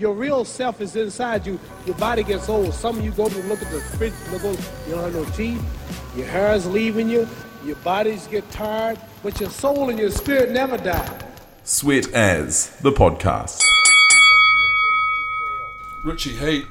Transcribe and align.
your 0.00 0.14
real 0.14 0.46
self 0.46 0.80
is 0.80 0.96
inside 0.96 1.46
you. 1.46 1.60
Your 1.84 1.94
body 1.96 2.22
gets 2.22 2.48
old. 2.48 2.72
Some 2.72 2.98
of 2.98 3.04
you 3.04 3.10
go 3.10 3.28
to 3.28 3.42
look 3.42 3.60
at 3.60 3.70
the 3.70 3.80
fridge, 3.80 4.14
look, 4.32 4.44
over, 4.44 4.88
you 4.88 4.94
don't 4.94 5.04
have 5.04 5.14
no 5.14 5.24
teeth. 5.36 5.62
Your 6.16 6.26
hair 6.26 6.54
is 6.54 6.66
leaving 6.66 7.10
you. 7.10 7.28
Your 7.64 7.76
bodies 7.76 8.26
get 8.26 8.50
tired, 8.50 8.98
but 9.22 9.38
your 9.38 9.50
soul 9.50 9.90
and 9.90 9.98
your 9.98 10.10
spirit 10.10 10.50
never 10.50 10.78
die. 10.78 11.20
Sweat 11.64 12.10
As, 12.14 12.70
the 12.78 12.90
podcast. 12.90 13.60
Richie 16.02 16.30
Heat, 16.30 16.64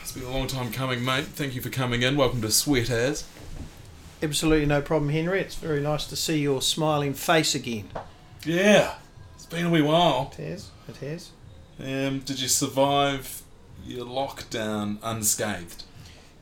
it's 0.00 0.12
been 0.12 0.24
a 0.24 0.30
long 0.30 0.46
time 0.46 0.72
coming, 0.72 1.04
mate. 1.04 1.26
Thank 1.26 1.54
you 1.54 1.60
for 1.60 1.68
coming 1.68 2.00
in. 2.00 2.16
Welcome 2.16 2.40
to 2.40 2.50
Sweat 2.50 2.88
As. 2.88 3.24
Absolutely 4.22 4.64
no 4.64 4.80
problem, 4.80 5.10
Henry. 5.10 5.38
It's 5.40 5.54
very 5.54 5.82
nice 5.82 6.06
to 6.06 6.16
see 6.16 6.38
your 6.38 6.62
smiling 6.62 7.12
face 7.12 7.54
again. 7.54 7.90
Yeah, 8.46 8.94
it's 9.34 9.44
been 9.44 9.66
a 9.66 9.70
wee 9.70 9.82
while. 9.82 10.32
It 10.38 10.48
has. 10.48 10.70
It 10.88 10.96
has. 10.96 11.30
Um, 11.78 12.20
did 12.20 12.40
you 12.40 12.48
survive 12.48 13.42
your 13.84 14.06
lockdown 14.06 14.98
unscathed? 15.02 15.82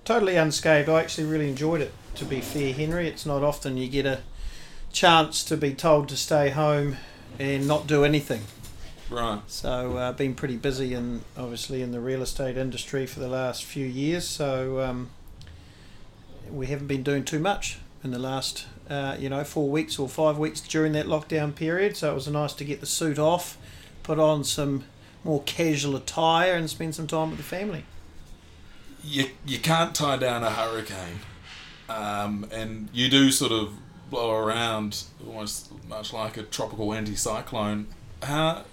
Totally 0.05 0.37
unscathed. 0.37 0.89
I 0.89 1.01
actually 1.01 1.27
really 1.27 1.49
enjoyed 1.49 1.81
it, 1.81 1.93
to 2.17 2.25
be 2.25 2.41
fair, 2.41 2.73
Henry. 2.73 3.09
It's 3.09 3.25
not 3.25 3.43
often 3.43 3.77
you 3.77 3.89
get 3.89 4.05
a 4.05 4.21
chance 4.93 5.43
to 5.45 5.57
be 5.57 5.75
told 5.75 6.09
to 6.11 6.17
stay 6.17 6.51
home 6.51 6.97
and 7.39 7.67
not 7.67 7.87
do 7.87 8.05
anything. 8.05 8.43
Right. 9.11 9.41
So 9.47 9.93
I've 9.93 9.97
uh, 9.97 10.13
been 10.13 10.35
pretty 10.35 10.57
busy 10.57 10.95
and 10.95 11.23
obviously 11.37 11.83
in 11.83 11.93
the 11.93 12.01
real 12.01 12.23
estate 12.23 12.57
industry 12.57 13.07
for 13.07 13.21
the 13.21 13.29
last 13.29 13.65
few 13.65 13.87
years. 13.87 14.27
So 14.27 14.81
um, 14.81 15.11
we 16.51 16.67
haven't 16.67 16.87
been 16.87 17.03
doing 17.03 17.25
too 17.25 17.39
much 17.39 17.79
in 18.03 18.11
the 18.11 18.19
last, 18.19 18.67
uh, 18.89 19.17
you 19.19 19.29
know, 19.29 19.45
four 19.45 19.69
weeks 19.69 19.99
or 19.99 20.09
five 20.09 20.39
weeks 20.39 20.61
during 20.61 20.93
that 20.93 21.07
lockdown 21.07 21.55
period. 21.55 21.97
So 21.97 22.11
it 22.11 22.15
was 22.15 22.29
nice 22.29 22.53
to 22.55 22.65
get 22.65 22.81
the 22.81 22.87
suit 22.87 23.19
off, 23.19 23.57
put 24.03 24.19
on 24.19 24.45
some 24.45 24.85
more 25.25 25.43
casual 25.43 25.97
attire, 25.97 26.55
and 26.55 26.69
spend 26.69 26.95
some 26.95 27.07
time 27.07 27.31
with 27.31 27.39
the 27.39 27.45
family. 27.45 27.85
You, 29.05 29.31
you 29.47 29.59
can't 29.59 29.95
tie 29.95 30.17
down 30.17 30.45
a 30.45 30.51
hurricane, 30.51 31.21
um, 31.89 32.47
and 32.53 32.89
you 32.93 33.09
do 33.09 33.31
sort 33.31 33.53
of 33.53 33.75
blow 34.11 34.33
around 34.35 35.05
almost 35.27 35.73
much 35.89 36.13
like 36.13 36.37
a 36.37 36.43
tropical 36.43 36.89
anticyclone. 36.89 37.87
How 38.23 38.65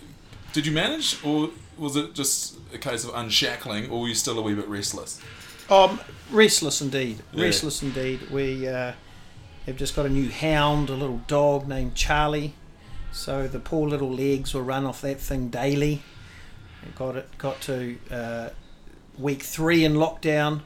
did 0.54 0.66
you 0.66 0.72
manage, 0.72 1.24
or 1.24 1.50
was 1.78 1.96
it 1.96 2.14
just 2.14 2.58
a 2.74 2.78
case 2.78 3.04
of 3.04 3.12
unshackling, 3.16 3.90
or 3.90 4.02
were 4.02 4.08
you 4.08 4.16
still 4.16 4.38
a 4.38 4.42
wee 4.42 4.54
bit 4.54 4.68
restless? 4.68 5.22
Um, 5.70 6.00
restless 6.32 6.82
indeed. 6.82 7.20
Yeah. 7.32 7.46
Restless 7.46 7.82
indeed. 7.82 8.30
We 8.32 8.68
uh, 8.68 8.94
have 9.66 9.78
just 9.78 9.96
got 9.96 10.06
a 10.06 10.10
new 10.10 10.30
hound, 10.30 10.90
a 10.90 10.96
little 10.96 11.22
dog 11.28 11.68
named 11.68 11.96
Charlie. 11.96 12.54
So 13.12 13.48
the 13.48 13.60
poor 13.60 13.88
little 13.88 14.12
legs 14.12 14.54
will 14.54 14.64
run 14.64 14.86
off 14.86 15.02
that 15.02 15.20
thing 15.20 15.50
daily. 15.50 16.02
Got 16.96 17.16
it 17.18 17.30
got 17.38 17.62
to 17.62 17.98
uh, 18.12 18.50
week 19.18 19.44
three 19.44 19.84
in 19.86 19.94
lockdown, 19.96 20.62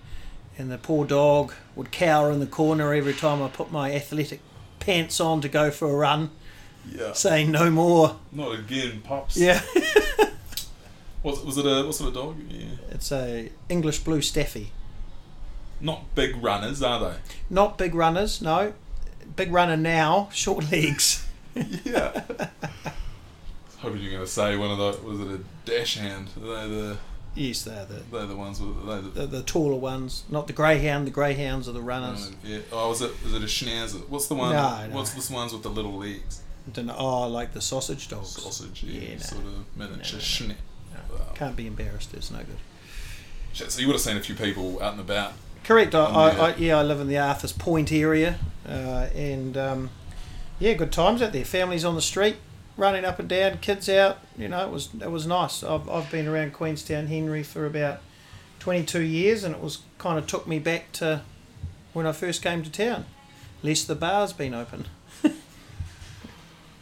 and 0.57 0.71
the 0.71 0.77
poor 0.77 1.05
dog 1.05 1.53
would 1.75 1.91
cower 1.91 2.31
in 2.31 2.39
the 2.39 2.45
corner 2.47 2.93
every 2.93 3.13
time 3.13 3.41
I 3.41 3.47
put 3.49 3.71
my 3.71 3.91
athletic 3.93 4.39
pants 4.79 5.19
on 5.19 5.41
to 5.41 5.49
go 5.49 5.69
for 5.71 5.89
a 5.89 5.93
run, 5.95 6.29
Yeah. 6.89 7.13
saying 7.13 7.51
no 7.51 7.69
more. 7.69 8.17
Not 8.31 8.57
again, 8.57 9.01
pops. 9.03 9.37
Yeah, 9.37 9.61
Was, 11.23 11.41
was 11.43 11.57
it 11.57 11.65
a 11.65 11.83
what 11.85 11.95
sort 11.95 12.09
of 12.09 12.13
dog? 12.15 12.35
Yeah. 12.49 12.65
it's 12.91 13.11
a 13.11 13.49
English 13.69 13.99
blue 13.99 14.21
staffy. 14.21 14.71
Not 15.79 16.13
big 16.15 16.41
runners, 16.43 16.81
are 16.83 16.99
they? 16.99 17.15
Not 17.49 17.77
big 17.77 17.95
runners, 17.95 18.41
no. 18.41 18.73
Big 19.35 19.51
runner 19.51 19.77
now, 19.77 20.29
short 20.33 20.71
legs. 20.71 21.25
Yeah. 21.85 22.23
Hoping 23.83 24.01
you're 24.01 24.11
going 24.13 24.23
to 24.25 24.31
say 24.31 24.55
one 24.57 24.71
of 24.71 24.77
the 24.77 25.07
was 25.07 25.19
it 25.19 25.27
a 25.27 25.39
dachshund? 25.69 26.29
Are 26.41 26.67
they 26.67 26.73
the 26.75 26.97
Yes, 27.35 27.63
they're 27.63 27.85
the, 27.85 27.95
they're 28.11 28.25
the 28.27 28.35
ones 28.35 28.61
with 28.61 28.85
they 28.85 28.95
the, 29.01 29.21
the, 29.21 29.37
the 29.37 29.43
taller 29.43 29.75
ones, 29.75 30.23
not 30.29 30.47
the 30.47 30.53
greyhound. 30.53 31.05
The 31.07 31.11
greyhounds 31.11 31.67
are 31.67 31.71
the 31.71 31.81
runners. 31.81 32.31
yeah. 32.43 32.59
Oh, 32.71 32.89
was 32.89 33.01
it 33.01 33.11
is 33.25 33.33
it 33.33 33.41
a 33.41 33.45
schnauzer? 33.45 34.07
What's 34.07 34.27
the 34.27 34.35
one? 34.35 34.53
No, 34.53 34.87
no. 34.87 34.95
What's 34.95 35.13
this 35.13 35.29
ones 35.29 35.51
with 35.53 35.63
the 35.63 35.69
little 35.69 35.97
legs? 35.97 36.41
Don't 36.71 36.85
know, 36.85 36.95
oh, 36.97 37.27
like 37.27 37.53
the 37.53 37.59
sausage 37.61 38.07
dogs. 38.07 38.29
Sausage, 38.41 38.83
yeah, 38.83 39.01
Yeah, 39.01 39.13
no. 39.15 39.19
sort 39.19 39.43
of 39.45 39.77
miniature 39.77 40.47
No, 40.47 40.47
no, 40.47 40.53
no. 40.93 41.15
Wow. 41.15 41.31
Can't 41.35 41.55
be 41.57 41.67
embarrassed. 41.67 42.13
It's 42.13 42.31
no 42.31 42.37
good. 42.37 42.57
Shit, 43.51 43.69
So 43.71 43.81
you 43.81 43.87
would 43.87 43.93
have 43.93 44.01
seen 44.01 44.15
a 44.15 44.21
few 44.21 44.35
people 44.35 44.81
out 44.81 44.93
and 44.93 45.01
about. 45.01 45.33
Correct. 45.65 45.93
I, 45.93 45.99
I, 46.05 46.31
yeah. 46.31 46.41
I, 46.41 46.55
yeah, 46.55 46.79
I 46.79 46.83
live 46.83 47.01
in 47.01 47.07
the 47.07 47.17
Arthur's 47.17 47.51
Point 47.51 47.91
area, 47.91 48.37
uh, 48.67 49.07
and 49.15 49.57
um, 49.57 49.89
yeah, 50.59 50.73
good 50.73 50.91
times 50.91 51.21
out 51.21 51.33
there. 51.33 51.43
Families 51.45 51.83
on 51.83 51.95
the 51.95 52.01
street, 52.01 52.37
running 52.77 53.05
up 53.05 53.19
and 53.19 53.27
down, 53.29 53.57
kids 53.59 53.87
out. 53.89 54.19
You 54.37 54.47
know, 54.47 54.65
it 54.65 54.71
was 54.71 54.89
it 55.01 55.11
was 55.11 55.25
nice. 55.27 55.63
I've 55.63 55.87
I've 55.89 56.09
been 56.11 56.27
around 56.27 56.53
Queenstown, 56.53 57.07
Henry, 57.07 57.43
for 57.43 57.65
about 57.65 57.99
twenty 58.59 58.83
two 58.83 59.01
years, 59.01 59.43
and 59.43 59.53
it 59.55 59.61
was 59.61 59.79
kind 59.97 60.17
of 60.17 60.27
took 60.27 60.47
me 60.47 60.59
back 60.59 60.91
to 60.93 61.21
when 61.93 62.05
I 62.05 62.11
first 62.11 62.41
came 62.41 62.63
to 62.63 62.71
town. 62.71 63.05
Less 63.61 63.83
the 63.83 63.95
bar's 63.95 64.33
been 64.33 64.53
open. 64.53 64.85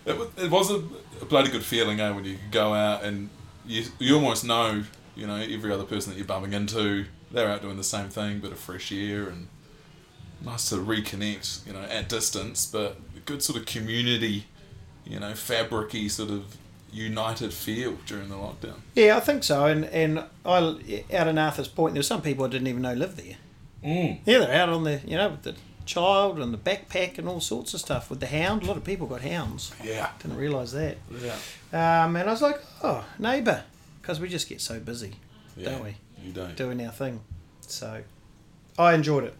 It, 0.03 0.17
wa- 0.17 0.25
it 0.37 0.49
was 0.49 0.71
a, 0.71 0.81
a 1.21 1.25
bloody 1.25 1.51
good 1.51 1.63
feeling, 1.63 1.99
eh, 1.99 2.09
when 2.11 2.25
you 2.25 2.37
go 2.49 2.73
out 2.73 3.03
and 3.03 3.29
you 3.67 3.85
you 3.99 4.15
almost 4.15 4.43
know, 4.43 4.83
you 5.15 5.27
know, 5.27 5.35
every 5.35 5.71
other 5.71 5.83
person 5.83 6.11
that 6.11 6.17
you're 6.17 6.25
bumping 6.25 6.53
into, 6.53 7.05
they're 7.29 7.47
out 7.49 7.61
doing 7.61 7.77
the 7.77 7.83
same 7.83 8.09
thing, 8.09 8.39
bit 8.39 8.51
of 8.51 8.57
fresh 8.57 8.91
air 8.91 9.27
and 9.27 9.47
nice 10.43 10.69
to 10.69 10.75
reconnect, 10.77 11.67
you 11.67 11.73
know, 11.73 11.81
at 11.83 12.09
distance, 12.09 12.65
but 12.65 12.97
a 13.15 13.19
good 13.25 13.43
sort 13.43 13.59
of 13.59 13.67
community, 13.67 14.45
you 15.05 15.19
know, 15.19 15.31
fabricy 15.31 16.09
sort 16.09 16.29
of 16.29 16.55
united 16.93 17.53
feel 17.53 17.93
during 18.05 18.29
the 18.29 18.35
lockdown. 18.35 18.75
Yeah, 18.95 19.17
I 19.17 19.19
think 19.21 19.43
so. 19.43 19.65
And 19.65 19.85
and 19.85 20.23
I 20.45 21.03
out 21.13 21.27
in 21.27 21.37
Arthur's 21.37 21.67
Point, 21.67 21.93
there's 21.93 22.07
some 22.07 22.21
people 22.21 22.45
I 22.45 22.49
didn't 22.49 22.67
even 22.67 22.81
know 22.81 22.93
lived 22.93 23.17
there. 23.17 23.37
Mm. 23.83 24.19
Yeah, 24.25 24.39
they're 24.39 24.61
out 24.61 24.69
on 24.69 24.83
the 24.83 25.01
you 25.05 25.17
know 25.17 25.29
with 25.29 25.43
the 25.43 25.55
child 25.85 26.39
and 26.39 26.53
the 26.53 26.57
backpack 26.57 27.17
and 27.17 27.27
all 27.27 27.39
sorts 27.39 27.73
of 27.73 27.79
stuff 27.79 28.09
with 28.09 28.19
the 28.19 28.27
hound. 28.27 28.63
A 28.63 28.65
lot 28.65 28.77
of 28.77 28.83
people 28.83 29.07
got 29.07 29.21
hounds. 29.21 29.73
Yeah. 29.83 30.09
Didn't 30.21 30.37
realise 30.37 30.71
that. 30.73 30.97
Yeah. 31.19 31.33
Um, 32.03 32.15
and 32.15 32.29
I 32.29 32.31
was 32.31 32.41
like, 32.41 32.61
oh, 32.83 33.03
neighbour, 33.17 33.63
because 34.01 34.19
we 34.19 34.29
just 34.29 34.47
get 34.47 34.61
so 34.61 34.79
busy, 34.79 35.13
don't 35.61 35.83
we, 35.83 35.95
You 36.23 36.31
don't. 36.33 36.55
doing 36.55 36.85
our 36.85 36.91
thing. 36.91 37.21
So 37.61 38.03
I 38.77 38.93
enjoyed 38.93 39.23
it. 39.23 39.33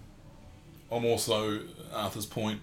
I'm 0.91 1.05
also 1.05 1.59
Arthur's 1.93 2.25
Point, 2.25 2.59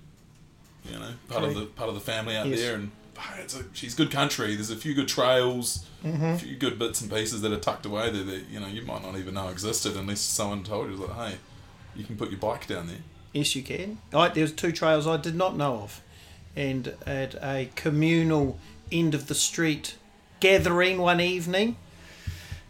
you 0.85 0.99
know, 0.99 1.11
part 1.29 1.45
of 1.45 1.55
the 1.55 1.67
part 1.67 1.89
of 1.89 1.95
the 1.95 2.01
family 2.01 2.37
out 2.37 2.47
Yes. 2.47 2.59
there, 2.61 2.75
and 2.75 2.91
hey, 3.19 3.43
it's 3.43 3.57
a, 3.59 3.65
she's 3.73 3.95
good 3.95 4.11
country. 4.11 4.55
There's 4.55 4.71
a 4.71 4.77
few 4.77 4.95
good 4.95 5.09
trails, 5.09 5.85
Mm-hmm. 6.05 6.25
a 6.25 6.39
few 6.39 6.55
good 6.57 6.79
bits 6.79 7.01
and 7.01 7.11
pieces 7.11 7.43
that 7.43 7.53
are 7.53 7.59
tucked 7.59 7.85
away 7.85 8.09
there 8.11 8.23
that 8.23 8.45
you 8.51 8.61
know 8.61 8.69
you 8.69 8.83
might 8.83 9.03
not 9.03 9.17
even 9.17 9.35
know 9.35 9.49
existed 9.49 9.97
unless 9.97 10.21
someone 10.21 10.63
told 10.63 10.89
you 10.91 10.97
like, 10.97 11.17
hey, 11.33 11.37
you 11.97 12.05
can 12.05 12.17
put 12.17 12.31
your 12.31 12.39
bike 12.39 12.67
down 12.69 12.87
there. 12.87 12.99
Yes, 13.33 13.55
you 13.57 13.63
can. 13.63 13.99
I, 14.15 14.29
there 14.29 14.43
was 14.43 14.53
two 14.53 14.71
trails 14.73 15.07
I 15.07 15.17
did 15.17 15.35
not 15.35 15.57
know 15.57 15.75
of, 15.83 16.01
and 16.57 16.95
at 17.07 17.35
a 17.43 17.69
communal 17.75 18.59
end 18.93 19.15
of 19.15 19.27
the 19.27 19.35
street 19.35 19.97
gathering 20.41 20.99
one 20.99 21.21
evening, 21.21 21.77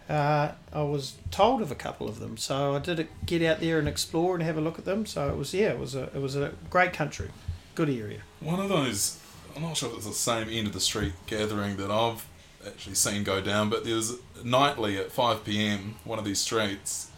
uh, 0.09 0.53
I 0.73 0.83
was 0.83 1.15
told 1.31 1.61
of 1.61 1.71
a 1.71 1.75
couple 1.75 2.09
of 2.09 2.19
them. 2.19 2.37
So 2.39 2.75
I 2.75 2.79
did 2.79 3.07
get 3.27 3.43
out 3.43 3.61
there 3.61 3.79
and 3.79 3.87
explore 3.87 4.35
and 4.35 4.43
have 4.43 4.57
a 4.57 4.61
look 4.61 4.79
at 4.79 4.85
them. 4.87 5.05
So 5.05 5.29
it 5.29 5.37
was 5.37 5.53
yeah, 5.53 5.69
it 5.69 5.79
was 5.79 5.95
a 5.95 6.05
it 6.15 6.21
was 6.23 6.35
a 6.35 6.53
great 6.71 6.93
country, 6.95 7.29
good 7.79 7.89
area. 7.91 8.21
One 8.41 8.59
of 8.59 8.69
those, 8.69 9.19
I'm 9.55 9.63
not 9.63 9.77
sure 9.77 9.89
if 9.91 9.97
it's 9.97 10.07
the 10.07 10.13
same 10.13 10.49
end 10.51 10.67
of 10.67 10.73
the 10.73 10.81
street 10.81 11.13
gathering 11.27 11.77
that 11.77 11.91
I've 11.93 12.27
actually 12.67 12.97
seen 12.97 13.23
go 13.23 13.41
down, 13.41 13.71
but 13.71 13.85
there's 13.85 14.15
nightly 14.43 14.99
at 14.99 15.13
5 15.13 15.45
pm, 15.45 15.95
one 16.05 16.19
of 16.19 16.25
these 16.25 16.41
streets, 16.41 17.11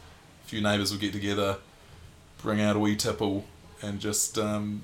a 0.44 0.48
few 0.48 0.60
neighbours 0.60 0.93
would 0.93 1.00
get 1.00 1.12
together, 1.15 1.56
bring 2.43 2.60
out 2.60 2.76
a 2.76 2.78
wee 2.78 2.94
tipple, 2.94 3.44
and 3.82 4.00
just 4.00 4.38
um, 4.38 4.82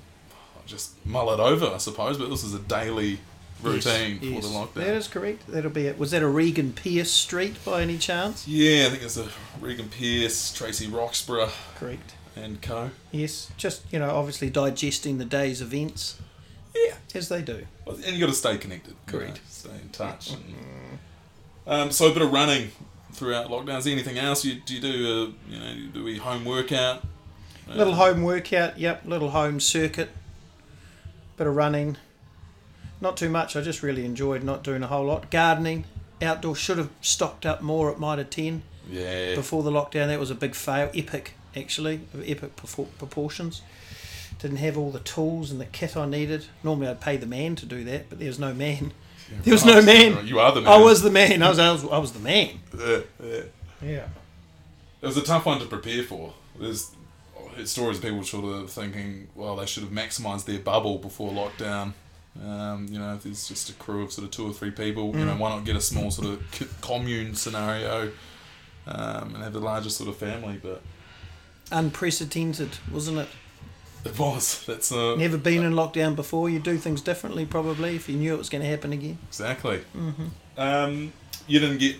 just 0.65 0.93
mull 1.05 1.31
it 1.31 1.39
over, 1.39 1.67
I 1.67 1.77
suppose. 1.77 2.17
But 2.17 2.29
this 2.31 2.43
is 2.43 2.53
a 2.55 2.59
daily 2.59 3.19
routine 3.61 4.19
Yes, 4.21 4.35
for 4.45 4.47
the 4.47 4.47
yes. 4.47 4.57
lockdown. 4.57 4.73
That 4.73 4.95
is 4.95 5.07
correct. 5.07 5.47
That'll 5.47 5.69
be 5.71 5.85
it. 5.87 5.97
Was 5.99 6.09
that 6.11 6.23
a 6.23 6.27
Regan 6.27 6.73
Pierce 6.73 7.11
Street 7.11 7.55
by 7.63 7.83
any 7.83 7.97
chance? 7.99 8.47
yeah, 8.47 8.87
I 8.87 8.89
think 8.89 9.03
it's 9.03 9.17
a 9.17 9.27
Regan 9.61 9.89
Pierce, 9.89 10.51
Tracy 10.53 10.87
Roxburgh, 10.87 11.49
Correct. 11.75 12.13
And 12.43 12.61
co. 12.61 12.91
Yes, 13.11 13.49
just 13.57 13.81
you 13.91 13.99
know, 13.99 14.09
obviously 14.11 14.49
digesting 14.49 15.17
the 15.17 15.25
day's 15.25 15.61
events 15.61 16.17
Yeah, 16.75 16.95
as 17.15 17.29
they 17.29 17.41
do. 17.41 17.65
Well, 17.85 17.95
and 17.95 18.05
you 18.15 18.19
got 18.19 18.27
to 18.27 18.33
stay 18.33 18.57
connected. 18.57 18.91
you 18.91 18.97
Correct. 19.19 19.35
know, 19.35 19.41
stay 19.49 19.69
in 19.81 19.89
touch. 19.89 20.31
and- 20.31 20.43
um, 21.65 21.91
so 21.91 22.09
a 22.09 22.13
bit 22.13 22.21
of 22.21 22.31
running 22.31 22.69
throughout 23.11 23.47
lockdown. 23.49 23.77
Is 23.79 23.83
there 23.85 23.93
anything 23.93 24.17
else 24.17 24.45
you 24.45 24.55
do? 24.65 24.75
You 24.75 24.79
do 24.81 24.89
a 25.49 25.51
you 25.53 25.59
know 25.59 25.75
do 25.93 26.07
a 26.07 26.15
home 26.17 26.45
workout. 26.45 27.03
Uh, 27.69 27.75
Little 27.75 27.95
home 27.95 28.23
workout, 28.23 28.79
yep. 28.79 29.01
Little 29.05 29.31
home 29.31 29.59
circuit. 29.59 30.09
Bit 31.35 31.47
of 31.47 31.55
running. 31.55 31.97
Not 33.01 33.17
too 33.17 33.29
much. 33.29 33.55
I 33.55 33.61
just 33.61 33.83
really 33.83 34.05
enjoyed 34.05 34.43
not 34.43 34.63
doing 34.63 34.81
a 34.81 34.87
whole 34.87 35.05
lot. 35.05 35.29
Gardening, 35.29 35.83
outdoor. 36.21 36.55
Should 36.55 36.77
have 36.77 36.89
stocked 37.01 37.45
up 37.45 37.61
more 37.61 37.91
at 37.91 37.99
Mitre 37.99 38.23
10 38.23 38.63
Yeah. 38.89 39.35
before 39.35 39.61
the 39.61 39.69
lockdown. 39.71 40.07
That 40.07 40.19
was 40.19 40.31
a 40.31 40.35
big 40.35 40.55
fail. 40.55 40.89
Epic, 40.95 41.33
actually. 41.55 42.01
Of 42.13 42.27
epic 42.29 42.55
proportions. 42.55 43.61
Didn't 44.39 44.57
have 44.57 44.77
all 44.77 44.91
the 44.91 44.99
tools 44.99 45.49
and 45.51 45.59
the 45.59 45.65
kit 45.65 45.97
I 45.97 46.05
needed. 46.05 46.45
Normally 46.63 46.87
I'd 46.89 47.01
pay 47.01 47.17
the 47.17 47.25
man 47.25 47.55
to 47.55 47.65
do 47.65 47.83
that, 47.85 48.09
but 48.09 48.19
there's 48.19 48.37
no 48.39 48.53
man. 48.53 48.91
There 49.43 49.53
was 49.53 49.65
no 49.65 49.81
man. 49.81 50.15
Oh, 50.17 50.21
You 50.21 50.39
are 50.39 50.51
the 50.53 50.61
man. 50.61 50.71
I 50.71 50.77
was 50.77 51.01
the 51.01 51.09
man. 51.09 51.41
I 51.43 51.49
was, 51.49 51.59
I 51.59 51.71
was, 51.71 51.83
I 51.85 51.97
was 51.97 52.11
the 52.13 52.19
man. 52.19 52.59
Yeah, 52.79 52.99
yeah. 53.23 53.41
Yeah. 53.81 54.07
It 55.01 55.05
was 55.05 55.17
a 55.17 55.21
tough 55.23 55.45
one 55.45 55.59
to 55.59 55.65
prepare 55.65 56.03
for. 56.03 56.33
There's 56.59 56.91
stories 57.65 57.97
of 57.97 58.03
people 58.03 58.23
sort 58.23 58.45
of 58.45 58.69
thinking, 58.71 59.27
well, 59.35 59.55
they 59.55 59.65
should 59.65 59.83
have 59.83 59.91
maximised 59.91 60.45
their 60.45 60.59
bubble 60.59 60.97
before 60.99 61.31
lockdown. 61.31 61.93
Um, 62.43 62.87
you 62.91 62.99
know, 62.99 63.15
if 63.15 63.23
there's 63.23 63.47
just 63.47 63.69
a 63.69 63.73
crew 63.73 64.03
of 64.03 64.11
sort 64.11 64.25
of 64.25 64.31
two 64.31 64.47
or 64.47 64.53
three 64.53 64.71
people, 64.71 65.15
you 65.17 65.25
know, 65.25 65.33
Mm. 65.33 65.39
why 65.39 65.49
not 65.49 65.65
get 65.65 65.75
a 65.75 65.81
small 65.81 66.09
sort 66.11 66.27
of 66.29 66.77
commune 66.81 67.33
scenario 67.35 68.11
um, 68.85 69.33
and 69.35 69.43
have 69.43 69.53
the 69.53 69.59
largest 69.59 69.97
sort 69.97 70.09
of 70.09 70.17
family? 70.17 70.59
But 70.61 70.81
Unprecedented, 71.71 72.69
wasn't 72.91 73.19
it? 73.19 73.27
it 74.05 74.17
was. 74.17 74.63
That's 74.65 74.91
uh, 74.91 75.15
Never 75.15 75.37
been 75.37 75.63
in 75.63 75.73
lockdown 75.73 76.15
before. 76.15 76.49
You 76.49 76.59
do 76.59 76.77
things 76.77 77.01
differently, 77.01 77.45
probably, 77.45 77.95
if 77.95 78.07
you 78.07 78.15
knew 78.15 78.33
it 78.33 78.37
was 78.37 78.49
going 78.49 78.63
to 78.63 78.69
happen 78.69 78.93
again. 78.93 79.17
Exactly. 79.27 79.81
Um, 80.57 81.11
you 81.47 81.59
didn't 81.59 81.79
get 81.79 81.97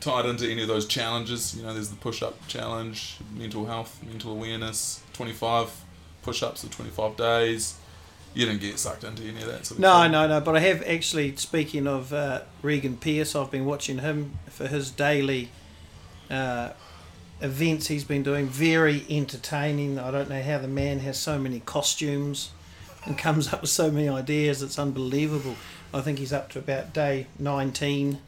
tied 0.00 0.26
into 0.26 0.48
any 0.50 0.62
of 0.62 0.68
those 0.68 0.86
challenges. 0.86 1.54
You 1.56 1.62
know, 1.62 1.72
there's 1.72 1.90
the 1.90 1.96
push-up 1.96 2.48
challenge, 2.48 3.16
mental 3.36 3.66
health, 3.66 4.00
mental 4.06 4.32
awareness, 4.32 5.02
25 5.12 5.70
push-ups 6.22 6.64
for 6.64 6.72
25 6.72 7.16
days. 7.16 7.76
You 8.34 8.46
didn't 8.46 8.60
get 8.60 8.78
sucked 8.78 9.04
into 9.04 9.22
any 9.24 9.40
of 9.42 9.46
that 9.46 9.66
sort 9.66 9.72
of 9.72 9.80
No, 9.80 10.02
thing? 10.02 10.12
no, 10.12 10.26
no. 10.28 10.40
But 10.40 10.56
I 10.56 10.60
have 10.60 10.82
actually, 10.86 11.34
speaking 11.36 11.86
of 11.86 12.12
uh, 12.12 12.42
Regan 12.62 12.96
Pierce, 12.96 13.34
I've 13.34 13.50
been 13.50 13.64
watching 13.64 13.98
him 13.98 14.38
for 14.48 14.66
his 14.68 14.90
daily 14.90 15.50
uh, 16.30 16.70
events 17.40 17.86
he's 17.88 18.04
been 18.04 18.22
doing. 18.22 18.46
Very 18.46 19.04
entertaining. 19.08 19.98
I 19.98 20.10
don't 20.10 20.28
know 20.28 20.42
how 20.42 20.58
the 20.58 20.68
man 20.68 21.00
has 21.00 21.18
so 21.18 21.38
many 21.38 21.60
costumes 21.60 22.50
and 23.04 23.16
comes 23.16 23.52
up 23.52 23.60
with 23.62 23.70
so 23.70 23.90
many 23.90 24.08
ideas. 24.08 24.62
It's 24.62 24.78
unbelievable. 24.78 25.56
I 25.92 26.00
think 26.00 26.18
he's 26.18 26.32
up 26.32 26.50
to 26.50 26.58
about 26.58 26.92
day 26.92 27.26
19 27.38 28.18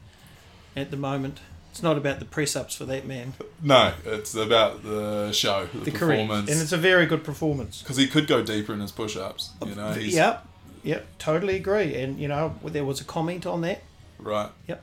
at 0.75 0.91
the 0.91 0.97
moment. 0.97 1.41
It's 1.71 1.83
not 1.83 1.97
about 1.97 2.19
the 2.19 2.25
press 2.27 2.55
ups 2.55 2.75
for 2.75 2.85
that 2.87 3.07
man. 3.07 3.33
No, 3.63 3.95
it's 4.05 4.35
about 4.35 4.83
the 4.83 5.33
show, 5.33 5.69
the, 5.73 5.79
The 5.79 5.91
correct. 5.91 6.21
performance. 6.21 6.51
And 6.51 6.61
it's 6.61 6.73
a 6.73 6.77
very 6.77 7.07
good 7.07 7.25
performance. 7.25 7.81
Because 7.81 7.97
he 7.97 8.07
could 8.07 8.27
go 8.27 8.43
deeper 8.43 8.75
in 8.75 8.81
his 8.81 8.93
push-ups. 8.93 9.51
You 9.67 9.75
know, 9.75 9.93
he's 9.93 10.15
Yep. 10.15 10.47
Yep. 10.83 11.07
Totally 11.19 11.57
agree. 11.57 11.95
And, 11.97 12.19
you 12.19 12.29
know, 12.29 12.57
there 12.65 12.85
was 12.85 13.01
a 13.01 13.05
comment 13.05 13.47
on 13.47 13.61
that. 13.63 13.83
right. 14.19 14.51
Yep. 14.69 14.83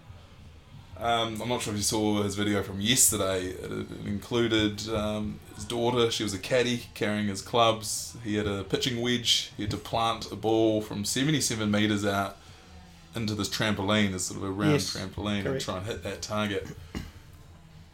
Um, 1.02 1.42
I'm 1.42 1.48
not 1.48 1.62
sure 1.62 1.72
if 1.74 1.78
you 1.78 1.84
saw 1.84 2.22
his 2.24 2.36
video 2.36 2.62
from 2.62 2.82
yesterday. 2.82 3.46
It, 3.48 3.72
it 3.72 3.88
included 4.06 4.88
um, 4.90 5.40
his 5.56 5.64
daughter. 5.64 6.12
She 6.12 6.24
was 6.24 6.34
a 6.34 6.38
caddy 6.40 6.88
carrying 6.94 7.28
his 7.28 7.42
clubs. 7.42 8.18
He 8.24 8.36
had 8.36 8.48
a 8.48 8.66
pitching 8.66 9.02
wedge. 9.02 9.52
He 9.56 9.64
had 9.64 9.72
to 9.72 9.78
plant 9.78 10.30
a 10.32 10.36
ball 10.36 10.82
from 10.82 11.06
77 11.06 11.72
meters 11.72 12.06
out 12.06 12.36
into 13.16 13.34
this 13.34 13.48
trampoline, 13.48 14.12
this 14.12 14.26
sort 14.26 14.40
of 14.44 14.50
a 14.50 14.52
round 14.52 14.74
Yes, 14.74 14.94
trampoline, 14.96 15.46
and 15.46 15.62
try 15.62 15.78
and 15.78 15.86
hit 15.86 16.04
that 16.04 16.22
target. 16.22 16.68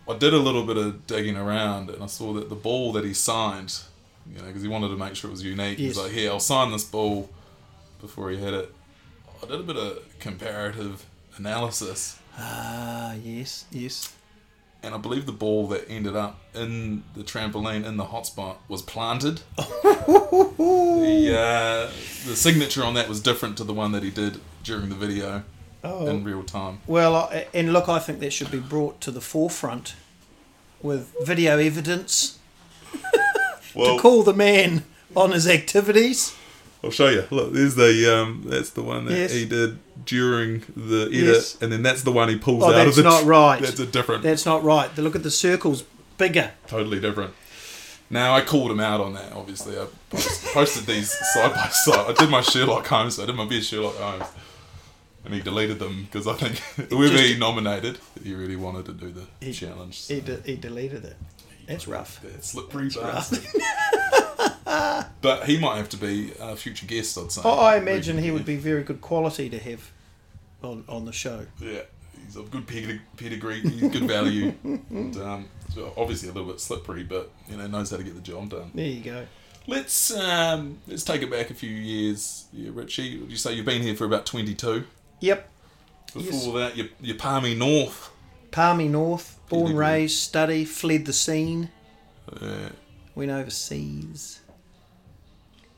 I 0.10 0.18
did 0.18 0.34
a 0.34 0.40
little 0.40 0.66
bit 0.66 0.78
of 0.78 1.06
digging 1.06 1.38
around, 1.38 1.92
and 1.92 2.01
I 2.04 2.08
saw 2.08 2.34
that 2.34 2.50
the 2.50 2.56
ball 2.56 2.92
that 2.94 3.06
he 3.06 3.13
signed, 3.13 3.81
you 4.31 4.40
know, 4.40 4.48
because 4.48 4.62
he 4.63 4.68
wanted 4.68 4.90
to 4.90 4.98
make 4.98 5.16
sure 5.16 5.30
it 5.30 5.31
was 5.31 5.44
unique. 5.44 5.78
He's 5.78 5.96
Yes. 5.96 6.04
like, 6.06 6.12
"Here, 6.12 6.31
I'll 6.31 6.40
sign 6.40 6.72
this 6.72 6.84
ball." 6.84 7.30
Before 8.01 8.30
he 8.30 8.38
hit 8.38 8.54
it, 8.54 8.74
I 9.42 9.48
did 9.48 9.60
a 9.60 9.63
bit 9.63 9.78
of 9.78 10.04
comparative 10.19 11.06
analysis 11.38 12.19
Ah, 12.38 13.14
yes, 13.24 13.66
yes. 13.72 14.14
and 14.84 14.94
I 14.94 14.98
believe 14.98 15.26
the 15.26 15.32
ball 15.32 15.68
that 15.70 15.90
ended 15.90 16.16
up 16.16 16.40
in 16.54 17.04
the 17.16 17.24
trampoline 17.24 17.86
in 17.86 17.98
the 17.98 18.06
hotspot 18.06 18.58
was 18.68 18.82
planted. 18.82 19.42
the 19.58 21.36
uh, 21.38 21.92
the 22.28 22.36
signature 22.36 22.84
on 22.84 22.94
that 22.96 23.08
was 23.10 23.22
different 23.22 23.58
to 23.58 23.64
the 23.64 23.74
one 23.74 23.92
that 23.94 24.04
he 24.04 24.10
did 24.12 24.40
during 24.64 24.90
the 24.90 24.96
video 24.96 25.44
Oh. 25.84 26.08
in 26.08 26.24
real 26.24 26.42
time. 26.44 26.80
Well, 26.88 27.32
and 27.54 27.72
look, 27.72 27.88
I 27.88 28.00
think 28.00 28.20
that 28.22 28.34
should 28.34 28.50
be 28.50 28.58
brought 28.60 29.00
to 29.02 29.12
the 29.12 29.22
forefront 29.22 29.94
with 30.82 31.14
video 31.24 31.60
evidence 31.60 32.40
to 33.74 33.98
call 34.00 34.24
the 34.24 34.34
man 34.34 34.84
on 35.16 35.30
his 35.32 35.48
activities. 35.48 36.34
I'll 36.86 36.92
show 36.92 37.10
you. 37.10 37.26
Look, 37.32 37.52
there's 37.54 37.76
the 37.76 38.16
um, 38.16 38.44
that's 38.46 38.70
the 38.70 38.84
one 38.84 39.06
that 39.06 39.14
Yes. 39.18 39.32
he 39.34 39.46
did 39.46 39.80
during 40.06 40.64
the 40.76 41.04
edit, 41.08 41.14
Yes. 41.14 41.58
and 41.62 41.72
then 41.72 41.82
that's 41.84 42.04
the 42.04 42.12
one 42.12 42.30
he 42.30 42.38
pulls 42.38 42.64
Oh, 42.64 42.68
out 42.68 42.72
that's 42.74 42.90
of 42.90 42.96
the. 42.98 43.02
That's 43.10 43.24
not 43.24 43.28
right. 43.28 43.62
That's 43.62 43.80
a 43.80 43.86
different, 43.86 44.24
That's 44.24 44.46
not 44.46 44.64
right. 44.64 44.96
Look 44.98 45.16
at 45.16 45.24
the 45.24 45.32
circles, 45.32 45.84
bigger. 46.18 46.52
totally 46.68 47.00
different. 47.00 47.34
Now 48.10 48.36
I 48.36 48.42
called 48.42 48.70
him 48.72 48.80
out 48.80 49.02
on 49.02 49.14
that. 49.16 49.34
Obviously, 49.34 49.78
I 49.80 49.88
posted 50.54 50.86
these 50.86 51.12
side 51.34 51.54
by 51.54 51.70
side. 51.70 52.10
I 52.10 52.14
did 52.14 52.30
my 52.30 52.42
Sherlock 52.42 52.86
Holmes. 52.86 53.20
I 53.20 53.26
did 53.26 53.36
my 53.36 53.46
best 53.46 53.68
Sherlock 53.70 53.96
Holmes, 53.96 54.26
and 55.26 55.34
he 55.34 55.42
deleted 55.42 55.80
them 55.80 56.04
because 56.10 56.28
I 56.28 56.34
think 56.34 56.58
whoever 56.92 57.14
Just- 57.18 57.24
he 57.24 57.38
nominated, 57.40 57.98
he 58.24 58.36
really 58.36 58.56
wanted 58.56 58.86
to 58.86 58.94
do 58.94 59.12
the 59.12 59.24
He- 59.44 59.54
challenge. 59.54 60.06
He, 60.08 60.22
de- 60.22 60.42
he 60.46 60.56
deleted 60.56 61.04
it. 61.04 61.16
That's 61.68 61.88
rough. 61.88 62.22
That 62.22 62.46
slippery 62.46 62.90
bastard. 62.90 63.44
but 65.22 65.46
he 65.46 65.58
might 65.60 65.78
have 65.78 65.90
to 65.90 65.98
be 65.98 66.34
a 66.40 66.56
future 66.56 66.86
guest. 66.86 67.18
I'd 67.18 67.32
say. 67.32 67.42
Oh, 67.44 67.60
I 67.60 67.78
imagine 67.78 68.18
he 68.18 68.32
would 68.32 68.46
be 68.46 68.56
very 68.58 68.84
good 68.84 69.02
quality 69.02 69.50
to 69.50 69.60
have 69.60 69.92
on, 70.64 70.84
on 70.88 71.06
the 71.06 71.12
show. 71.14 71.46
Yeah, 71.60 71.82
he's 72.26 72.36
of 72.36 72.52
good 72.52 72.68
pedigree, 72.68 73.60
he's 73.62 73.90
good 73.92 74.08
value. 74.08 74.54
and, 74.64 75.16
um, 75.18 75.48
obviously 75.98 76.30
a 76.30 76.32
little 76.32 76.50
bit 76.50 76.60
slippery, 76.60 77.04
but 77.04 77.32
you 77.50 77.58
know 77.58 77.68
knows 77.68 77.92
how 77.92 77.98
to 77.98 78.04
get 78.04 78.16
the 78.16 78.22
job 78.22 78.50
done. 78.50 78.72
There 78.74 78.86
you 78.86 79.02
go. 79.02 79.26
Let's 79.68 80.16
um, 80.16 80.78
let's 80.88 81.04
take 81.04 81.22
it 81.22 81.32
back 81.32 81.50
a 81.50 81.54
few 81.56 81.70
years. 81.72 82.46
Yeah, 82.54 82.70
Richie, 82.74 83.04
you 83.28 83.36
say 83.36 83.54
you've 83.54 83.66
been 83.66 83.82
here 83.82 83.96
for 83.96 84.06
about 84.06 84.26
twenty 84.26 84.54
two? 84.54 84.86
Yep. 85.22 85.50
Before 86.14 86.32
Yes. 86.32 86.46
that, 86.54 86.78
you're, 86.78 86.88
you're 87.02 87.18
Palmy 87.18 87.56
North. 87.56 88.10
Palmy 88.52 88.88
North, 88.88 89.38
born, 89.50 89.64
Pedigree. 89.64 89.86
raised, 89.86 90.18
study, 90.20 90.64
fled 90.64 91.06
the 91.06 91.12
scene, 91.12 91.70
Uh, 92.32 92.70
went 93.15 93.31
overseas. 93.31 94.41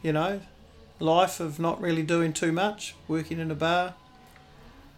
you 0.04 0.12
know, 0.12 0.40
life 1.00 1.40
of 1.40 1.58
not 1.58 1.80
really 1.80 2.04
doing 2.04 2.32
too 2.32 2.52
much, 2.52 2.94
working 3.08 3.40
in 3.40 3.50
a 3.50 3.56
bar. 3.56 3.94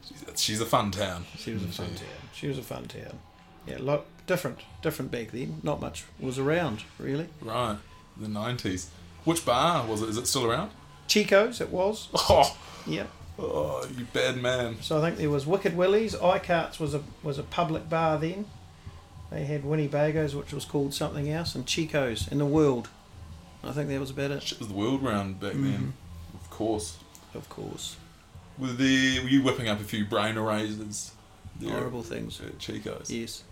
She's, 0.06 0.22
she's 0.36 0.60
a 0.60 0.66
fun 0.66 0.90
town. 0.90 1.24
She 1.38 1.54
was 1.54 1.64
a 1.64 1.68
fun 1.68 1.94
town. 1.94 2.28
She 2.34 2.46
was 2.46 2.58
a 2.58 2.62
fun 2.62 2.84
town. 2.88 3.18
Yeah, 3.66 3.78
lot 3.80 4.04
different, 4.26 4.60
different 4.82 5.10
back 5.10 5.30
then. 5.32 5.60
Not 5.62 5.80
much 5.80 6.04
was 6.20 6.38
around 6.38 6.82
really. 6.98 7.28
Right, 7.40 7.76
the 8.16 8.28
nineties. 8.28 8.90
Which 9.24 9.44
bar 9.46 9.86
was 9.86 10.02
it? 10.02 10.08
Is 10.10 10.16
it 10.18 10.26
still 10.26 10.44
around? 10.50 10.70
Chico's 11.06 11.60
it 11.60 11.70
was. 11.70 12.08
Oh, 12.14 12.56
Yeah. 12.86 13.06
oh 13.38 13.86
you 13.96 14.06
bad 14.12 14.36
man. 14.36 14.76
So 14.82 14.98
I 14.98 15.00
think 15.00 15.16
there 15.18 15.30
was 15.30 15.46
Wicked 15.46 15.76
Willie's. 15.76 16.14
Eichardt's 16.14 16.78
was 16.78 16.94
a 16.94 17.02
was 17.22 17.38
a 17.38 17.42
public 17.42 17.88
bar 17.88 18.18
then. 18.18 18.46
They 19.30 19.44
had 19.46 19.64
Winnebago's, 19.64 20.36
which 20.36 20.52
was 20.52 20.64
called 20.64 20.94
something 20.94 21.28
else, 21.30 21.54
and 21.54 21.66
Chico's 21.66 22.28
in 22.28 22.38
the 22.38 22.46
world. 22.46 22.88
I 23.64 23.72
think 23.72 23.88
that 23.88 23.98
was 23.98 24.10
about 24.10 24.30
it. 24.30 24.42
Shit 24.42 24.58
was 24.58 24.68
the 24.68 24.74
world 24.74 25.02
round 25.02 25.40
back 25.40 25.52
Mm-hmm. 25.52 25.64
then. 25.72 25.92
Of 26.34 26.50
course. 26.50 26.98
Of 27.34 27.48
course. 27.48 27.96
Were 28.58 28.68
the 28.68 29.20
were 29.20 29.28
you 29.28 29.42
whipping 29.42 29.68
up 29.68 29.80
a 29.80 29.84
few 29.84 30.04
brain 30.04 30.36
erasers? 30.36 31.12
there 31.58 31.70
Horrible 31.70 32.02
things. 32.02 32.40
At 32.40 32.58
Chico's. 32.58 33.10
Yes. 33.10 33.42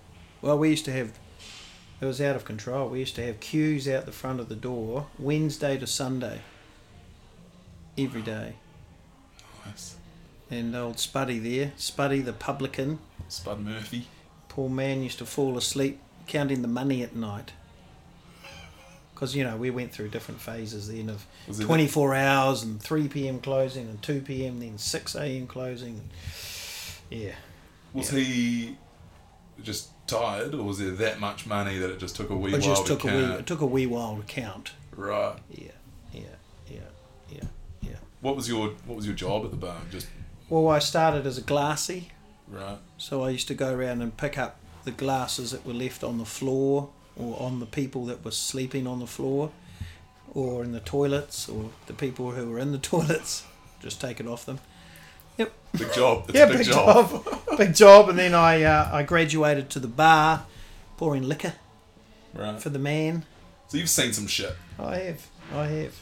Well, 0.42 0.58
we 0.58 0.70
used 0.70 0.84
to 0.86 0.92
have. 0.92 1.18
It 2.00 2.04
was 2.04 2.20
out 2.20 2.34
of 2.34 2.44
control. 2.44 2.88
We 2.88 2.98
used 2.98 3.14
to 3.14 3.24
have 3.24 3.38
queues 3.38 3.86
out 3.88 4.06
the 4.06 4.12
front 4.12 4.40
of 4.40 4.48
the 4.48 4.56
door 4.56 5.06
Wednesday 5.18 5.78
to 5.78 5.86
Sunday. 5.86 6.40
Every 7.96 8.22
day. 8.22 8.54
Nice. 9.64 9.96
And 10.50 10.74
old 10.74 10.96
Spuddy 10.96 11.40
there, 11.42 11.72
Spuddy 11.78 12.24
the 12.24 12.32
publican, 12.32 12.98
Spud 13.28 13.60
Murphy. 13.60 14.08
poor 14.48 14.68
man 14.68 15.02
used 15.02 15.18
to 15.18 15.26
fall 15.26 15.56
asleep 15.56 16.00
counting 16.26 16.62
the 16.62 16.68
money 16.68 17.02
at 17.02 17.14
night. 17.14 17.52
Because, 19.14 19.36
you 19.36 19.44
know, 19.44 19.56
we 19.56 19.70
went 19.70 19.92
through 19.92 20.08
different 20.08 20.40
phases 20.40 20.88
then 20.88 21.08
of 21.08 21.24
Was 21.46 21.60
it 21.60 21.64
24 21.64 22.14
hours 22.16 22.62
and 22.64 22.82
3 22.82 23.08
p.m. 23.08 23.38
closing 23.38 23.88
and 23.88 24.02
2 24.02 24.22
p.m. 24.22 24.58
then 24.58 24.76
6 24.76 25.14
a.m. 25.14 25.46
closing. 25.46 26.00
Yeah. 27.08 27.32
Was 27.94 28.10
he 28.10 28.76
just 29.62 29.91
tired, 30.06 30.54
or 30.54 30.62
was 30.64 30.78
there 30.78 30.90
that 30.90 31.20
much 31.20 31.46
money 31.46 31.78
that 31.78 31.90
it 31.90 31.98
just 31.98 32.16
took 32.16 32.30
a 32.30 32.36
wee 32.36 32.50
It 32.50 32.52
while 32.52 32.60
just 32.60 32.86
to 32.86 32.94
took 32.96 33.04
a, 33.04 33.06
wee, 33.06 33.22
count? 33.24 33.40
it 33.40 33.46
took 33.46 33.60
a 33.60 33.66
wee 33.66 33.86
while 33.86 34.16
to 34.16 34.22
count. 34.22 34.72
Right. 34.96 35.36
Yeah, 35.50 35.68
yeah, 36.12 36.20
yeah, 36.70 36.80
yeah, 37.30 37.44
yeah. 37.80 37.96
What 38.20 38.36
was 38.36 38.48
your 38.48 38.68
What 38.86 38.96
was 38.96 39.06
your 39.06 39.14
job 39.14 39.44
at 39.44 39.50
the 39.50 39.56
bar? 39.56 39.76
Just 39.90 40.08
Well, 40.48 40.68
I 40.68 40.78
started 40.80 41.26
as 41.26 41.38
a 41.38 41.42
glassy, 41.42 42.10
right. 42.48 42.78
so 42.98 43.22
I 43.22 43.30
used 43.30 43.48
to 43.48 43.54
go 43.54 43.72
around 43.74 44.02
and 44.02 44.16
pick 44.16 44.36
up 44.38 44.58
the 44.84 44.90
glasses 44.90 45.52
that 45.52 45.64
were 45.64 45.72
left 45.74 46.02
on 46.04 46.18
the 46.18 46.24
floor 46.26 46.90
or 47.16 47.40
on 47.40 47.60
the 47.60 47.66
people 47.66 48.04
that 48.06 48.24
were 48.24 48.30
sleeping 48.32 48.86
on 48.86 48.98
the 48.98 49.06
floor 49.06 49.50
or 50.34 50.64
in 50.64 50.72
the 50.72 50.80
toilets 50.80 51.48
or 51.48 51.70
the 51.86 51.92
people 51.92 52.32
who 52.32 52.50
were 52.50 52.58
in 52.58 52.72
the 52.72 52.78
toilets. 52.92 53.44
just 53.80 54.00
take 54.00 54.18
it 54.20 54.26
off 54.26 54.44
them. 54.44 54.58
Big 55.38 55.90
job. 55.94 56.24
It's 56.28 56.36
yeah, 56.38 56.44
big, 56.46 56.58
big 56.58 56.66
job. 56.66 57.10
job, 57.10 57.38
big 57.56 57.74
job. 57.74 58.10
And 58.10 58.18
then 58.18 58.34
I 58.34 58.62
uh, 58.62 58.90
I 58.92 59.02
graduated 59.04 59.70
to 59.70 59.80
the 59.80 59.88
bar, 59.88 60.44
pouring 60.98 61.22
liquor 61.22 61.54
Right. 62.34 62.60
for 62.60 62.68
the 62.68 62.78
man. 62.78 63.24
So 63.68 63.78
you've 63.78 63.88
seen 63.88 64.12
some 64.12 64.26
shit. 64.26 64.54
I 64.78 64.96
have, 64.96 65.26
I 65.54 65.64
have, 65.66 65.94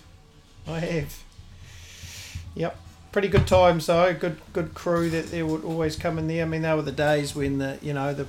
I 0.66 0.80
have. 0.80 1.22
Yep, 2.56 2.76
pretty 3.12 3.28
good 3.28 3.46
times 3.46 3.86
though. 3.86 4.12
Good 4.12 4.38
good 4.52 4.74
crew 4.74 5.08
that 5.10 5.30
there 5.30 5.46
would 5.46 5.62
always 5.64 5.94
come 5.94 6.18
in 6.18 6.26
there. 6.26 6.42
I 6.44 6.48
mean, 6.48 6.62
they 6.62 6.74
were 6.74 6.82
the 6.82 6.90
days 6.90 7.36
when 7.36 7.58
the 7.58 7.78
you 7.80 7.92
know 7.92 8.12
the 8.12 8.26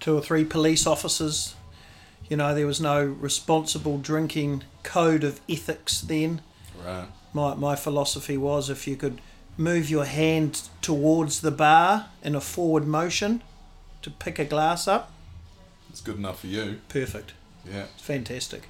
two 0.00 0.16
or 0.16 0.20
three 0.20 0.44
police 0.44 0.84
officers. 0.84 1.54
You 2.28 2.36
know, 2.36 2.54
there 2.56 2.66
was 2.66 2.80
no 2.80 3.04
responsible 3.04 3.98
drinking 3.98 4.64
code 4.82 5.22
of 5.22 5.40
ethics 5.48 6.00
then. 6.00 6.42
Right. 6.84 7.06
My 7.32 7.54
my 7.54 7.76
philosophy 7.76 8.36
was 8.36 8.68
if 8.68 8.88
you 8.88 8.96
could 8.96 9.20
move 9.58 9.90
your 9.90 10.04
hand 10.06 10.62
towards 10.80 11.40
the 11.42 11.50
bar 11.50 12.06
in 12.22 12.34
a 12.34 12.40
forward 12.40 12.86
motion 12.86 13.42
to 14.02 14.10
pick 14.10 14.38
a 14.38 14.44
glass 14.44 14.86
up, 14.88 15.12
It's 15.90 16.00
good 16.00 16.16
enough 16.16 16.40
for 16.40 16.46
you. 16.46 16.80
perfect. 16.88 17.32
Yeah. 17.68 17.84
It's 17.94 18.02
fantastic. 18.02 18.62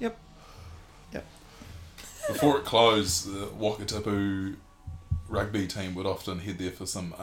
Yep. 0.00 0.18
Yep. 1.14 1.24
Before 2.26 2.58
it 2.58 2.64
closed, 2.64 3.32
the 3.32 3.46
Wakatipu 3.46 4.56
rugby 5.28 5.66
team 5.66 5.94
would 5.94 6.06
often 6.06 6.40
head 6.40 6.58
there 6.58 6.72
for 6.72 6.84
some 6.86 7.14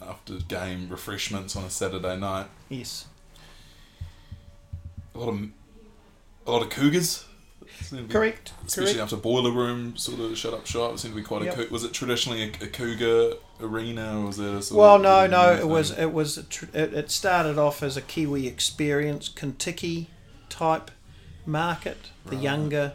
after 0.00 0.34
game 0.48 0.88
refreshments 0.88 1.54
on 1.54 1.64
a 1.64 1.70
Saturday 1.70 2.16
night. 2.16 2.46
Yes. 2.70 3.04
A 5.14 5.18
lot 5.18 5.28
of 5.28 5.40
a 6.46 6.50
lot 6.50 6.62
of 6.62 6.70
cougars. 6.70 7.26
Seemed 7.82 8.02
to 8.02 8.08
be- 8.08 8.12
Correct. 8.12 8.52
Especially 8.66 8.92
Correct. 8.94 9.02
after 9.04 9.16
boiler 9.16 9.50
room 9.52 9.96
sort 9.96 10.20
of 10.20 10.36
shut 10.36 10.52
up 10.54 10.66
shop, 10.66 10.94
it 10.94 10.98
seemed 11.00 11.14
to 11.14 11.20
be 11.20 11.26
quite 11.26 11.42
Yep. 11.44 11.58
a. 11.58 11.72
Was 11.72 11.84
it 11.84 11.92
traditionally 11.92 12.42
a, 12.42 12.64
a 12.64 12.68
cougar 12.68 13.34
arena, 13.60 14.20
or 14.20 14.26
was 14.26 14.38
it 14.38 14.46
a 14.54 14.62
sort 14.62 14.78
Well, 14.78 14.98
no, 14.98 15.26
no. 15.26 15.52
It 15.54 15.66
was 15.68 15.90
it 15.90 16.12
was 16.12 16.44
tr- 16.48 16.66
it, 16.74 16.92
it 16.94 17.10
started 17.10 17.58
off 17.58 17.82
as 17.82 17.96
a 17.96 18.02
Kiwi 18.02 18.46
experience, 18.46 19.28
Contiki 19.28 20.06
type 20.48 20.90
market. 21.46 22.10
The 22.26 22.36
Right. 22.36 22.42
younger 22.44 22.92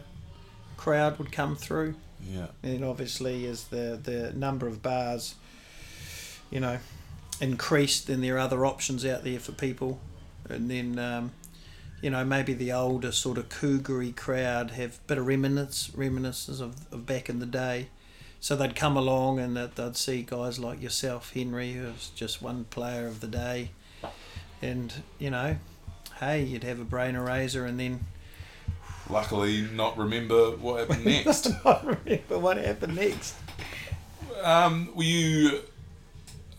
crowd 0.76 1.18
would 1.18 1.32
come 1.32 1.56
through, 1.56 1.94
yeah. 2.24 2.46
and 2.62 2.84
obviously 2.84 3.46
as 3.46 3.64
the 3.64 3.98
the 4.02 4.32
number 4.34 4.66
of 4.68 4.82
bars, 4.82 5.34
you 6.50 6.60
know, 6.60 6.78
increased, 7.40 8.06
then 8.06 8.20
there 8.20 8.36
are 8.36 8.38
other 8.38 8.64
options 8.64 9.04
out 9.04 9.24
there 9.24 9.40
for 9.40 9.52
people, 9.52 10.00
and 10.48 10.70
then. 10.70 10.98
Um, 10.98 11.32
you 12.02 12.10
know, 12.10 12.24
maybe 12.24 12.52
the 12.52 12.72
older 12.72 13.12
sort 13.12 13.38
of 13.38 13.48
cougary 13.48 14.12
crowd 14.12 14.72
have 14.72 15.04
bit 15.06 15.18
of 15.18 15.26
reminiscence, 15.26 15.90
reminiscences 15.96 16.60
of, 16.60 16.74
of 16.92 17.06
back 17.06 17.28
in 17.28 17.38
the 17.38 17.46
day. 17.46 17.88
So 18.40 18.54
they'd 18.54 18.76
come 18.76 18.96
along 18.96 19.38
and 19.38 19.56
they'd, 19.56 19.74
they'd 19.76 19.96
see 19.96 20.22
guys 20.22 20.58
like 20.58 20.80
yourself, 20.82 21.32
Henry, 21.32 21.72
who 21.72 21.84
was 21.84 22.10
just 22.14 22.42
one 22.42 22.64
player 22.64 23.06
of 23.06 23.20
the 23.20 23.26
day. 23.26 23.70
And, 24.62 24.92
you 25.18 25.30
know, 25.30 25.56
hey, 26.20 26.42
you'd 26.44 26.64
have 26.64 26.78
a 26.80 26.84
brain 26.84 27.14
eraser 27.16 27.64
and 27.64 27.80
then 27.80 28.00
Luckily, 29.08 29.62
not 29.72 29.96
remember 29.96 30.50
what 30.56 30.80
happened 30.80 31.04
next. 31.24 31.48
I 31.64 31.80
remember 32.04 32.38
what 32.38 32.56
happened 32.56 32.96
next. 32.96 33.34
um, 34.42 34.90
were 34.94 35.04
you 35.04 35.60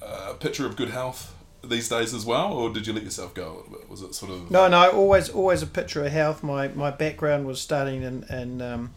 a 0.01 0.33
picture 0.33 0.65
of 0.65 0.75
good 0.77 0.89
health 0.89 1.33
these 1.63 1.89
days 1.89 2.13
as 2.13 2.25
well, 2.25 2.53
or 2.53 2.69
did 2.69 2.87
you 2.87 2.93
let 2.93 3.03
yourself 3.03 3.33
go 3.33 3.45
a 3.45 3.55
little 3.57 3.71
bit? 3.71 3.89
Was 3.89 4.01
it 4.01 4.15
sort 4.15 4.31
of 4.31 4.51
No, 4.51 4.67
no, 4.67 4.89
always 4.91 5.29
always 5.29 5.61
a 5.61 5.67
picture 5.67 6.03
of 6.03 6.11
health. 6.11 6.43
My 6.43 6.69
my 6.69 6.91
background 6.91 7.45
was 7.45 7.59
studying 7.61 8.03
in, 8.03 8.23
in 8.23 8.61
um, 8.61 8.91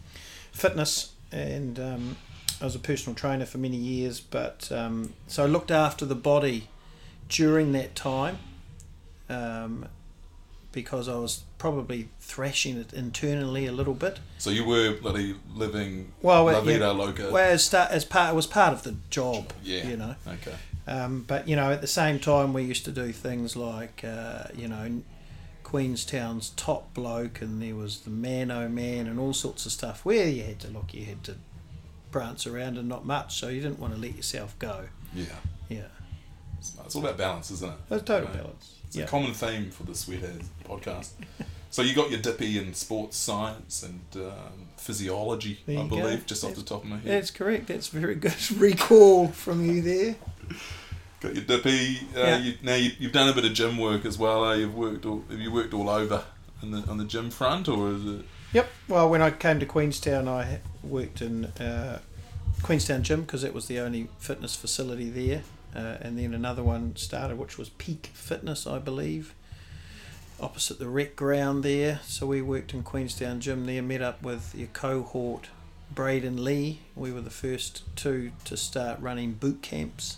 fitness, 0.51 1.13
and 1.31 1.79
um, 1.79 2.17
I 2.61 2.65
was 2.65 2.75
a 2.75 2.79
personal 2.79 3.15
trainer 3.15 3.45
for 3.45 3.57
many 3.57 3.77
years. 3.77 4.19
But 4.19 4.71
um, 4.71 5.13
so 5.27 5.43
I 5.43 5.47
looked 5.47 5.71
after 5.71 6.05
the 6.05 6.15
body 6.15 6.67
during 7.29 7.71
that 7.71 7.95
time, 7.95 8.39
um, 9.29 9.87
because 10.71 11.07
I 11.07 11.15
was 11.15 11.43
probably 11.57 12.09
thrashing 12.19 12.77
it 12.77 12.93
internally 12.93 13.65
a 13.67 13.71
little 13.71 13.93
bit. 13.93 14.19
So 14.37 14.49
you 14.49 14.65
were 14.65 14.93
bloody 14.93 15.35
living 15.53 16.11
Well, 16.21 16.45
La 16.45 16.61
yeah, 16.61 16.87
Loca. 16.87 17.29
Well, 17.31 17.51
as, 17.51 17.63
start, 17.63 17.91
as 17.91 18.03
part 18.05 18.33
it 18.33 18.35
was 18.35 18.47
part 18.47 18.73
of 18.73 18.83
the 18.83 18.95
job. 19.09 19.53
yeah. 19.63 19.87
you 19.87 19.97
know. 19.97 20.15
Okay. 20.27 20.55
Um, 20.87 21.23
but 21.27 21.47
you 21.47 21.55
know, 21.55 21.71
at 21.71 21.81
the 21.81 21.87
same 21.87 22.19
time, 22.19 22.53
we 22.53 22.63
used 22.63 22.85
to 22.85 22.91
do 22.91 23.11
things 23.11 23.55
like 23.55 24.03
uh, 24.03 24.45
you 24.55 24.67
know, 24.67 25.01
Queenstown's 25.63 26.49
top 26.51 26.93
bloke, 26.93 27.41
and 27.41 27.61
there 27.61 27.75
was 27.75 28.01
the 28.01 28.09
man 28.09 28.51
oh 28.51 28.67
man, 28.67 29.07
and 29.07 29.19
all 29.19 29.33
sorts 29.33 29.65
of 29.65 29.71
stuff. 29.71 30.03
Where 30.05 30.27
you 30.27 30.43
had 30.43 30.59
to 30.61 30.67
look, 30.69 30.93
you 30.93 31.05
had 31.05 31.23
to 31.25 31.35
prance 32.11 32.45
around, 32.47 32.77
and 32.77 32.89
not 32.89 33.05
much. 33.05 33.39
So 33.39 33.47
you 33.47 33.61
didn't 33.61 33.79
want 33.79 33.93
to 33.95 33.99
let 33.99 34.15
yourself 34.15 34.57
go. 34.59 34.85
Yeah. 35.13 35.25
Yeah, 35.69 35.83
It's, 36.59 36.75
it's 36.85 36.95
all 36.95 37.05
about 37.05 37.17
balance, 37.17 37.49
isn't 37.51 37.69
it? 37.69 37.75
that's 37.87 38.03
total 38.03 38.27
Right. 38.27 38.37
balance. 38.37 38.75
It's 38.87 38.97
Yeah, 38.97 39.05
a 39.05 39.07
common 39.07 39.33
theme 39.33 39.71
for 39.71 39.83
the 39.83 39.95
Sweatheads 39.95 40.49
podcast. 40.67 41.11
so 41.69 41.81
you 41.81 41.95
got 41.95 42.11
your 42.11 42.19
dippy 42.19 42.57
in 42.57 42.73
sports 42.73 43.15
science 43.15 43.83
and 43.83 44.01
um, 44.21 44.67
physiology, 44.75 45.59
I 45.65 45.71
you 45.71 45.77
go. 45.77 45.87
believe, 45.95 46.25
just 46.25 46.43
off 46.43 46.55
the 46.55 46.61
top 46.63 46.83
of 46.83 46.89
my 46.89 46.97
head. 46.97 47.05
that's 47.07 47.31
correct. 47.31 47.67
That's 47.67 47.87
very 47.87 48.15
good 48.15 48.51
recall 48.57 49.29
from 49.29 49.65
you 49.65 49.81
there. 49.81 50.15
Got 51.19 51.35
your 51.35 51.43
dippy. 51.43 51.99
Uh, 52.15 52.19
Yeah. 52.19 52.37
you, 52.37 52.53
now 52.63 52.75
you, 52.75 52.91
you've 52.99 53.11
done 53.11 53.29
a 53.29 53.33
bit 53.33 53.45
of 53.45 53.53
gym 53.53 53.77
work 53.77 54.05
as 54.05 54.17
well. 54.17 54.49
Eh? 54.51 54.55
You've 54.55 54.75
worked. 54.75 55.05
All, 55.05 55.23
have 55.29 55.39
you 55.39 55.51
worked 55.51 55.73
all 55.73 55.89
over 55.89 56.23
in 56.63 56.71
the 56.71 56.79
on 56.89 56.97
the 56.97 57.05
gym 57.05 57.29
front, 57.29 57.67
or 57.67 57.91
is 57.91 58.05
it? 58.05 58.25
Yep. 58.53 58.69
Well, 58.87 59.09
when 59.09 59.21
I 59.21 59.31
came 59.31 59.59
to 59.59 59.65
Queenstown, 59.65 60.27
I 60.27 60.59
worked 60.83 61.21
in 61.21 61.45
uh, 61.45 61.99
Queenstown 62.63 63.01
Gym 63.03 63.21
because 63.21 63.43
it 63.43 63.53
was 63.53 63.67
the 63.67 63.79
only 63.79 64.09
fitness 64.19 64.55
facility 64.55 65.09
there. 65.09 65.43
Uh, 65.73 65.97
and 66.01 66.19
then 66.19 66.33
another 66.33 66.61
one 66.63 66.95
started, 66.97 67.37
which 67.37 67.57
was 67.57 67.69
Peak 67.69 68.09
Fitness, 68.13 68.67
I 68.67 68.77
believe, 68.77 69.33
opposite 70.39 70.79
the 70.79 70.89
rec 70.89 71.15
ground 71.15 71.63
there. 71.63 72.01
So 72.03 72.25
we 72.27 72.41
worked 72.41 72.73
in 72.73 72.83
Queenstown 72.83 73.39
Gym 73.39 73.65
there, 73.65 73.81
met 73.81 74.01
up 74.01 74.21
with 74.21 74.53
your 74.53 74.67
cohort, 74.73 75.47
Braden 75.93 76.43
Lee. 76.43 76.79
We 76.93 77.13
were 77.13 77.21
the 77.21 77.29
first 77.29 77.83
two 77.95 78.31
to 78.45 78.57
start 78.57 78.99
running 78.99 79.31
boot 79.33 79.61
camps, 79.61 80.17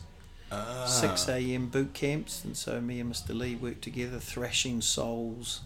Ah, 0.54 0.86
6 0.86 1.28
a.m. 1.30 1.68
boot 1.68 1.94
camps. 1.94 2.44
And 2.44 2.56
so 2.56 2.80
me 2.82 3.00
and 3.00 3.12
Mr. 3.12 3.38
Lee 3.38 3.56
worked 3.56 3.82
together, 3.82 4.20
thrashing 4.20 4.82
souls 4.82 5.62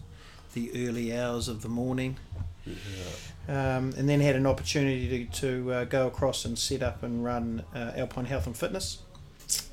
the 0.54 0.70
early 0.88 1.16
hours 1.16 1.46
of 1.48 1.62
the 1.62 1.68
morning 1.68 2.16
Yeah. 2.66 3.76
um, 3.76 3.92
and 3.96 4.08
then 4.08 4.20
had 4.20 4.34
an 4.36 4.46
opportunity 4.46 5.26
to, 5.26 5.40
to 5.40 5.72
uh, 5.72 5.84
go 5.84 6.06
across 6.06 6.44
and 6.44 6.58
set 6.58 6.82
up 6.82 7.02
and 7.02 7.24
run 7.24 7.64
uh, 7.74 7.92
Alpine 7.96 8.24
Health 8.24 8.46
and 8.46 8.56
Fitness 8.56 8.98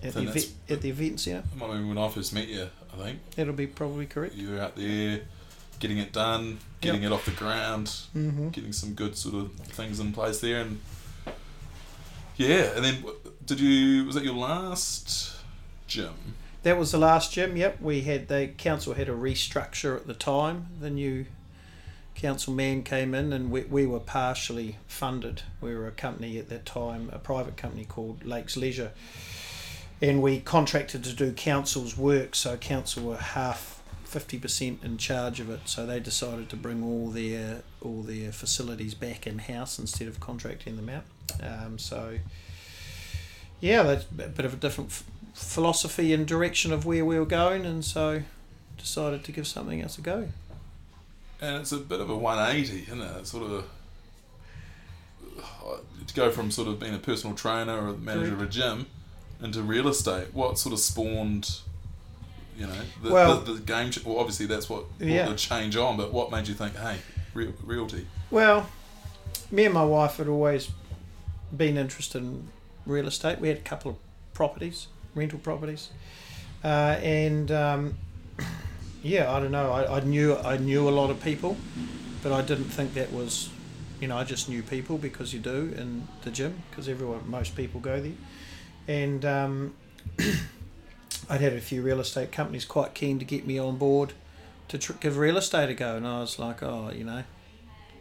at 0.03 0.13
the, 0.13 0.21
event, 0.23 0.51
at 0.69 0.81
the 0.81 0.89
event 0.89 1.19
centre. 1.21 1.43
I 1.61 1.67
mean, 1.67 1.87
when 1.89 1.97
I 1.97 2.07
first 2.09 2.33
met 2.33 2.47
you, 2.47 2.69
I 2.93 2.97
think 3.03 3.19
That'll 3.35 3.53
be 3.53 3.67
probably 3.67 4.05
correct. 4.05 4.35
you 4.35 4.51
were 4.51 4.59
out 4.59 4.75
there 4.75 5.21
getting 5.79 5.97
it 5.97 6.13
done, 6.13 6.59
getting 6.81 7.03
it 7.03 7.11
off 7.11 7.25
the 7.25 7.31
ground, 7.31 7.87
Mm-hmm. 8.15 8.49
getting 8.49 8.71
some 8.73 8.93
good 8.93 9.17
sort 9.17 9.35
of 9.35 9.51
things 9.53 9.99
in 9.99 10.13
place 10.13 10.39
there, 10.39 10.61
and 10.61 10.79
yeah. 12.37 12.75
And 12.75 12.83
then 12.83 13.03
did 13.45 13.59
you? 13.59 14.05
Was 14.05 14.15
that 14.15 14.23
your 14.23 14.35
last 14.35 15.35
gym? 15.87 16.35
That 16.63 16.77
was 16.79 16.91
the 16.91 16.97
last 16.97 17.31
gym. 17.31 17.55
Yep, 17.55 17.81
we 17.81 18.01
had 18.01 18.27
the 18.27 18.49
council 18.57 18.93
had 18.93 19.07
a 19.07 19.13
restructure 19.13 19.95
at 19.95 20.07
the 20.07 20.15
time. 20.15 20.67
The 20.79 20.89
new 20.89 21.25
council 22.15 22.53
man 22.53 22.81
came 22.81 23.13
in, 23.13 23.31
and 23.31 23.51
we, 23.51 23.65
we 23.65 23.85
were 23.85 23.99
partially 23.99 24.77
funded. 24.87 25.43
We 25.61 25.75
were 25.75 25.87
a 25.87 25.91
company 25.91 26.39
at 26.39 26.49
that 26.49 26.65
time, 26.65 27.09
a 27.13 27.19
private 27.19 27.57
company 27.57 27.85
called 27.85 28.23
Lakes 28.23 28.57
Leisure, 28.57 28.93
and 30.01 30.21
we 30.23 30.39
contracted 30.39 31.03
to 31.03 31.13
do 31.13 31.31
council's 31.33 31.95
work. 31.97 32.35
So 32.35 32.57
council 32.57 33.03
were 33.03 33.17
half. 33.17 33.73
50% 34.05 34.81
in 34.85 34.97
charge 34.97 35.41
of 35.41 35.49
it 35.49 35.61
so 35.65 35.85
they 35.85 35.99
decided 35.99 36.47
to 36.49 36.55
bring 36.55 36.81
all 36.81 37.09
their 37.09 37.63
all 37.81 38.01
their 38.01 38.31
facilities 38.31 38.93
back 38.93 39.27
in 39.27 39.39
house 39.39 39.77
instead 39.77 40.07
of 40.07 40.21
contracting 40.21 40.77
them 40.77 40.87
out 40.87 41.03
um, 41.41 41.77
so 41.79 42.17
yeah 43.61 43.83
that's 43.83 44.05
a 44.05 44.13
bit 44.13 44.45
of 44.45 44.53
a 44.53 44.57
different 44.57 44.89
f- 44.91 45.03
philosophy 45.33 46.13
and 46.13 46.27
direction 46.27 46.71
of 46.73 46.85
where 46.85 47.03
we 47.05 47.17
were 47.19 47.25
going, 47.25 47.65
and 47.65 47.83
so 47.85 48.21
decided 48.77 49.23
to 49.23 49.31
give 49.31 49.47
something 49.47 49.81
else 49.81 49.97
a 49.97 50.01
go. 50.01 50.27
And 51.41 51.57
it's 51.61 51.71
a 51.71 51.77
bit 51.77 51.99
of 51.99 52.09
a 52.09 52.15
180, 52.15 52.83
isn't 52.83 53.01
it? 53.01 53.11
It's 53.19 53.31
sort 53.31 53.51
of 53.51 53.65
to 56.07 56.13
go 56.13 56.31
from 56.31 56.51
sort 56.51 56.67
of 56.67 56.79
being 56.79 56.93
a 56.93 56.99
personal 56.99 57.35
trainer 57.35 57.87
or 57.87 57.91
the 57.93 57.97
manager 57.97 58.33
of 58.33 58.41
a 58.41 58.45
gym 58.47 58.85
into 59.41 59.61
real 59.61 59.87
estate. 59.87 60.27
What 60.33 60.57
sort 60.59 60.73
of 60.73 60.79
spawned, 60.79 61.59
you 62.57 62.67
know, 62.67 62.73
the, 63.03 63.11
Well- 63.11 63.39
the, 63.41 63.53
the 63.53 63.59
game? 63.61 63.91
Well, 64.05 64.19
obviously 64.19 64.45
that's 64.45 64.69
what 64.69 64.85
Yeah. 64.99 65.27
the 65.29 65.35
change 65.35 65.75
on. 65.75 65.97
But 65.97 66.13
what 66.13 66.31
made 66.31 66.47
you 66.47 66.53
think, 66.53 66.75
hey, 66.77 66.97
real, 67.33 67.53
realty? 67.63 68.07
Well, 68.31 68.69
me 69.51 69.65
and 69.65 69.73
my 69.73 69.83
wife 69.85 70.17
had 70.17 70.27
always 70.27 70.69
been 71.55 71.77
interested 71.77 72.21
in 72.21 72.47
real 72.85 73.07
estate. 73.07 73.39
We 73.39 73.49
had 73.49 73.57
a 73.57 73.61
couple 73.61 73.91
of 73.91 73.97
properties, 74.33 74.87
rental 75.13 75.39
properties, 75.39 75.89
uh, 76.63 76.97
and 77.01 77.51
um, 77.51 77.97
yeah, 79.03 79.31
I 79.31 79.39
don't 79.39 79.51
know. 79.51 79.71
I, 79.71 79.97
I 79.97 79.99
knew 80.01 80.35
I 80.35 80.57
knew 80.57 80.87
a 80.87 80.91
lot 80.91 81.09
of 81.09 81.21
people, 81.23 81.57
but 82.23 82.31
I 82.31 82.41
didn't 82.41 82.65
think 82.65 82.93
that 82.93 83.11
was 83.11 83.49
you 83.99 84.07
know, 84.07 84.17
I 84.17 84.23
just 84.23 84.49
knew 84.49 84.61
people 84.61 84.97
because 84.97 85.33
you 85.33 85.39
do 85.39 85.73
in 85.77 86.07
the 86.23 86.31
gym 86.31 86.63
because 86.69 86.89
everyone, 86.89 87.21
most 87.29 87.55
people 87.55 87.79
go 87.79 88.01
there, 88.01 88.11
and 88.87 89.25
um, 89.25 89.75
I'd 91.29 91.41
had 91.41 91.53
a 91.53 91.61
few 91.61 91.81
real 91.81 91.99
estate 91.99 92.31
companies 92.31 92.65
quite 92.65 92.93
keen 92.93 93.19
to 93.19 93.25
get 93.25 93.47
me 93.47 93.57
on 93.57 93.77
board 93.77 94.13
to 94.67 94.77
tr- 94.77 94.93
give 94.93 95.17
real 95.17 95.37
estate 95.37 95.69
a 95.69 95.73
go, 95.73 95.95
and 95.95 96.05
I 96.05 96.19
was 96.19 96.39
like, 96.39 96.61
oh, 96.61 96.91
you 96.93 97.03
know, 97.03 97.23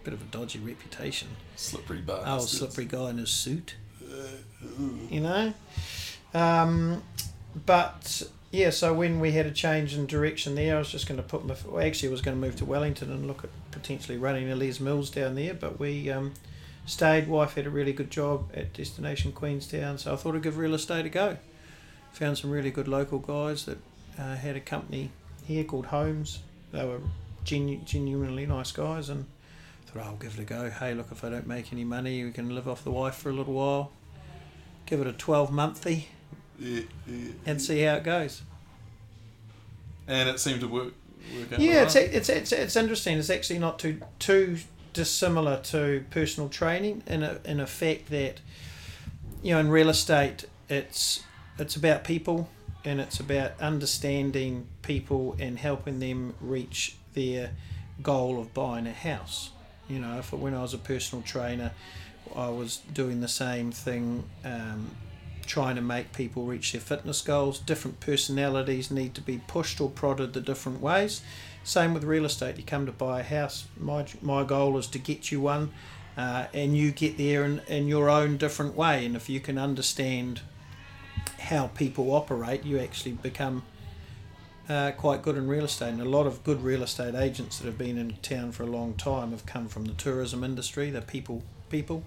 bit 0.05 0.15
of 0.15 0.21
a 0.21 0.27
dodgy 0.27 0.59
reputation. 0.59 1.29
Slippery 1.57 1.99
bastard. 1.99 2.27
Oh, 2.27 2.39
slippery 2.41 2.85
guy 2.85 3.11
in 3.11 3.19
his 3.19 3.31
suit. 3.31 3.75
You 5.11 5.21
know? 5.21 5.55
Um, 6.33 7.03
but 7.67 8.23
yeah, 8.51 8.71
so 8.71 8.93
when 8.95 9.21
we 9.21 9.33
had 9.33 9.47
a 9.47 9.51
change 9.51 9.97
in 9.97 10.07
direction 10.07 10.55
there, 10.55 10.77
I 10.77 10.79
was 10.79 10.91
just 10.91 11.07
going 11.09 11.17
to 11.19 11.27
put 11.27 11.45
my. 11.45 11.57
Well, 11.67 11.85
actually, 11.85 12.09
I 12.09 12.13
was 12.13 12.21
going 12.21 12.41
to 12.41 12.41
move 12.41 12.57
to 12.57 12.65
Wellington 12.65 13.11
and 13.11 13.27
look 13.27 13.45
at 13.45 13.51
potentially 13.71 14.19
running 14.19 14.51
a 14.51 14.57
Les 14.57 14.81
Mills 14.81 15.11
down 15.11 15.35
there, 15.35 15.55
but 15.55 15.79
we 15.79 16.11
um, 16.11 16.35
stayed. 16.87 17.29
Wife 17.29 17.55
had 17.55 17.67
a 17.67 17.71
really 17.71 17.93
good 17.93 18.11
job 18.11 18.51
at 18.55 18.73
Destination 18.73 19.33
Queenstown, 19.33 19.99
so 19.99 20.13
I 20.13 20.17
thought 20.17 20.35
I'd 20.35 20.43
give 20.43 20.57
real 20.57 20.75
estate 20.75 21.07
a 21.07 21.09
go. 21.09 21.37
Found 22.13 22.39
some 22.39 22.51
really 22.51 22.71
good 22.71 22.87
local 22.87 23.19
guys 23.19 23.65
that 23.65 23.79
uh, 24.19 24.37
had 24.37 24.55
a 24.57 24.61
company 24.61 25.11
here 25.45 25.65
called 25.65 25.87
Homes. 25.87 26.41
They 26.71 26.85
were 26.85 27.01
genu- 27.45 27.81
genuinely 27.85 28.47
nice 28.47 28.73
guys, 28.73 29.09
and 29.09 29.27
thought 29.95 30.07
I'll 30.07 30.17
give 30.17 30.35
it 30.35 30.41
a 30.41 30.45
go. 30.45 30.71
Hey, 30.71 30.95
look, 30.95 31.09
if 31.13 31.25
I 31.25 31.31
don't 31.31 31.47
make 31.47 31.73
any 31.73 31.85
money, 31.85 32.25
we 32.25 32.33
can 32.33 32.55
live 32.55 32.69
off 32.69 32.85
the 32.85 32.91
wife 32.91 33.15
for 33.15 33.31
a 33.31 33.33
little 33.33 33.55
while. 33.55 33.93
Give 34.87 35.01
it 35.01 35.07
a 35.07 35.13
twelve 35.13 35.51
monthly 35.53 36.09
Yeah, 36.59 36.83
yeah. 37.07 37.31
and 37.47 37.63
see 37.63 37.81
how 37.83 37.95
it 37.95 38.05
goes. 38.05 38.43
And 40.07 40.29
it 40.29 40.39
seemed 40.41 40.61
to 40.61 40.69
work. 40.69 40.93
work 41.35 41.53
out 41.55 41.59
Yeah, 41.59 41.83
it's, 41.85 41.95
it's 41.97 42.29
it's 42.29 42.53
it's 42.53 42.77
interesting. 42.77 43.19
It's 43.19 43.31
actually 43.31 43.59
not 43.61 43.79
too 43.79 44.01
too 44.19 44.59
dissimilar 44.93 45.61
to 45.65 46.05
personal 46.11 46.49
training 46.49 47.03
in 47.07 47.23
a 47.23 47.39
in 47.45 47.61
a 47.61 47.67
fact 47.67 48.11
that 48.11 48.41
you 49.43 49.53
know 49.55 49.59
in 49.61 49.69
real 49.69 49.89
estate 49.89 50.45
it's 50.69 51.25
it's 51.59 51.75
about 51.77 52.05
people 52.05 52.49
and 52.85 53.01
it's 53.01 53.19
about 53.19 53.59
understanding 53.61 54.67
people 54.83 55.35
and 55.41 55.59
helping 55.59 55.99
them 55.99 56.35
reach 56.41 56.97
their 57.15 57.53
goal 58.03 58.39
of 58.41 58.53
buying 58.53 58.87
a 58.87 58.93
house. 58.93 59.51
You 59.89 59.99
know, 59.99 60.19
if 60.19 60.33
when 60.33 60.55
I 60.55 60.63
was 60.63 60.75
a 60.75 60.79
personal 60.79 61.23
trainer, 61.23 61.73
I 62.35 62.49
was 62.49 62.79
doing 62.93 63.21
the 63.21 63.29
same 63.29 63.71
thing. 63.71 64.25
Um, 64.45 64.97
trying 65.47 65.77
to 65.77 65.83
make 65.83 66.13
people 66.13 66.45
reach 66.45 66.73
their 66.73 66.81
fitness 66.81 67.21
goals. 67.21 67.59
Different 67.59 68.01
personalities 68.01 68.91
need 68.91 69.15
to 69.15 69.21
be 69.21 69.39
pushed 69.47 69.81
or 69.81 69.91
prodded 69.91 70.33
the 70.33 70.41
different 70.41 70.81
ways. 70.81 71.21
Same 71.63 71.95
with 71.95 72.05
real 72.05 72.25
estate. 72.25 72.57
You 72.57 72.63
come 72.63 72.87
to 72.87 72.93
buy 72.93 73.21
a 73.21 73.23
house. 73.23 73.67
My 73.79 74.07
my 74.23 74.45
goal 74.45 74.77
is 74.79 74.87
to 74.89 74.99
get 74.99 75.31
you 75.33 75.41
one, 75.41 75.71
uh, 76.17 76.47
and 76.53 76.77
you 76.77 76.91
get 76.91 77.17
there 77.17 77.45
in, 77.45 77.61
in 77.69 77.89
your 77.89 78.11
own 78.11 78.37
different 78.37 78.75
way. 78.75 79.05
And 79.07 79.17
if 79.17 79.29
you 79.29 79.41
can 79.41 79.59
understand 79.59 80.41
how 81.39 81.69
people 81.69 82.15
operate, 82.15 82.65
you 82.65 82.79
actually 82.79 83.13
become 83.13 83.63
uh, 84.69 84.93
quite 84.93 85.23
good 85.23 85.37
in 85.37 85.47
real 85.47 85.65
estate. 85.65 85.91
And 85.91 86.01
a 86.01 86.05
lot 86.05 86.27
of 86.27 86.43
good 86.45 86.63
real 86.63 86.83
estate 86.83 87.15
agents 87.15 87.59
that 87.59 87.67
have 87.67 87.79
been 87.79 87.99
in 87.99 88.17
town 88.23 88.53
for 88.53 88.63
a 88.63 88.67
long 88.67 88.95
time 88.95 89.31
have 89.31 89.47
come 89.47 89.69
from 89.69 89.85
the 89.85 89.93
tourism 89.93 90.43
industry. 90.45 90.91
They're 90.91 91.03
people 91.03 91.43
people. 91.71 92.05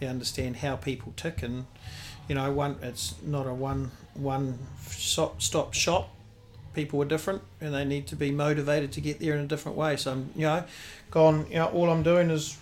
They 0.00 0.06
understand 0.06 0.58
how 0.58 0.76
people 0.76 1.12
tick 1.16 1.42
and 1.42 1.66
you 2.28 2.34
know 2.34 2.52
one 2.52 2.76
it's 2.82 3.14
not 3.22 3.46
a 3.46 3.54
one 3.54 3.90
one 4.14 4.58
stop 4.86 5.74
shop 5.74 6.10
people 6.74 7.02
are 7.02 7.06
different 7.06 7.42
and 7.60 7.74
they 7.74 7.84
need 7.84 8.06
to 8.06 8.14
be 8.14 8.30
motivated 8.30 8.92
to 8.92 9.00
get 9.00 9.18
there 9.18 9.34
in 9.34 9.40
a 9.40 9.46
different 9.46 9.76
way 9.76 9.96
so 9.96 10.12
i'm 10.12 10.30
you 10.36 10.42
know 10.42 10.62
gone 11.10 11.46
you 11.48 11.56
know 11.56 11.66
all 11.66 11.90
i'm 11.90 12.02
doing 12.02 12.30
is 12.30 12.58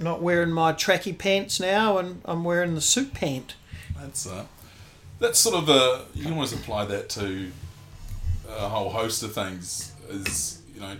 not 0.00 0.20
wearing 0.20 0.50
my 0.50 0.72
tracky 0.72 1.16
pants 1.16 1.60
now 1.60 1.96
and 1.98 2.20
i'm 2.24 2.44
wearing 2.44 2.74
the 2.74 2.80
suit 2.80 3.14
pant 3.14 3.54
That's 3.98 4.26
uh, 4.26 4.44
that's 5.20 5.38
sort 5.38 5.56
of 5.56 5.68
a 5.68 6.04
you 6.14 6.24
can 6.24 6.32
almost 6.32 6.54
apply 6.54 6.84
that 6.86 7.08
to 7.10 7.50
a 8.48 8.68
whole 8.68 8.90
host 8.90 9.22
of 9.22 9.32
things. 9.32 9.92
Is 10.08 10.62
you 10.74 10.80
know 10.80 10.96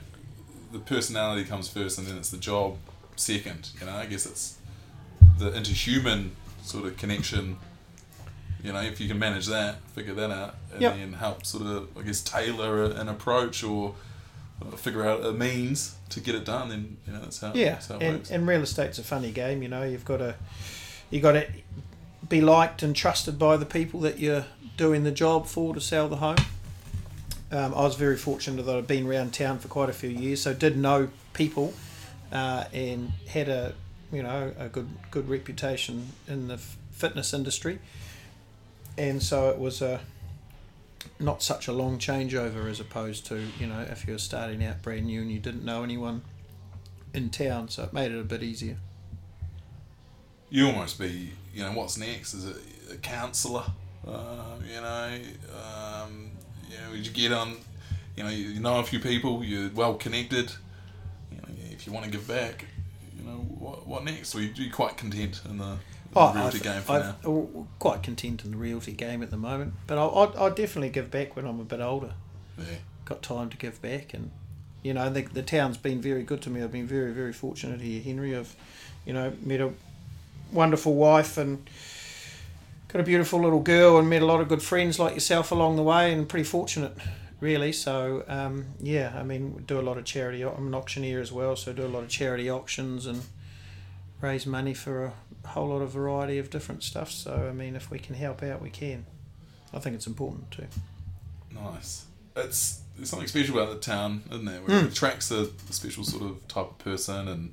the 0.72 0.78
personality 0.78 1.44
comes 1.44 1.68
first, 1.68 1.98
and 1.98 2.06
then 2.06 2.16
it's 2.18 2.30
the 2.30 2.36
job 2.38 2.76
second. 3.16 3.70
You 3.80 3.86
know, 3.86 3.92
I 3.96 4.06
guess 4.06 4.26
it's 4.26 4.58
the 5.38 5.50
interhuman 5.50 6.30
sort 6.62 6.84
of 6.86 6.96
connection. 6.96 7.56
You 8.62 8.72
know, 8.72 8.80
if 8.82 9.00
you 9.00 9.06
can 9.08 9.18
manage 9.18 9.46
that, 9.46 9.76
figure 9.94 10.14
that 10.14 10.30
out, 10.30 10.56
and 10.72 10.82
Yep. 10.82 10.94
then 10.96 11.12
help 11.14 11.46
sort 11.46 11.64
of 11.64 11.88
I 11.96 12.02
guess 12.02 12.20
tailor 12.20 12.84
an 12.84 13.08
approach 13.08 13.62
or 13.62 13.94
uh, 14.60 14.76
figure 14.76 15.06
out 15.06 15.24
a 15.24 15.32
means 15.32 15.94
to 16.10 16.20
get 16.20 16.34
it 16.34 16.44
done, 16.44 16.68
then 16.68 16.96
you 17.06 17.12
know 17.12 17.20
that's 17.20 17.40
how 17.40 17.52
yeah 17.54 17.72
that's 17.74 17.86
how 17.86 17.94
it 17.96 18.02
and, 18.02 18.16
works. 18.18 18.30
and 18.30 18.46
real 18.48 18.62
estate's 18.62 18.98
a 18.98 19.04
funny 19.04 19.30
game 19.30 19.62
you 19.62 19.68
know 19.68 19.84
you've 19.84 20.04
got 20.04 20.16
to 20.16 20.34
you 21.10 21.20
got 21.20 21.32
to 21.32 21.46
be 22.28 22.40
liked 22.40 22.82
and 22.82 22.96
trusted 22.96 23.38
by 23.38 23.56
the 23.56 23.64
people 23.66 24.00
that 24.00 24.18
you're 24.18 24.46
doing 24.76 25.04
the 25.04 25.12
job 25.12 25.46
for 25.46 25.72
to 25.74 25.80
sell 25.80 26.08
the 26.08 26.16
home 26.16 26.36
um, 27.50 27.74
I 27.74 27.82
was 27.82 27.94
very 27.96 28.16
fortunate 28.16 28.64
that 28.64 28.76
I'd 28.76 28.86
been 28.86 29.06
around 29.06 29.32
town 29.32 29.58
for 29.58 29.68
quite 29.68 29.88
a 29.88 29.92
few 29.92 30.10
years, 30.10 30.42
so 30.42 30.52
did 30.54 30.76
know 30.76 31.08
people, 31.32 31.74
uh, 32.32 32.64
and 32.72 33.12
had 33.28 33.48
a 33.48 33.74
you 34.12 34.22
know 34.22 34.52
a 34.58 34.68
good 34.68 34.88
good 35.10 35.28
reputation 35.28 36.12
in 36.26 36.48
the 36.48 36.54
f- 36.54 36.76
fitness 36.90 37.32
industry, 37.32 37.78
and 38.96 39.22
so 39.22 39.48
it 39.50 39.58
was 39.58 39.80
a 39.82 40.00
not 41.20 41.42
such 41.42 41.68
a 41.68 41.72
long 41.72 41.98
changeover 41.98 42.70
as 42.70 42.80
opposed 42.80 43.26
to 43.26 43.40
you 43.58 43.66
know 43.66 43.80
if 43.90 44.06
you 44.06 44.12
were 44.12 44.18
starting 44.18 44.64
out 44.64 44.82
brand 44.82 45.06
new 45.06 45.22
and 45.22 45.30
you 45.30 45.38
didn't 45.38 45.64
know 45.64 45.82
anyone 45.82 46.22
in 47.14 47.30
town, 47.30 47.68
so 47.68 47.84
it 47.84 47.92
made 47.92 48.12
it 48.12 48.20
a 48.20 48.24
bit 48.24 48.42
easier. 48.42 48.76
you 50.50 50.66
almost 50.66 50.98
be, 50.98 51.32
you 51.54 51.62
know, 51.62 51.72
what's 51.72 51.96
next? 51.96 52.34
Is 52.34 52.44
it 52.46 52.56
a 52.92 52.96
counsellor? 52.96 53.64
Um, 54.06 54.62
you 54.66 54.80
know, 54.80 55.18
um, 55.54 56.30
you 56.70 56.76
know, 56.78 56.92
you 56.94 57.10
get 57.10 57.32
on, 57.32 57.56
you 58.16 58.24
know, 58.24 58.30
you 58.30 58.60
know 58.60 58.78
a 58.80 58.84
few 58.84 59.00
people, 59.00 59.42
you're 59.44 59.70
well 59.70 59.94
connected. 59.94 60.52
You 61.30 61.38
know, 61.38 61.48
if 61.70 61.86
you 61.86 61.92
want 61.92 62.04
to 62.06 62.10
give 62.10 62.26
back, 62.26 62.64
you 63.16 63.24
know, 63.24 63.38
what, 63.38 63.86
what 63.86 64.04
next? 64.04 64.34
Or 64.34 64.40
you 64.42 64.70
quite 64.70 64.96
content 64.96 65.40
in 65.48 65.58
the, 65.58 65.64
in 65.64 65.78
the 65.78 65.78
Oh, 66.16 66.32
realty 66.34 66.58
I've- 66.58 66.64
game 66.68 66.82
for 66.82 66.92
I've- 66.92 67.04
now? 67.04 67.16
oh, 67.24 67.66
quite 67.78 68.02
content 68.02 68.44
in 68.44 68.50
the 68.52 68.56
realty 68.56 68.92
game 68.92 69.22
at 69.22 69.30
the 69.30 69.36
moment, 69.36 69.74
but 69.86 69.98
I'll, 69.98 70.10
I'll, 70.14 70.34
I'll 70.44 70.54
definitely 70.54 70.90
give 70.90 71.10
back 71.10 71.36
when 71.36 71.46
I'm 71.46 71.60
a 71.60 71.64
bit 71.64 71.80
older. 71.80 72.12
Yeah. 72.58 72.64
got 73.04 73.22
time 73.22 73.48
to 73.50 73.56
give 73.56 73.80
back 73.80 74.12
and 74.14 74.30
you 74.82 74.92
know 74.92 75.08
the, 75.10 75.22
the 75.22 75.42
town's 75.42 75.76
been 75.76 76.00
very 76.00 76.22
good 76.24 76.42
to 76.42 76.50
me 76.50 76.60
i've 76.62 76.70
been 76.72 76.86
very 76.88 77.12
very 77.12 77.32
fortunate 77.32 77.80
here 77.80 78.02
henry 78.02 78.36
i've 78.36 78.54
you 79.06 79.12
know 79.12 79.32
met 79.42 79.60
a 79.60 79.72
wonderful 80.52 80.94
wife 80.94 81.38
and 81.38 81.68
got 82.88 83.00
a 83.00 83.04
beautiful 83.04 83.40
little 83.40 83.60
girl 83.60 83.98
and 83.98 84.08
met 84.08 84.22
a 84.22 84.26
lot 84.26 84.40
of 84.40 84.48
good 84.48 84.62
friends 84.62 84.98
like 84.98 85.14
yourself 85.14 85.52
along 85.52 85.76
the 85.76 85.82
way 85.82 86.12
and 86.12 86.28
pretty 86.28 86.44
fortunate 86.44 86.92
really 87.40 87.70
so 87.72 88.24
um, 88.28 88.66
yeah 88.80 89.12
i 89.16 89.22
mean 89.22 89.62
do 89.66 89.78
a 89.78 89.82
lot 89.82 89.96
of 89.98 90.04
charity 90.04 90.42
i'm 90.42 90.66
an 90.68 90.74
auctioneer 90.74 91.20
as 91.20 91.30
well 91.30 91.54
so 91.54 91.72
do 91.72 91.84
a 91.84 91.88
lot 91.88 92.02
of 92.02 92.08
charity 92.08 92.50
auctions 92.50 93.06
and 93.06 93.22
raise 94.20 94.46
money 94.46 94.74
for 94.74 95.12
a 95.44 95.48
whole 95.48 95.68
lot 95.68 95.80
of 95.82 95.90
variety 95.90 96.38
of 96.38 96.50
different 96.50 96.82
stuff 96.82 97.10
so 97.10 97.46
i 97.48 97.52
mean 97.52 97.76
if 97.76 97.90
we 97.90 97.98
can 97.98 98.14
help 98.14 98.42
out 98.42 98.60
we 98.60 98.70
can 98.70 99.04
i 99.72 99.78
think 99.78 99.94
it's 99.94 100.06
important 100.06 100.50
too 100.50 100.66
Nice. 101.52 102.04
It's 102.36 102.82
there's 102.96 103.10
something 103.10 103.26
special 103.26 103.58
about 103.58 103.72
the 103.74 103.80
town, 103.80 104.22
isn't 104.30 104.44
there? 104.44 104.60
Where 104.62 104.78
Hmm. 104.80 104.86
it 104.86 104.92
attracts 104.92 105.30
a 105.32 105.48
special 105.70 106.04
sort 106.04 106.22
of 106.22 106.46
type 106.46 106.66
of 106.70 106.78
person, 106.78 107.26
and 107.26 107.52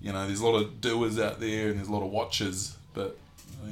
you 0.00 0.12
know, 0.12 0.26
there's 0.26 0.40
a 0.40 0.46
lot 0.46 0.56
of 0.60 0.80
doers 0.80 1.18
out 1.20 1.38
there, 1.38 1.68
and 1.68 1.78
there's 1.78 1.88
a 1.88 1.92
lot 1.92 2.02
of 2.04 2.10
watchers. 2.10 2.76
But 2.94 3.16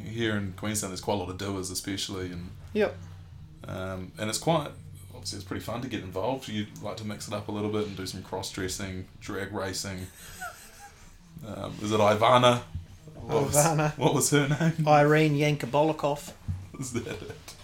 Here 0.05 0.37
in 0.37 0.53
Queenstown, 0.57 0.90
there's 0.90 1.00
quite 1.00 1.14
a 1.14 1.18
lot 1.18 1.31
of 1.31 1.38
doers, 1.38 1.70
especially, 1.70 2.26
and 2.33 2.50
yep 2.72 2.96
um, 3.68 4.12
and 4.18 4.29
it's 4.31 4.38
quite 4.38 4.68
obviously 5.12 5.38
it's 5.38 5.44
pretty 5.46 5.62
fun 5.64 5.81
to 5.83 5.88
get 5.88 6.03
involved. 6.03 6.48
You'd 6.48 6.83
like 6.83 6.96
to 6.98 7.07
mix 7.07 7.29
it 7.29 7.35
up 7.35 7.48
a 7.48 7.53
little 7.53 7.70
bit 7.70 7.87
and 7.87 7.96
do 7.96 8.07
some 8.07 8.22
cross 8.22 8.50
dressing, 8.50 9.07
drag 9.20 9.53
racing. 9.53 10.07
Um, 11.46 11.74
is 11.83 11.92
it 11.92 12.00
Ivana? 12.00 12.62
What 13.16 13.42
was- 13.46 13.57
Ivana. 13.57 13.98
what 13.98 14.14
was 14.14 14.31
her 14.31 14.48
name? 14.48 14.87
irene 14.88 15.35
yankobolikoff 15.37 16.33
Is 16.81 16.92
that 16.94 17.07
it? 17.07 17.55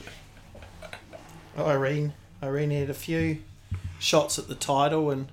Irene. 1.58 2.12
Irene 2.42 2.70
had 2.70 2.90
a 2.90 2.94
few 2.94 3.38
shots 3.98 4.38
at 4.38 4.48
the 4.48 4.54
title 4.54 5.10
and 5.10 5.28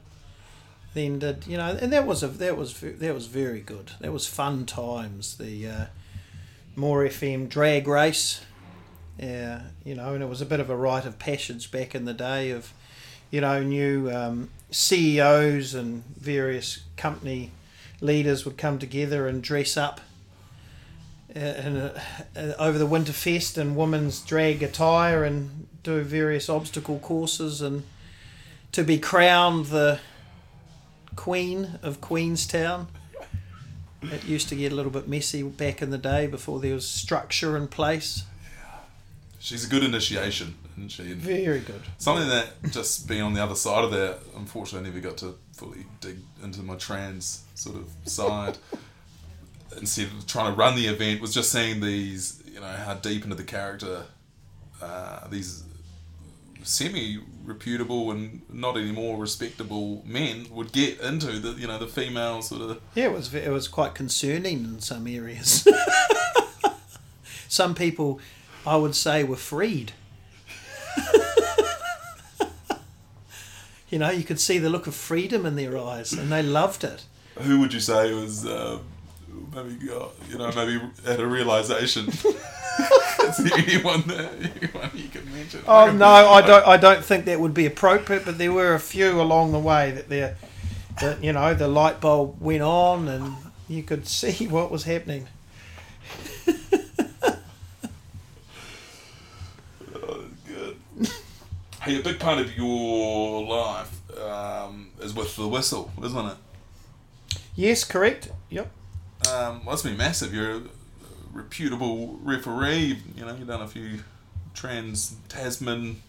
then 0.94 1.20
did 1.20 1.46
you 1.48 1.58
know 1.58 1.78
and 1.82 1.92
that 1.92 2.06
was 2.08 2.24
a 2.24 2.28
that 2.28 2.56
was 2.56 2.80
that 2.80 3.14
was 3.14 3.28
very 3.28 3.60
good. 3.60 3.92
That 4.00 4.14
was 4.14 4.26
fun 4.28 4.66
times. 4.66 5.38
The 5.38 5.68
uh, 5.68 5.86
More 6.76 7.04
FM 7.04 7.50
drag 7.50 7.88
race. 7.88 8.42
Yeah, 9.20 9.62
you 9.84 9.94
know, 9.96 10.14
and 10.14 10.24
it 10.24 10.30
was 10.30 10.42
a 10.42 10.46
bit 10.46 10.60
of 10.60 10.70
a 10.70 10.76
rite 10.76 11.06
of 11.06 11.20
passage 11.20 11.72
back 11.72 11.94
in 11.94 12.06
the 12.06 12.14
day 12.14 12.50
of, 12.50 12.74
you 13.30 13.42
know, 13.42 13.62
new 13.62 14.10
um, 14.10 14.50
CEOs 14.72 15.76
and 15.76 16.04
various 16.16 16.80
company 16.98 17.52
leaders 18.02 18.44
would 18.44 18.58
come 18.58 18.80
together 18.80 19.28
and 19.28 19.44
dress 19.44 19.78
up 19.78 20.02
uh, 21.36 21.40
in 21.40 21.78
a, 21.78 22.02
uh, 22.36 22.54
over 22.60 22.78
the 22.78 22.86
winter 22.86 23.14
fest 23.14 23.58
in 23.58 23.76
women's 23.76 24.20
drag 24.22 24.62
attire 24.64 25.24
and 25.24 25.68
do 25.84 26.02
various 26.02 26.50
obstacle 26.50 27.00
courses 27.00 27.62
and 27.62 27.84
to 28.72 28.84
be 28.84 28.98
crowned 28.98 29.68
the 29.68 30.00
queen 31.16 31.80
of 31.84 32.02
Queenstown. 32.02 32.88
It 34.12 34.26
used 34.26 34.50
to 34.50 34.56
get 34.56 34.72
a 34.72 34.76
little 34.76 34.92
bit 34.92 35.08
messy 35.08 35.44
back 35.44 35.82
in 35.82 35.90
the 35.90 35.98
day 35.98 36.28
before 36.28 36.60
there 36.60 36.74
was 36.74 36.88
structure 36.88 37.56
in 37.58 37.68
place. 37.68 38.24
She's 39.40 39.66
a 39.66 39.70
good 39.70 39.84
initiation, 39.84 40.56
isn't 40.78 40.90
she? 40.90 41.04
And 41.04 41.16
Very 41.16 41.60
good. 41.60 41.82
something 41.98 42.30
that 42.30 42.48
just 42.72 43.08
being 43.08 43.22
on 43.22 43.34
the 43.34 43.44
other 43.44 43.56
side 43.56 43.84
of 43.84 43.92
that, 43.92 44.20
unfortunately, 44.38 44.90
I 44.90 44.94
never 44.94 45.06
got 45.06 45.18
to 45.18 45.36
fully 45.54 45.86
dig 46.00 46.18
into 46.42 46.62
my 46.64 46.76
trans 46.76 47.44
sort 47.56 47.76
of 47.76 47.90
side. 48.10 48.58
Instead 49.78 50.08
of 50.08 50.28
trying 50.28 50.54
to 50.54 50.58
run 50.58 50.76
the 50.76 50.86
event, 50.88 51.20
was 51.20 51.34
just 51.34 51.52
seeing 51.52 51.82
these, 51.82 52.42
you 52.46 52.60
know, 52.60 52.68
how 52.68 52.94
deep 52.94 53.24
into 53.24 53.36
the 53.36 53.44
character 53.44 54.04
uh, 54.82 55.28
these 55.30 55.63
semi 56.64 57.20
reputable 57.44 58.12
and 58.12 58.42
not 58.50 58.78
any 58.78 58.92
more 58.92 59.18
respectable 59.18 60.02
men 60.06 60.48
would 60.50 60.72
get 60.72 61.00
into 61.02 61.40
the, 61.40 61.52
you 61.60 61.68
know, 61.68 61.78
the 61.78 61.88
female 61.88 62.42
sort 62.42 62.62
of. 62.62 62.82
Yeah, 62.96 63.06
it 63.06 63.14
was 63.14 63.34
it 63.34 63.52
was 63.52 63.68
quite 63.68 63.94
concerning 63.94 64.64
in 64.64 64.80
some 64.80 65.08
areas. 65.08 65.68
some 67.48 67.76
people, 67.76 68.20
I 68.66 68.78
would 68.78 68.96
say, 68.96 69.24
were 69.24 69.36
freed. 69.36 69.92
you 73.90 74.00
know, 74.00 74.10
you 74.10 74.24
could 74.24 74.40
see 74.40 74.58
the 74.58 74.70
look 74.70 74.88
of 74.88 74.96
freedom 74.96 75.46
in 75.46 75.56
their 75.56 75.78
eyes, 75.78 76.14
and 76.14 76.32
they 76.32 76.42
loved 76.42 76.84
it. 76.84 77.06
Who 77.40 77.60
would 77.60 77.74
you 77.74 77.80
say 77.80 78.14
was 78.14 78.46
um, 78.46 78.82
maybe 79.54 79.88
got, 79.88 80.12
you 80.30 80.38
know 80.38 80.52
maybe 80.56 80.82
had 81.06 81.20
a 81.20 81.28
realization? 81.28 82.08
Is 83.24 83.38
there 83.38 83.58
anyone 83.58 84.04
there? 84.08 84.30
Anyone 84.32 84.92
you 84.94 85.08
can 85.10 85.32
mention? 85.32 85.62
Oh 85.68 85.92
no, 85.92 86.08
I 86.08 86.42
don't. 86.42 86.68
I 86.68 86.78
don't 86.78 87.04
think 87.04 87.26
that 87.26 87.40
would 87.40 87.54
be 87.54 87.66
appropriate. 87.66 88.26
But 88.26 88.38
there 88.38 88.52
were 88.52 88.74
a 88.74 88.80
few 88.80 89.22
along 89.22 89.52
the 89.52 89.60
way 89.60 89.92
that 89.92 90.10
there, 90.10 90.38
that 91.00 91.24
you 91.24 91.34
know, 91.34 91.54
the 91.54 91.68
light 91.68 92.02
bulb 92.02 92.42
went 92.42 92.64
on, 92.64 93.08
and 93.08 93.36
you 93.68 93.84
could 93.84 94.08
see 94.08 94.48
what 94.48 94.72
was 94.72 94.84
happening. 94.84 95.28
Oh, 99.96 100.26
good. 100.48 100.78
hey, 101.82 102.00
a 102.00 102.04
big 102.04 102.20
part 102.20 102.40
of 102.40 102.56
your 102.58 103.44
life 103.44 104.20
um, 104.20 104.90
is 105.00 105.14
with 105.14 105.36
the 105.36 105.48
whistle, 105.48 105.92
isn't 106.04 106.26
it? 106.26 106.38
Yes, 107.56 107.84
correct. 107.84 108.32
Yep. 108.50 108.70
Um, 109.44 109.62
must 109.66 109.84
be 109.84 109.94
massive. 109.94 110.34
You're 110.34 110.58
a 110.58 110.62
reputable 111.32 112.20
referee. 112.24 113.00
You 113.16 113.26
know, 113.26 113.36
you've 113.36 113.48
done 113.48 113.62
a 113.62 113.68
few 113.68 114.00
trans 114.54 115.16
Tasman 115.30 116.02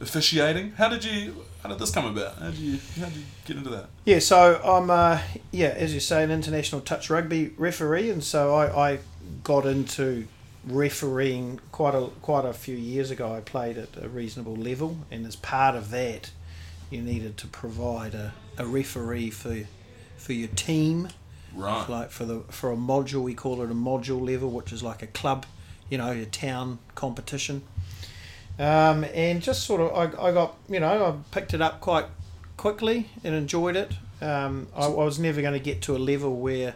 officiating. 0.00 0.72
How 0.72 0.88
did 0.88 1.04
you? 1.04 1.44
How 1.62 1.68
did 1.68 1.78
this 1.78 1.90
come 1.90 2.06
about? 2.06 2.38
How 2.38 2.50
did 2.50 2.58
you? 2.58 2.78
How 2.98 3.06
did 3.06 3.16
you 3.16 3.24
get 3.44 3.56
into 3.56 3.70
that? 3.70 3.86
Yeah, 4.04 4.18
so 4.18 4.60
I'm, 4.64 4.90
uh, 4.90 5.20
yeah, 5.52 5.68
as 5.68 5.94
you 5.94 6.00
say, 6.00 6.22
an 6.22 6.30
international 6.30 6.80
touch 6.80 7.10
rugby 7.10 7.52
referee, 7.56 8.10
and 8.10 8.24
so 8.24 8.54
I, 8.54 8.92
I 8.92 8.98
got 9.44 9.66
into 9.66 10.26
refereeing 10.66 11.60
quite 11.72 11.94
a 11.94 12.08
quite 12.22 12.44
a 12.44 12.52
few 12.52 12.76
years 12.76 13.10
ago. 13.10 13.34
I 13.34 13.40
played 13.40 13.78
at 13.78 14.02
a 14.02 14.08
reasonable 14.08 14.56
level, 14.56 14.98
and 15.10 15.26
as 15.26 15.36
part 15.36 15.76
of 15.76 15.90
that, 15.90 16.30
you 16.90 17.02
needed 17.02 17.36
to 17.38 17.46
provide 17.46 18.14
a, 18.14 18.32
a 18.58 18.66
referee 18.66 19.30
for 19.30 19.64
for 20.16 20.32
your 20.32 20.48
team, 20.48 21.08
Right. 21.54 21.88
like 21.88 22.10
for 22.10 22.24
the 22.24 22.40
for 22.50 22.72
a 22.72 22.76
module. 22.76 23.22
We 23.22 23.34
call 23.34 23.62
it 23.62 23.70
a 23.70 23.74
module 23.74 24.24
level, 24.24 24.50
which 24.50 24.72
is 24.72 24.82
like 24.82 25.02
a 25.02 25.06
club, 25.06 25.46
you 25.88 25.98
know, 25.98 26.10
a 26.10 26.24
town 26.26 26.78
competition. 26.94 27.62
Um, 28.58 29.04
and 29.14 29.40
just 29.40 29.64
sort 29.64 29.80
of, 29.80 29.96
I, 29.96 30.28
I 30.28 30.32
got, 30.32 30.54
you 30.68 30.80
know, 30.80 31.06
I 31.06 31.14
picked 31.34 31.54
it 31.54 31.62
up 31.62 31.80
quite 31.80 32.04
quickly 32.58 33.08
and 33.24 33.34
enjoyed 33.34 33.74
it. 33.74 33.92
Um, 34.20 34.66
I, 34.76 34.84
I 34.84 34.88
was 34.88 35.18
never 35.18 35.40
going 35.40 35.54
to 35.54 35.60
get 35.60 35.80
to 35.82 35.96
a 35.96 35.98
level 35.98 36.36
where 36.36 36.74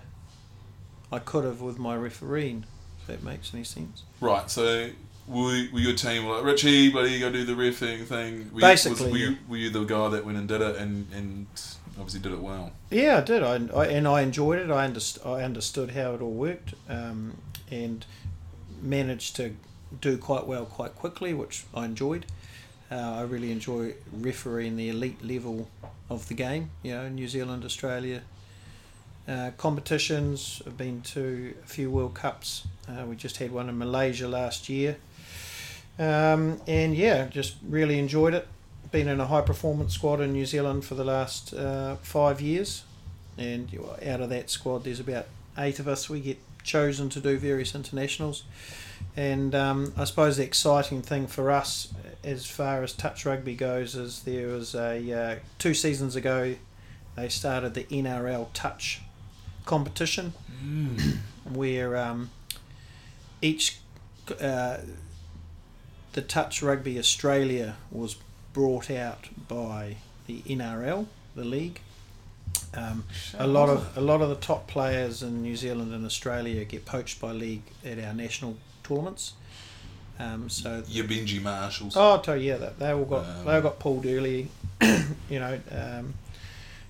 I 1.12 1.18
could 1.18 1.44
have 1.44 1.60
with 1.60 1.78
my 1.78 1.94
refereeing, 1.94 2.64
if 3.00 3.06
that 3.08 3.22
makes 3.22 3.52
any 3.52 3.64
sense. 3.64 4.02
Right. 4.20 4.50
So. 4.50 4.90
Were, 5.26 5.64
were 5.72 5.80
your 5.80 5.94
team 5.94 6.26
like 6.26 6.44
Richie, 6.44 6.90
buddy, 6.90 7.18
go 7.18 7.32
do 7.32 7.44
the 7.44 7.54
refing 7.54 8.04
thing? 8.04 8.50
Were 8.52 8.60
Basically, 8.60 8.98
you, 8.98 9.04
was, 9.04 9.12
were, 9.12 9.18
you, 9.18 9.36
were 9.48 9.56
you 9.56 9.70
the 9.70 9.84
guy 9.84 10.10
that 10.10 10.22
went 10.26 10.36
and 10.36 10.46
did 10.46 10.60
it 10.60 10.76
and, 10.76 11.06
and 11.14 11.46
obviously 11.96 12.20
did 12.20 12.32
it 12.32 12.40
well? 12.40 12.72
Yeah, 12.90 13.18
I 13.18 13.20
did. 13.20 13.42
I, 13.42 13.54
I 13.74 13.86
and 13.86 14.06
I 14.06 14.22
enjoyed 14.22 14.58
it. 14.58 14.70
I 14.70 14.86
underst- 14.86 15.24
I 15.26 15.42
understood 15.42 15.90
how 15.92 16.14
it 16.14 16.20
all 16.20 16.32
worked, 16.32 16.74
um, 16.88 17.36
and 17.70 18.04
managed 18.82 19.36
to 19.36 19.54
do 20.00 20.18
quite 20.18 20.46
well 20.46 20.64
quite 20.66 20.94
quickly, 20.94 21.34
which 21.34 21.64
I 21.74 21.84
enjoyed. 21.84 22.26
Uh, 22.90 22.96
I 22.96 23.22
really 23.22 23.50
enjoy 23.50 23.94
refereeing 24.12 24.76
the 24.76 24.88
elite 24.88 25.24
level 25.24 25.68
of 26.10 26.28
the 26.28 26.34
game. 26.34 26.70
You 26.82 26.92
know, 26.92 27.08
New 27.08 27.28
Zealand, 27.28 27.64
Australia 27.64 28.22
uh, 29.26 29.50
competitions. 29.56 30.62
I've 30.66 30.76
been 30.76 31.00
to 31.02 31.54
a 31.62 31.66
few 31.66 31.90
World 31.90 32.14
Cups. 32.14 32.66
Uh, 32.88 33.06
we 33.06 33.16
just 33.16 33.38
had 33.38 33.52
one 33.52 33.68
in 33.68 33.78
Malaysia 33.78 34.28
last 34.28 34.68
year, 34.68 34.96
um, 35.98 36.60
and 36.66 36.94
yeah, 36.94 37.26
just 37.28 37.56
really 37.66 37.98
enjoyed 37.98 38.34
it. 38.34 38.46
Been 38.90 39.08
in 39.08 39.20
a 39.20 39.26
high 39.26 39.40
performance 39.40 39.94
squad 39.94 40.20
in 40.20 40.32
New 40.32 40.46
Zealand 40.46 40.84
for 40.84 40.94
the 40.94 41.04
last 41.04 41.52
uh, 41.52 41.96
five 41.96 42.40
years, 42.40 42.84
and 43.36 43.68
out 44.06 44.20
of 44.20 44.28
that 44.28 44.50
squad, 44.50 44.84
there's 44.84 45.00
about 45.00 45.26
eight 45.58 45.78
of 45.78 45.88
us. 45.88 46.08
We 46.08 46.20
get 46.20 46.38
chosen 46.62 47.08
to 47.10 47.20
do 47.20 47.36
various 47.36 47.74
internationals, 47.74 48.44
and 49.16 49.54
um, 49.54 49.92
I 49.96 50.04
suppose 50.04 50.36
the 50.36 50.44
exciting 50.44 51.02
thing 51.02 51.26
for 51.26 51.50
us, 51.50 51.92
as 52.22 52.46
far 52.46 52.82
as 52.82 52.92
touch 52.92 53.26
rugby 53.26 53.54
goes, 53.56 53.94
is 53.94 54.22
there 54.22 54.48
was 54.48 54.74
a 54.74 55.12
uh, 55.12 55.36
two 55.58 55.74
seasons 55.74 56.14
ago, 56.14 56.54
they 57.16 57.28
started 57.28 57.74
the 57.74 57.84
NRL 57.84 58.48
touch 58.54 59.00
competition, 59.64 60.34
where 61.44 61.96
um, 61.96 62.30
each 63.42 63.78
uh, 64.40 64.78
the 66.12 66.22
touch 66.22 66.62
rugby 66.62 66.98
Australia 66.98 67.76
was 67.90 68.16
brought 68.54 68.90
out 68.90 69.28
by 69.48 69.96
the 70.26 70.40
NRL, 70.46 71.06
the 71.36 71.44
league. 71.44 71.80
Um, 72.72 73.04
a 73.38 73.46
lot 73.46 73.68
of 73.68 73.96
a 73.96 74.00
lot 74.00 74.20
of 74.22 74.28
the 74.30 74.34
top 74.36 74.66
players 74.66 75.22
in 75.22 75.42
New 75.42 75.56
Zealand 75.56 75.92
and 75.94 76.04
Australia 76.06 76.64
get 76.64 76.86
poached 76.86 77.20
by 77.20 77.32
league 77.32 77.62
at 77.84 77.98
our 78.02 78.14
national 78.14 78.56
tournaments. 78.82 79.34
Um, 80.18 80.48
so 80.48 80.82
Your 80.88 81.04
Benji 81.04 81.42
Marshalls. 81.42 81.96
Oh, 81.96 82.12
I'll 82.12 82.20
tell 82.20 82.36
you, 82.36 82.52
yeah, 82.52 82.56
that 82.58 82.78
they 82.78 82.90
all 82.92 83.04
got 83.04 83.26
Um, 83.26 83.44
they 83.44 83.54
all 83.56 83.60
got 83.62 83.78
pulled 83.78 84.06
early. 84.06 84.48
you 84.80 85.38
know, 85.40 85.60
um, 85.70 86.14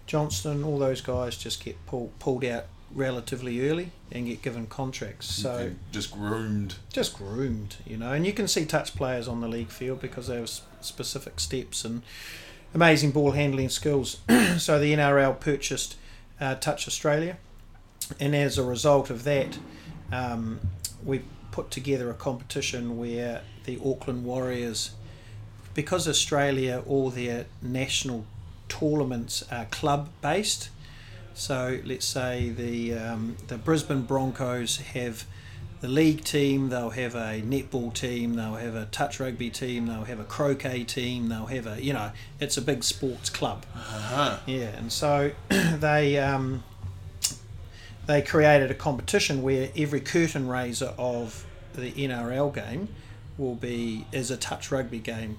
Johnson, 0.06 0.62
all 0.64 0.78
those 0.78 1.00
guys 1.00 1.36
just 1.36 1.64
get 1.64 1.84
pulled 1.86 2.18
pulled 2.18 2.44
out 2.44 2.66
relatively 2.94 3.68
early 3.68 3.90
and 4.12 4.26
get 4.26 4.40
given 4.42 4.66
contracts. 4.66 5.26
So 5.26 5.72
just 5.92 6.12
groomed. 6.12 6.76
just 6.92 7.16
groomed, 7.16 7.76
you 7.86 7.96
know, 7.96 8.12
and 8.12 8.24
you 8.26 8.32
can 8.32 8.46
see 8.48 8.64
touch 8.64 8.94
players 8.94 9.26
on 9.28 9.40
the 9.40 9.48
league 9.48 9.70
field 9.70 10.00
because 10.00 10.28
they 10.28 10.34
have 10.36 10.44
s- 10.44 10.62
specific 10.84 11.40
steps 11.40 11.84
and 11.84 12.02
amazing 12.74 13.12
ball 13.12 13.32
handling 13.32 13.68
skills. 13.68 14.18
so 14.58 14.78
the 14.78 14.92
NRL 14.94 15.38
purchased 15.38 15.96
uh, 16.40 16.56
Touch 16.56 16.86
Australia, 16.88 17.36
and 18.20 18.34
as 18.34 18.58
a 18.58 18.62
result 18.62 19.10
of 19.10 19.24
that, 19.24 19.58
um, 20.12 20.60
we 21.04 21.22
put 21.52 21.70
together 21.70 22.10
a 22.10 22.14
competition 22.14 22.98
where 22.98 23.42
the 23.64 23.78
Auckland 23.84 24.24
Warriors, 24.24 24.90
because 25.72 26.08
Australia, 26.08 26.82
all 26.86 27.10
their 27.10 27.46
national 27.62 28.26
tournaments 28.68 29.44
are 29.50 29.66
club 29.66 30.08
based. 30.20 30.70
So 31.34 31.80
let's 31.84 32.06
say 32.06 32.50
the 32.50 32.94
um, 32.94 33.36
the 33.48 33.58
Brisbane 33.58 34.02
Broncos 34.02 34.78
have 34.78 35.24
the 35.84 35.90
league 35.90 36.24
team, 36.24 36.70
they'll 36.70 36.88
have 36.88 37.14
a 37.14 37.42
netball 37.42 37.92
team, 37.92 38.36
they'll 38.36 38.54
have 38.54 38.74
a 38.74 38.86
touch 38.86 39.20
rugby 39.20 39.50
team, 39.50 39.86
they'll 39.86 40.04
have 40.04 40.18
a 40.18 40.24
croquet 40.24 40.82
team, 40.82 41.28
they'll 41.28 41.44
have 41.44 41.66
a 41.66 41.84
you 41.84 41.92
know 41.92 42.10
it's 42.40 42.56
a 42.56 42.62
big 42.62 42.82
sports 42.82 43.28
club. 43.28 43.66
Uh-huh. 43.74 44.38
Yeah, 44.46 44.68
and 44.78 44.90
so 44.90 45.32
they 45.50 46.16
um, 46.16 46.64
they 48.06 48.22
created 48.22 48.70
a 48.70 48.74
competition 48.74 49.42
where 49.42 49.68
every 49.76 50.00
curtain 50.00 50.48
raiser 50.48 50.94
of 50.96 51.44
the 51.74 51.92
NRL 51.92 52.54
game 52.54 52.88
will 53.36 53.54
be 53.54 54.06
is 54.10 54.30
a 54.30 54.38
touch 54.38 54.72
rugby 54.72 55.00
game, 55.00 55.36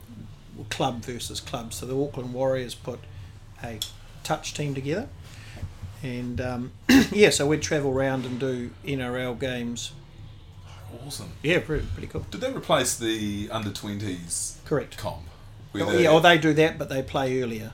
club 0.69 1.03
versus 1.03 1.39
club. 1.39 1.73
So 1.73 1.88
the 1.88 1.99
Auckland 1.99 2.36
Warriors 2.36 2.75
put 2.75 2.99
a 3.63 3.79
touch 4.23 4.53
team 4.53 4.75
together, 4.75 5.10
and 6.03 6.39
um, 6.39 6.71
yeah, 7.12 7.31
so 7.31 7.47
we'd 7.47 7.63
travel 7.63 7.89
around 7.89 8.27
and 8.27 8.39
do 8.39 8.69
NRL 8.86 9.39
games. 9.39 9.91
Awesome. 11.05 11.31
Yeah, 11.43 11.60
pretty, 11.60 11.86
pretty 11.93 12.08
cool. 12.08 12.25
Did 12.31 12.41
they 12.41 12.51
replace 12.51 12.95
the 12.97 13.49
under 13.51 13.71
twenties 13.71 14.58
Correct. 14.65 14.97
comp? 14.97 15.23
Oh, 15.77 15.97
yeah, 15.97 16.12
or 16.12 16.21
they 16.21 16.38
do 16.38 16.53
that, 16.53 16.77
but 16.77 16.88
they 16.89 17.03
play 17.03 17.41
earlier. 17.41 17.71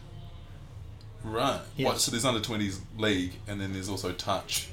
right. 1.24 1.62
Yeah. 1.76 1.88
What, 1.90 2.00
so 2.00 2.12
there's 2.12 2.26
under 2.26 2.40
twenties 2.42 2.82
league, 2.98 3.34
and 3.48 3.60
then 3.62 3.74
there's 3.74 3.90
also 3.90 4.12
touch. 4.12 4.70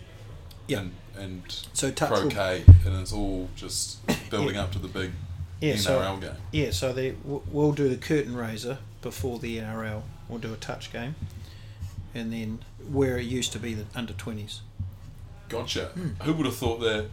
Yeah. 0.66 0.80
And, 0.80 0.92
and 1.18 1.42
So 1.72 1.90
touch 1.90 2.10
will- 2.10 2.20
croquet, 2.22 2.64
and 2.86 2.94
it's 3.00 3.12
all 3.12 3.48
just 3.56 3.98
building 4.30 4.56
up 4.56 4.72
to 4.72 4.78
the 4.78 4.88
big 4.88 5.12
Yeah, 5.60 5.74
NRL 5.74 5.78
so 5.80 6.16
game. 6.20 6.30
Yeah, 6.52 6.70
so 6.70 6.92
they 6.92 7.14
we'll 7.24 7.72
do 7.72 7.88
the 7.88 7.96
curtain 7.96 8.36
raiser 8.36 8.78
before 9.02 9.38
the 9.38 9.58
NRL. 9.58 10.02
We'll 10.28 10.38
do 10.40 10.52
a 10.52 10.56
touch 10.56 10.92
game, 10.92 11.14
and 12.14 12.32
then 12.32 12.60
where 12.90 13.18
it 13.18 13.24
used 13.24 13.52
to 13.52 13.58
be 13.58 13.74
the 13.74 13.84
under 13.94 14.12
twenties. 14.14 14.60
Gotcha. 15.48 15.86
Hmm. 15.86 16.08
Who 16.22 16.32
would 16.34 16.46
have 16.46 16.56
thought 16.56 16.80
that 16.80 17.06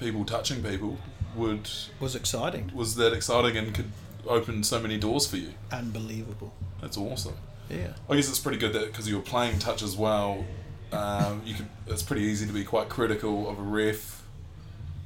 people 0.00 0.24
touching 0.24 0.62
people 0.62 0.98
would 1.36 1.68
was 2.00 2.16
exciting, 2.16 2.72
was 2.74 2.96
that 2.96 3.12
exciting 3.12 3.56
and 3.56 3.74
could 3.74 3.92
open 4.26 4.64
so 4.64 4.80
many 4.80 4.98
doors 4.98 5.26
for 5.26 5.36
you? 5.36 5.50
unbelievable. 5.70 6.52
That's 6.80 6.96
awesome. 6.96 7.34
Yeah, 7.68 7.92
I 8.08 8.16
guess 8.16 8.28
it's 8.28 8.40
pretty 8.40 8.58
good 8.58 8.72
that 8.72 8.86
because 8.86 9.08
you're 9.08 9.20
playing 9.20 9.60
touch 9.60 9.82
as 9.82 9.96
well. 9.96 10.44
Um, 10.92 11.42
you 11.44 11.54
could. 11.54 11.68
It's 11.86 12.02
pretty 12.02 12.22
easy 12.22 12.46
to 12.46 12.52
be 12.52 12.64
quite 12.64 12.88
critical 12.88 13.48
of 13.48 13.58
a 13.58 13.62
ref 13.62 14.24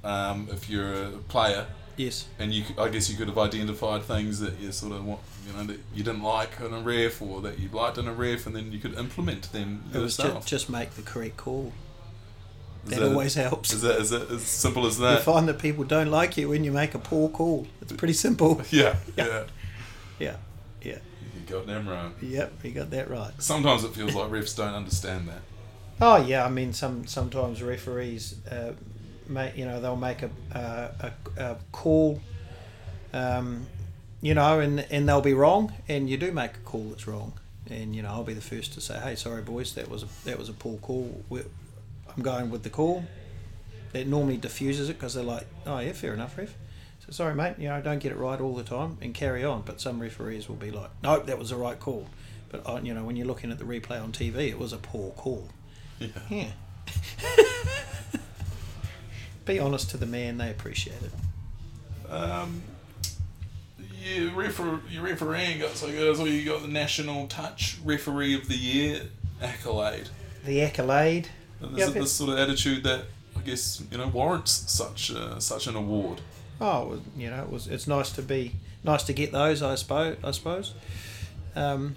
um, 0.03 0.49
if 0.51 0.71
you're 0.71 1.05
a 1.05 1.11
player, 1.29 1.67
yes, 1.97 2.27
and 2.39 2.53
you. 2.53 2.65
I 2.79 2.89
guess 2.89 3.11
you 3.11 3.17
could 3.19 3.29
have 3.29 3.37
identified 3.37 4.03
things 4.05 4.41
that 4.41 4.59
you 4.59 4.73
sort 4.73 4.93
of 4.93 5.05
want, 5.05 5.21
you 5.47 5.53
know, 5.53 5.65
that 5.65 5.79
you 5.95 6.03
didn't 6.03 6.23
like 6.23 6.59
in 6.61 6.73
a 6.73 6.81
ref 6.81 7.21
or 7.21 7.43
that 7.43 7.59
you 7.59 7.69
liked 7.69 7.99
in 7.99 8.09
a 8.09 8.15
ref, 8.15 8.47
and 8.47 8.57
then 8.57 8.73
you 8.73 8.79
could 8.79 8.95
implement 8.95 9.53
them 9.53 9.85
it 9.93 9.99
yourself. 9.99 10.47
just 10.47 10.71
make 10.71 10.93
the 10.93 11.03
correct 11.03 11.37
call. 11.37 11.73
That 12.87 13.03
always 13.03 13.35
helps. 13.35 13.73
Is 13.73 13.83
that, 13.83 13.99
is 14.01 14.11
that 14.11 14.31
as 14.31 14.43
simple 14.43 14.87
as 14.87 14.99
that? 14.99 15.19
You 15.19 15.25
find 15.25 15.49
that 15.49 15.59
people 15.59 15.85
don't 15.85 16.11
like 16.11 16.37
you 16.37 16.49
when 16.51 16.65
you 16.65 16.73
make 16.73 16.95
a 16.95 16.99
poor 16.99 17.29
call. 17.29 17.67
It's 17.81 17.93
pretty 17.93 18.15
simple. 18.15 18.61
Yeah, 18.71 18.97
Yeah. 19.17 19.27
yeah. 19.27 19.45
Yeah, 20.19 20.37
yeah, 20.83 20.99
You 21.35 21.41
got 21.47 21.67
them 21.67 21.89
right. 21.89 22.13
yep. 22.23 22.53
You 22.63 22.71
got 22.71 22.91
that 22.91 23.11
right. 23.11 23.33
Sometimes 23.39 23.83
it 23.85 23.95
feels 23.95 24.15
like 24.15 24.31
refs 24.31 24.57
don't 24.57 24.75
understand 24.75 25.29
that. 25.29 25.41
Oh 26.01 26.17
yeah, 26.17 26.45
I 26.45 26.51
mean 26.51 26.73
some 26.73 27.07
sometimes 27.07 27.63
referees, 27.63 28.37
uh, 28.51 28.73
make 29.29 29.57
you 29.57 29.65
know 29.65 29.81
they'll 29.81 29.97
make 29.97 30.23
a 30.23 30.31
a, 30.53 30.91
a, 31.01 31.13
a 31.45 31.57
call, 31.73 32.21
um, 33.13 33.67
you 34.21 34.35
know, 34.35 34.61
and 34.61 34.87
and 34.91 35.09
they'll 35.09 35.21
be 35.21 35.35
wrong, 35.35 35.73
and 35.89 36.09
you 36.09 36.17
do 36.17 36.33
make 36.33 36.55
a 36.57 36.61
call 36.61 36.85
that's 36.91 37.07
wrong, 37.07 37.33
and 37.71 37.95
you 37.95 38.03
know 38.03 38.09
I'll 38.11 38.25
be 38.25 38.35
the 38.35 38.41
first 38.41 38.73
to 38.75 38.81
say, 38.81 38.99
hey, 38.99 39.15
sorry 39.17 39.43
boys, 39.43 39.75
that 39.75 39.89
was 39.89 40.03
a 40.03 40.09
that 40.25 40.39
was 40.39 40.49
a 40.49 40.53
poor 40.53 40.79
call. 40.79 41.23
we 41.29 41.43
I'm 42.17 42.23
going 42.23 42.51
with 42.51 42.63
the 42.63 42.71
call. 42.71 43.05
It 43.93 44.07
normally 44.09 44.37
diffuses 44.37 44.89
it 44.89 44.95
because 44.95 45.15
they're 45.15 45.25
like, 45.25 45.47
oh 45.67 45.79
yeah, 45.79 45.93
fair 45.93 46.15
enough, 46.15 46.37
ref. 46.37 46.55
So 47.07 47.13
sorry, 47.13 47.35
mate, 47.35 47.57
you 47.59 47.69
know, 47.69 47.81
don't 47.81 47.99
get 47.99 48.13
it 48.13 48.19
right 48.19 48.41
all 48.41 48.55
the 48.55 48.65
time 48.65 48.99
and 49.01 49.15
carry 49.15 49.45
on. 49.45 49.63
But 49.63 49.81
some 49.81 50.01
referees 50.01 50.49
will 50.49 50.57
be 50.57 50.71
like, 50.71 50.91
nope, 51.03 51.27
that 51.27 51.39
was 51.39 51.51
the 51.51 51.57
right 51.57 51.79
call. 51.79 52.09
But 52.51 52.69
uh, 52.69 52.81
you 52.83 52.95
know, 52.95 53.05
when 53.05 53.17
you're 53.17 53.27
looking 53.27 53.51
at 53.51 53.59
the 53.59 53.65
replay 53.65 54.03
on 54.03 54.13
TV, 54.13 54.49
it 54.49 54.59
was 54.59 54.73
a 54.73 54.79
poor 54.79 55.11
call. 55.13 55.49
Yeah. 55.99 56.09
Yeah. 56.29 56.51
Be 59.45 59.59
honest 59.59 59.91
to 59.91 59.97
the 59.97 60.07
man; 60.07 60.39
they 60.39 60.51
appreciate 60.51 61.01
it. 61.03 62.11
Um, 62.11 62.63
you 64.03 64.31
refer, 64.31 64.81
your 64.91 65.03
refereeing 65.03 65.59
got 65.59 65.77
so 65.77 65.89
good. 65.89 66.17
So 66.17 66.25
you 66.25 66.45
got 66.45 66.63
the 66.63 66.69
National 66.69 67.27
Touch 67.27 67.79
Referee 67.85 68.35
of 68.35 68.49
the 68.49 68.57
Year 68.57 69.03
accolade. 69.43 70.09
The 70.45 70.63
accolade. 70.63 71.29
And 71.69 71.77
Yeah, 71.79 71.85
there's 71.85 71.95
but- 71.95 72.01
this 72.03 72.13
sort 72.13 72.31
of 72.31 72.39
attitude 72.39 72.83
that 72.85 73.05
I 73.37 73.41
guess 73.41 73.83
you 73.91 73.99
know 73.99 74.09
warrants 74.09 74.53
such 74.71 75.11
uh, 75.13 75.39
such 75.41 75.67
an 75.67 75.75
award. 75.77 76.21
Oh, 76.61 77.01
you 77.17 77.29
know, 77.31 77.43
it 77.43 77.51
was. 77.51 77.67
It's 77.67 77.87
nice 77.87 78.11
to 78.13 78.23
be 78.23 78.53
nice 78.85 79.03
to 79.05 79.13
get 79.13 79.33
those. 79.33 79.63
I 79.63 79.75
suppose. 79.75 80.17
I 80.23 80.31
suppose. 80.31 80.75
Um, 81.57 81.97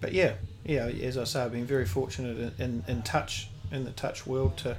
but 0.00 0.12
yeah, 0.12 0.34
yeah. 0.64 0.86
As 0.86 1.18
I 1.18 1.24
say, 1.24 1.42
I've 1.42 1.52
been 1.52 1.66
very 1.66 1.86
fortunate 1.86 2.38
in, 2.58 2.64
in, 2.64 2.84
in 2.86 3.02
touch 3.02 3.48
in 3.70 3.84
the 3.84 3.90
touch 3.90 4.26
world 4.26 4.56
to 4.58 4.76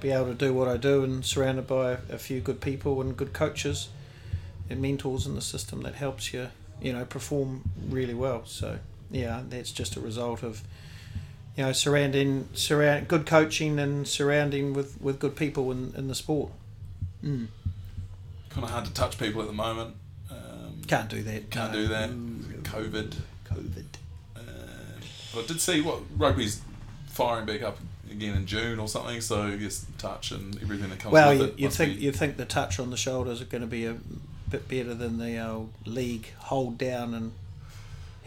be 0.00 0.10
able 0.10 0.26
to 0.26 0.34
do 0.34 0.52
what 0.54 0.66
I 0.68 0.76
do 0.76 1.04
and 1.04 1.24
surrounded 1.24 1.66
by 1.66 1.92
a, 1.92 1.98
a 2.10 2.18
few 2.18 2.40
good 2.40 2.60
people 2.60 3.00
and 3.00 3.16
good 3.16 3.32
coaches 3.32 3.88
and 4.70 4.80
mentors 4.80 5.26
in 5.26 5.34
the 5.34 5.40
system 5.42 5.82
that 5.82 5.94
helps 5.94 6.32
you, 6.32 6.48
you 6.80 6.92
know, 6.92 7.04
perform 7.04 7.62
really 7.88 8.14
well. 8.14 8.42
So 8.46 8.78
yeah, 9.10 9.42
that's 9.48 9.70
just 9.70 9.96
a 9.96 10.00
result 10.00 10.42
of 10.42 10.62
you 11.56 11.64
know 11.64 11.72
surrounding 11.72 12.48
surround 12.54 13.08
good 13.08 13.26
coaching 13.26 13.78
and 13.78 14.06
surrounding 14.08 14.72
with, 14.72 15.00
with 15.00 15.18
good 15.18 15.36
people 15.36 15.70
in, 15.70 15.92
in 15.96 16.08
the 16.08 16.14
sport. 16.14 16.50
Mm. 17.24 17.48
Kind 18.50 18.64
of 18.64 18.70
hard 18.70 18.84
to 18.86 18.92
touch 18.92 19.18
people 19.18 19.40
at 19.40 19.46
the 19.46 19.52
moment. 19.54 19.94
Um, 20.30 20.82
Can't 20.86 21.08
do 21.08 21.22
that. 21.22 21.50
can't 21.50 21.72
no. 21.72 21.78
do 21.82 21.88
that. 21.88 22.10
Mm, 22.10 22.62
COVID. 22.62 23.14
COVID. 23.50 23.84
Uh, 24.36 24.40
but 25.34 25.44
I 25.44 25.46
did 25.46 25.60
see 25.60 25.80
what 25.80 26.00
rugby's 26.16 26.60
firing 27.06 27.46
back 27.46 27.62
up 27.62 27.78
again 28.10 28.34
in 28.34 28.46
June 28.46 28.78
or 28.78 28.88
something. 28.88 29.20
So 29.20 29.42
I 29.42 29.56
guess 29.56 29.86
touch 29.98 30.32
and 30.32 30.60
everything 30.62 30.90
that 30.90 30.98
comes 30.98 31.12
Well, 31.12 31.30
with 31.30 31.38
you, 31.40 31.44
it. 31.46 31.58
you 31.60 31.70
think 31.70 31.98
be- 31.98 32.04
you 32.04 32.12
think 32.12 32.36
the 32.36 32.44
touch 32.44 32.78
on 32.78 32.90
the 32.90 32.96
shoulders 32.96 33.40
are 33.40 33.46
going 33.46 33.62
to 33.62 33.66
be 33.66 33.86
a 33.86 33.96
bit 34.50 34.68
better 34.68 34.92
than 34.94 35.18
the 35.18 35.38
old 35.38 35.70
league 35.86 36.28
hold 36.38 36.76
down 36.76 37.14
and 37.14 37.32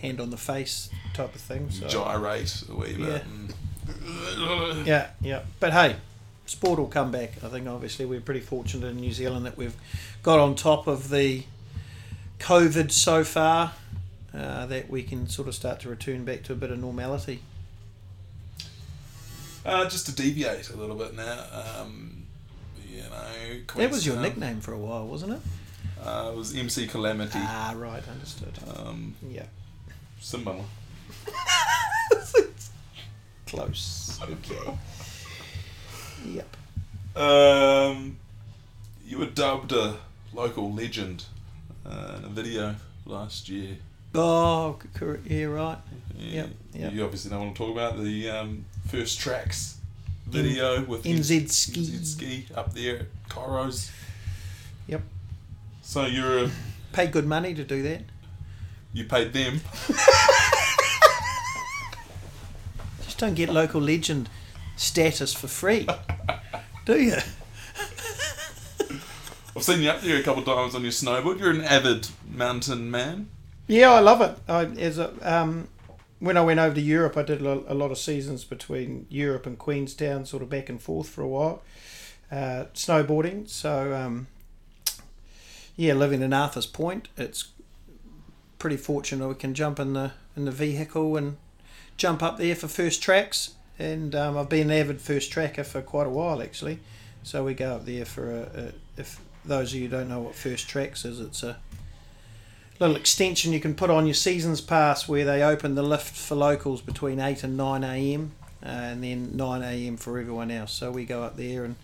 hand 0.06 0.22
on 0.22 0.30
the 0.30 0.38
face 0.38 0.90
type 1.14 1.34
of 1.36 1.42
thing. 1.42 1.70
So. 1.72 1.88
gyrate 1.88 2.64
a 2.70 2.76
wee 2.76 2.94
bit. 2.94 3.24
Yeah. 3.24 4.84
Yeah, 4.86 5.08
yeah. 5.22 5.42
But 5.60 5.74
hey, 5.74 5.96
sport 6.46 6.80
will 6.80 6.88
come 6.88 7.12
back. 7.12 7.44
I 7.44 7.50
think 7.50 7.68
obviously 7.68 8.06
we're 8.06 8.22
pretty 8.22 8.40
fortunate 8.42 8.88
in 8.88 8.98
New 8.98 9.12
Zealand 9.12 9.46
that 9.46 9.58
we've 9.58 9.76
got 10.24 10.40
on 10.40 10.56
top 10.56 10.88
of 10.88 11.10
the 11.10 11.44
COVID 12.40 12.92
so 12.92 13.24
far. 13.24 13.74
Uh, 14.34 14.66
that 14.66 14.90
we 14.90 15.02
can 15.02 15.30
sort 15.30 15.48
of 15.48 15.56
start 15.56 15.80
to 15.80 15.88
return 15.88 16.26
back 16.26 16.44
to 16.44 16.52
a 16.52 16.56
bit 16.58 16.70
of 16.70 16.78
normality. 16.78 17.40
Uh, 19.66 19.88
just 19.88 20.06
to 20.08 20.14
deviate 20.14 20.70
a 20.70 20.76
little 20.76 20.96
bit 20.96 21.16
now, 21.16 21.44
um, 21.80 22.24
you 22.86 23.02
know, 23.02 23.62
That 23.78 23.90
was 23.92 24.06
your 24.06 24.16
Queenstown, 24.16 24.22
nickname 24.22 24.60
for 24.62 24.74
a 24.74 24.78
while, 24.78 25.08
wasn't 25.08 25.34
it? 25.34 25.40
Uh, 26.06 26.32
it 26.34 26.38
was 26.38 26.54
MC 26.54 26.86
Calamity. 26.88 27.40
Ah, 27.42 27.74
right, 27.78 28.04
understood. 28.08 28.60
Um, 28.76 29.16
Yeah. 29.28 29.46
Similar. 30.26 30.64
Close. 33.46 34.20
Okay. 34.24 34.78
Yep. 36.26 36.58
Um, 37.16 38.18
you 39.06 39.20
were 39.20 39.28
dubbed 39.28 39.72
a 39.72 39.98
local 40.34 40.74
legend 40.74 41.26
uh, 41.86 42.16
in 42.18 42.26
a 42.26 42.30
video 42.30 42.76
last 43.06 43.48
year. 43.50 43.78
Oh, 44.16 44.80
yeah, 45.26 45.44
right. 45.46 45.78
You, 46.18 46.32
Yep, 46.32 46.50
yep. 46.74 46.94
you 46.94 47.04
obviously 47.04 47.30
know 47.30 47.40
what 47.40 47.48
I'm 47.50 47.54
talking 47.54 47.74
about. 47.74 48.02
The 48.02 48.30
um, 48.30 48.66
first 48.88 49.20
tracks 49.20 49.78
video 50.26 50.84
with 50.86 51.04
NZ 51.04 51.52
Ski. 51.52 51.82
NZ 51.82 52.06
Ski 52.06 52.46
up 52.56 52.74
there 52.74 53.00
at 53.00 53.30
Coros. 53.30 53.92
Yep. 54.88 55.02
So 55.84 56.06
you're 56.06 56.46
a, 56.46 56.52
Pay 56.94 57.08
good 57.08 57.28
money 57.28 57.54
to 57.54 57.64
do 57.64 57.84
that. 57.84 58.02
You 58.96 59.04
paid 59.04 59.34
them. 59.34 59.60
Just 63.04 63.18
don't 63.18 63.36
get 63.36 63.50
local 63.50 63.82
legend 63.82 64.30
status 64.78 65.34
for 65.34 65.48
free, 65.48 65.88
do 66.86 67.00
you? 67.00 67.18
I've 69.56 69.64
seen 69.64 69.82
you 69.82 69.90
up 69.90 70.02
there 70.02 70.18
a 70.18 70.24
couple 70.24 70.42
of 70.42 70.46
times 70.48 70.76
on 70.76 70.82
your 70.82 70.92
snowboard. 70.92 71.40
You're 71.40 71.52
an 71.52 71.62
avid 71.62 72.08
mountain 72.30 72.90
man. 72.90 73.30
Yeah, 73.68 73.92
I 73.92 74.00
love 74.00 74.22
it. 74.22 74.38
I, 74.48 74.66
as 74.66 74.98
a, 74.98 75.14
um, 75.22 75.68
when 76.20 76.38
I 76.38 76.42
went 76.42 76.60
over 76.60 76.76
to 76.76 76.82
Europe, 76.82 77.18
I 77.18 77.24
did 77.24 77.42
a 77.42 77.74
lot 77.74 77.92
of 77.92 77.98
seasons 77.98 78.44
between 78.44 79.08
Europe 79.10 79.46
and 79.46 79.58
Queenstown, 79.58 80.26
sort 80.26 80.44
of 80.44 80.50
back 80.50 80.70
and 80.70 80.82
forth 80.82 81.10
for 81.10 81.22
a 81.22 81.28
while, 81.28 81.64
uh, 82.32 82.66
snowboarding. 82.74 83.50
So, 83.50 83.94
um, 83.94 84.28
yeah, 85.76 85.94
living 85.94 86.22
in 86.22 86.32
Arthur's 86.32 86.68
Point, 86.68 87.10
it's 87.18 87.50
pretty 88.60 88.78
fortunate 88.78 89.28
we 89.28 89.36
can 89.36 89.54
jump 89.54 89.80
in 89.80 89.94
the 89.94 90.12
in 90.36 90.46
the 90.46 90.52
vehicle 90.52 91.18
and 91.18 91.38
jump 91.98 92.22
up 92.22 92.38
there 92.38 92.56
for 92.56 92.68
first 92.68 93.02
tracks. 93.02 93.54
And 93.78 94.16
um, 94.16 94.38
I've 94.38 94.50
been 94.50 94.70
an 94.70 94.78
avid 94.78 95.02
first 95.02 95.32
tracker 95.32 95.64
for 95.64 95.82
quite 95.82 96.08
a 96.08 96.10
while 96.10 96.42
actually. 96.42 96.80
So 97.24 97.44
we 97.44 97.54
go 97.54 97.76
up 97.76 97.86
there 97.86 98.06
for 98.06 98.32
a, 98.32 98.42
a 98.56 98.72
if 98.98 99.20
those 99.44 99.74
of 99.74 99.80
you 99.80 99.88
don't 99.88 100.10
know 100.10 100.22
what 100.22 100.36
first 100.36 100.70
tracks 100.70 101.06
is, 101.06 101.20
it's 101.20 101.44
a 101.44 101.58
little 102.80 102.96
extension 102.96 103.54
you 103.54 103.60
can 103.60 103.76
put 103.76 103.90
on 103.90 104.06
your 104.06 104.14
seasons 104.14 104.62
pass 104.62 105.08
where 105.08 105.26
they 105.26 105.44
open 105.44 105.76
the 105.76 105.84
lift 105.84 106.16
for 106.16 106.36
locals 106.36 106.82
between 106.82 107.20
8 107.20 107.44
and 107.44 107.58
9 107.58 107.84
a.m. 107.84 108.32
Uh, 108.64 108.68
and 108.68 109.04
then 109.04 109.36
9 109.36 109.62
a.m. 109.62 109.98
for 109.98 110.18
everyone 110.20 110.52
else. 110.52 110.74
So 110.74 110.92
we 110.92 111.06
go 111.06 111.24
up 111.24 111.38
there 111.38 111.64
and 111.64 111.76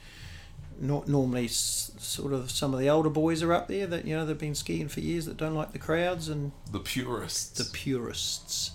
nor 0.81 1.03
normally 1.07 1.45
s- 1.45 1.91
sort 1.99 2.33
of 2.33 2.49
some 2.51 2.73
of 2.73 2.79
the 2.79 2.89
older 2.89 3.09
boys 3.09 3.41
are 3.43 3.53
up 3.53 3.67
there 3.67 3.87
that 3.87 4.03
you 4.05 4.15
know 4.15 4.25
they've 4.25 4.37
been 4.37 4.55
skiing 4.55 4.87
for 4.89 4.99
years 4.99 5.25
that 5.27 5.37
don't 5.37 5.53
like 5.55 5.71
the 5.71 5.79
crowds 5.79 6.27
and 6.27 6.51
The 6.71 6.79
purists. 6.79 7.51
the 7.57 7.71
purists. 7.71 8.71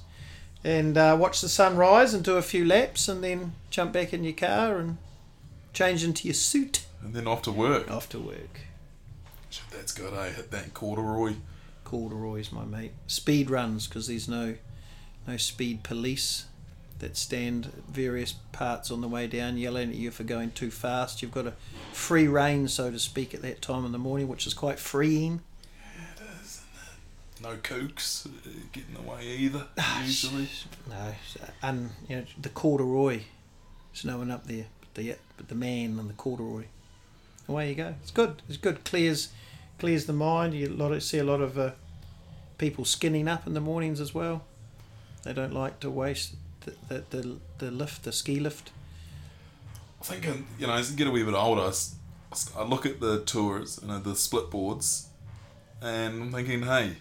And 0.64 0.96
uh, 0.96 1.16
watch 1.20 1.40
the 1.42 1.48
sun 1.48 1.76
rise 1.76 2.14
and 2.14 2.24
do 2.24 2.36
a 2.36 2.42
few 2.42 2.64
laps 2.64 3.08
and 3.08 3.22
then 3.22 3.52
jump 3.70 3.92
back 3.92 4.12
in 4.12 4.24
your 4.24 4.32
car 4.32 4.78
and 4.78 4.96
change 5.72 6.02
into 6.02 6.26
your 6.26 6.34
suit 6.34 6.86
and 7.02 7.12
then 7.14 7.26
off 7.26 7.42
to 7.42 7.52
work. 7.52 7.90
Off 7.90 8.08
to 8.10 8.18
work. 8.18 8.60
That's 9.72 9.92
good, 9.92 10.12
eh? 10.14 10.30
Hit 10.30 10.50
that 10.50 10.74
corduroy. 10.74 11.34
corduroys, 11.84 12.50
my 12.52 12.64
mate. 12.64 12.92
Speed 13.06 13.48
runs 13.50 13.86
because 13.86 14.06
there's 14.08 14.28
no 14.28 14.56
no 15.26 15.36
speed 15.36 15.82
police 15.82 16.46
that 16.98 17.16
stand 17.16 17.66
at 17.66 17.94
various 17.94 18.32
parts 18.52 18.90
on 18.90 19.00
the 19.00 19.09
way 19.09 19.26
down 19.26 19.59
yelling 19.59 19.90
at 19.90 19.96
you 19.96 20.11
for 20.11 20.24
going 20.24 20.50
too 20.50 20.70
fast. 20.70 21.20
You've 21.20 21.32
got 21.32 21.46
a 21.46 21.52
free 21.92 22.26
reign, 22.26 22.68
so 22.68 22.90
to 22.90 22.98
speak, 22.98 23.35
at 23.35 23.42
that 23.42 23.61
time 23.61 23.85
in 23.85 23.92
the 23.92 23.98
morning, 23.98 24.28
which 24.28 24.46
is 24.46 24.54
quite 24.54 24.78
freeing. 24.78 25.40
Yeah, 25.96 26.24
No 27.42 27.56
kooks 27.56 28.26
uh, 28.26 28.30
get 28.72 28.85
in 28.88 28.94
the 28.94 29.11
way 29.11 29.26
either, 29.26 29.66
usually. 30.02 30.48
No, 30.88 31.14
and 31.62 31.90
you 32.09 32.16
know 32.16 32.24
the 32.40 32.48
corduroy. 32.48 33.20
There's 33.92 34.04
no 34.04 34.18
one 34.18 34.30
up 34.30 34.46
there. 34.46 34.66
but 34.80 34.94
the 34.94 35.16
but 35.37 35.48
the 35.48 35.54
man 35.54 35.98
and 35.98 36.09
the 36.09 36.14
corduroy. 36.14 36.64
Away 37.48 37.68
you 37.68 37.74
go. 37.76 37.94
It's 38.02 38.11
good. 38.11 38.42
It's 38.48 38.59
good. 38.59 38.85
Clears 38.85 39.28
clears 39.78 40.06
the 40.06 40.12
mind. 40.12 40.54
You 40.54 40.68
lot 40.68 40.92
of, 40.92 41.02
see 41.02 41.18
a 41.18 41.24
lot 41.24 41.40
of 41.40 41.59
uh, 41.59 41.72
people 42.59 42.85
skinning 42.85 43.28
up 43.28 43.46
in 43.46 43.54
the 43.54 43.61
mornings 43.61 44.00
as 44.00 44.14
well. 44.14 44.44
They 45.22 45.32
don't 45.32 45.52
like 45.52 45.80
to 45.80 45.90
waste 45.90 46.35
the 46.88 47.05
the, 47.11 47.37
the, 47.59 47.70
lift, 47.70 48.05
the 48.05 48.12
ski 48.12 48.40
lift. 48.40 48.70
I 50.00 50.05
think, 50.05 50.29
um, 50.29 50.46
you 50.59 50.66
know, 50.66 50.74
as 50.74 50.90
you 50.90 50.96
get 50.96 51.07
a 51.07 51.11
wee 51.11 51.22
bit 51.22 51.35
older, 51.35 51.72
I 52.57 52.62
look 52.64 52.85
at 52.87 53.00
the 53.00 53.22
tours, 53.24 53.81
you 53.83 53.88
know, 53.88 53.98
the 53.98 54.14
split 54.14 54.50
boards, 54.50 55.09
and 55.81 56.22
I'm 56.22 56.33
thinking, 56.33 56.62
hey, 56.62 56.96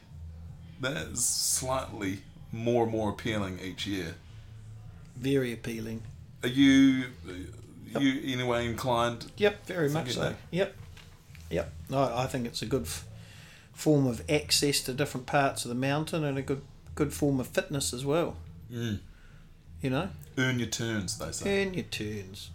that 0.82 1.08
is 1.08 1.25
slightly 1.25 2.19
more 2.51 2.84
and 2.84 2.91
more 2.91 3.10
appealing 3.10 3.60
each 3.60 3.86
year. 3.86 4.15
Very 5.17 5.51
appealing. 5.54 6.04
Are 6.43 6.49
you, 6.49 7.06
are 7.95 8.01
you 8.01 8.34
in 8.34 8.39
a 8.39 8.45
way 8.45 8.65
inclined? 8.65 9.32
Yep, 9.38 9.65
very 9.65 9.89
much 9.89 10.13
so. 10.13 10.21
that. 10.21 10.36
Yep, 10.51 10.75
yep. 11.49 11.71
I, 11.91 12.23
I 12.23 12.28
think 12.28 12.45
it's 12.45 12.62
a 12.62 12.65
good 12.65 12.84
f- 12.84 13.06
form 13.73 14.08
of 14.08 14.23
access 14.30 14.82
to 14.82 14.93
different 14.93 15.25
parts 15.25 15.65
of 15.65 15.69
the 15.69 15.75
mountain 15.75 16.23
and 16.23 16.38
a 16.38 16.41
good 16.41 16.62
good 16.95 17.13
form 17.13 17.39
of 17.41 17.47
fitness 17.47 17.93
as 17.93 18.06
well. 18.06 18.38
Mm. 18.71 18.99
You 19.86 19.91
know, 19.91 20.10
Earn 20.39 20.58
your 20.58 20.67
turns, 20.67 21.15
they 21.19 21.32
say. 21.32 21.62
earn 21.62 21.76
your 21.76 21.84
turns, 21.84 22.50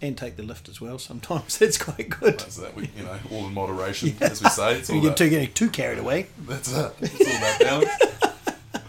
and 0.00 0.16
take 0.16 0.36
the 0.36 0.42
lift 0.42 0.70
as 0.70 0.80
well. 0.80 0.98
Sometimes 0.98 1.58
that's 1.58 1.76
quite 1.76 2.08
good. 2.08 2.38
That's 2.38 2.56
that, 2.56 2.74
we, 2.74 2.88
you 2.96 3.04
know, 3.04 3.18
all 3.30 3.46
in 3.46 3.52
moderation, 3.52 4.16
as 4.22 4.42
we 4.42 4.48
say. 4.48 4.78
It's 4.78 4.88
all 4.88 4.96
You 4.96 5.02
get 5.02 5.08
about, 5.08 5.16
too 5.18 5.28
getting 5.28 5.52
too 5.52 5.68
carried 5.68 5.98
away. 5.98 6.28
that's 6.48 6.74
it. 6.74 6.92
It's 7.02 7.20
all 7.20 7.82
about 7.82 7.90
balance. 8.24 8.84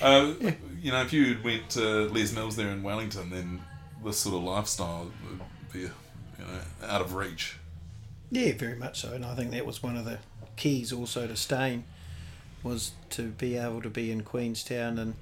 uh, 0.00 0.52
you 0.80 0.90
know, 0.90 1.02
if 1.02 1.12
you 1.12 1.36
went 1.44 1.68
to 1.72 2.08
Les 2.08 2.32
Mills 2.34 2.56
there 2.56 2.70
in 2.70 2.82
Wellington, 2.82 3.28
then 3.28 3.60
this 4.02 4.16
sort 4.16 4.36
of 4.36 4.42
lifestyle 4.42 5.10
would 5.28 5.40
be, 5.74 5.80
you 5.80 5.90
know, 6.38 6.88
out 6.88 7.02
of 7.02 7.12
reach. 7.12 7.58
Yeah, 8.30 8.54
very 8.54 8.76
much 8.76 9.02
so. 9.02 9.12
And 9.12 9.26
I 9.26 9.34
think 9.34 9.50
that 9.50 9.66
was 9.66 9.82
one 9.82 9.98
of 9.98 10.06
the 10.06 10.18
keys 10.56 10.94
also 10.94 11.26
to 11.26 11.36
staying 11.36 11.84
was 12.62 12.92
to 13.10 13.24
be 13.24 13.58
able 13.58 13.82
to 13.82 13.90
be 13.90 14.10
in 14.10 14.22
Queenstown 14.22 14.98
and 14.98 15.14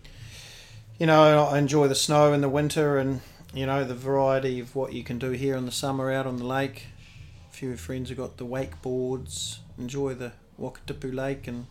you 0.99 1.07
know 1.07 1.45
I 1.45 1.59
enjoy 1.59 1.89
the 1.89 1.95
snow 1.95 2.33
in 2.33 2.41
the 2.41 2.49
winter 2.49 2.99
and 2.99 3.21
you 3.55 3.67
know 3.67 3.85
the 3.85 3.95
variety 3.95 4.61
of 4.61 4.75
what 4.75 4.93
you 4.93 5.05
can 5.05 5.19
do 5.19 5.31
here 5.31 5.57
in 5.57 5.65
the 5.65 5.73
summer 5.73 6.11
out 6.11 6.27
on 6.27 6.37
the 6.37 6.45
lake. 6.45 6.87
A 7.51 7.55
few 7.55 7.77
friends 7.77 8.09
have 8.09 8.19
got 8.19 8.37
the 8.37 8.47
wakeboards. 8.47 9.59
Enjoy 9.79 10.15
the 10.15 10.33
Wakatipu 10.61 11.15
Lake 11.15 11.47
and 11.47 11.67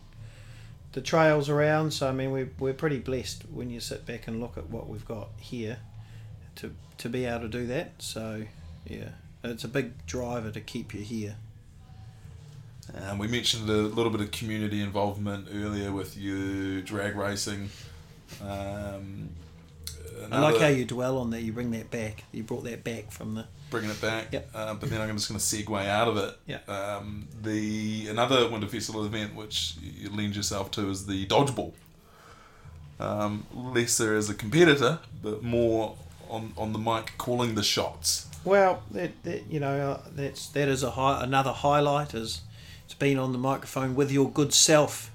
the 0.92 1.00
trails 1.02 1.48
around. 1.48 1.92
So 1.92 2.08
I 2.08 2.12
mean 2.12 2.30
we're, 2.30 2.50
we're 2.58 2.74
pretty 2.74 2.98
blessed 2.98 3.44
when 3.52 3.70
you 3.70 3.80
sit 3.80 4.06
back 4.06 4.26
and 4.26 4.40
look 4.40 4.56
at 4.56 4.70
what 4.70 4.88
we've 4.88 5.06
got 5.06 5.28
here 5.38 5.78
to 6.56 6.74
to 6.96 7.08
be 7.08 7.26
able 7.26 7.40
to 7.40 7.48
do 7.48 7.66
that. 7.66 7.92
So 7.98 8.44
yeah, 8.86 9.10
it's 9.44 9.64
a 9.64 9.68
big 9.68 10.06
driver 10.06 10.50
to 10.50 10.60
keep 10.60 10.94
you 10.94 11.02
here. 11.02 11.36
We 13.18 13.28
mentioned 13.28 13.68
a 13.68 13.72
little 13.72 14.10
bit 14.10 14.22
of 14.22 14.30
community 14.30 14.80
involvement 14.80 15.48
earlier 15.52 15.92
with 15.92 16.16
you 16.16 16.80
drag 16.80 17.16
racing. 17.16 17.68
Um, 18.42 19.30
I 20.30 20.40
like 20.40 20.58
how 20.58 20.66
you 20.68 20.84
dwell 20.84 21.18
on 21.18 21.30
that. 21.30 21.42
You 21.42 21.52
bring 21.52 21.70
that 21.72 21.90
back. 21.90 22.24
You 22.32 22.42
brought 22.42 22.64
that 22.64 22.84
back 22.84 23.10
from 23.10 23.34
the. 23.34 23.46
bringing 23.70 23.90
it 23.90 24.00
back. 24.00 24.32
Yep. 24.32 24.50
Uh, 24.54 24.74
but 24.74 24.90
then 24.90 25.00
I'm 25.00 25.16
just 25.16 25.28
going 25.28 25.38
to 25.38 25.44
segue 25.44 25.86
out 25.86 26.08
of 26.08 26.16
it. 26.16 26.36
Yeah. 26.46 26.58
Um, 26.68 27.28
the 27.42 28.08
another 28.08 28.48
Winter 28.50 28.66
Festival 28.66 29.04
event 29.04 29.34
which 29.34 29.76
you 29.80 30.10
lend 30.10 30.36
yourself 30.36 30.70
to 30.72 30.90
is 30.90 31.06
the 31.06 31.26
dodgeball. 31.26 31.72
Um, 33.00 33.46
lesser 33.54 34.16
as 34.16 34.28
a 34.28 34.34
competitor, 34.34 34.98
but 35.22 35.42
more 35.42 35.94
on 36.28 36.52
on 36.56 36.72
the 36.72 36.78
mic 36.80 37.12
calling 37.16 37.54
the 37.54 37.62
shots. 37.62 38.26
Well, 38.44 38.82
that, 38.90 39.22
that 39.22 39.46
you 39.50 39.60
know 39.60 39.92
uh, 39.92 40.00
that's 40.14 40.48
that 40.48 40.68
is 40.68 40.82
a 40.82 40.90
high, 40.92 41.22
another 41.22 41.52
highlight 41.52 42.12
is 42.12 42.40
it's 42.84 42.94
been 42.94 43.18
on 43.18 43.32
the 43.32 43.38
microphone 43.38 43.94
with 43.94 44.10
your 44.10 44.28
good 44.28 44.52
self, 44.52 45.12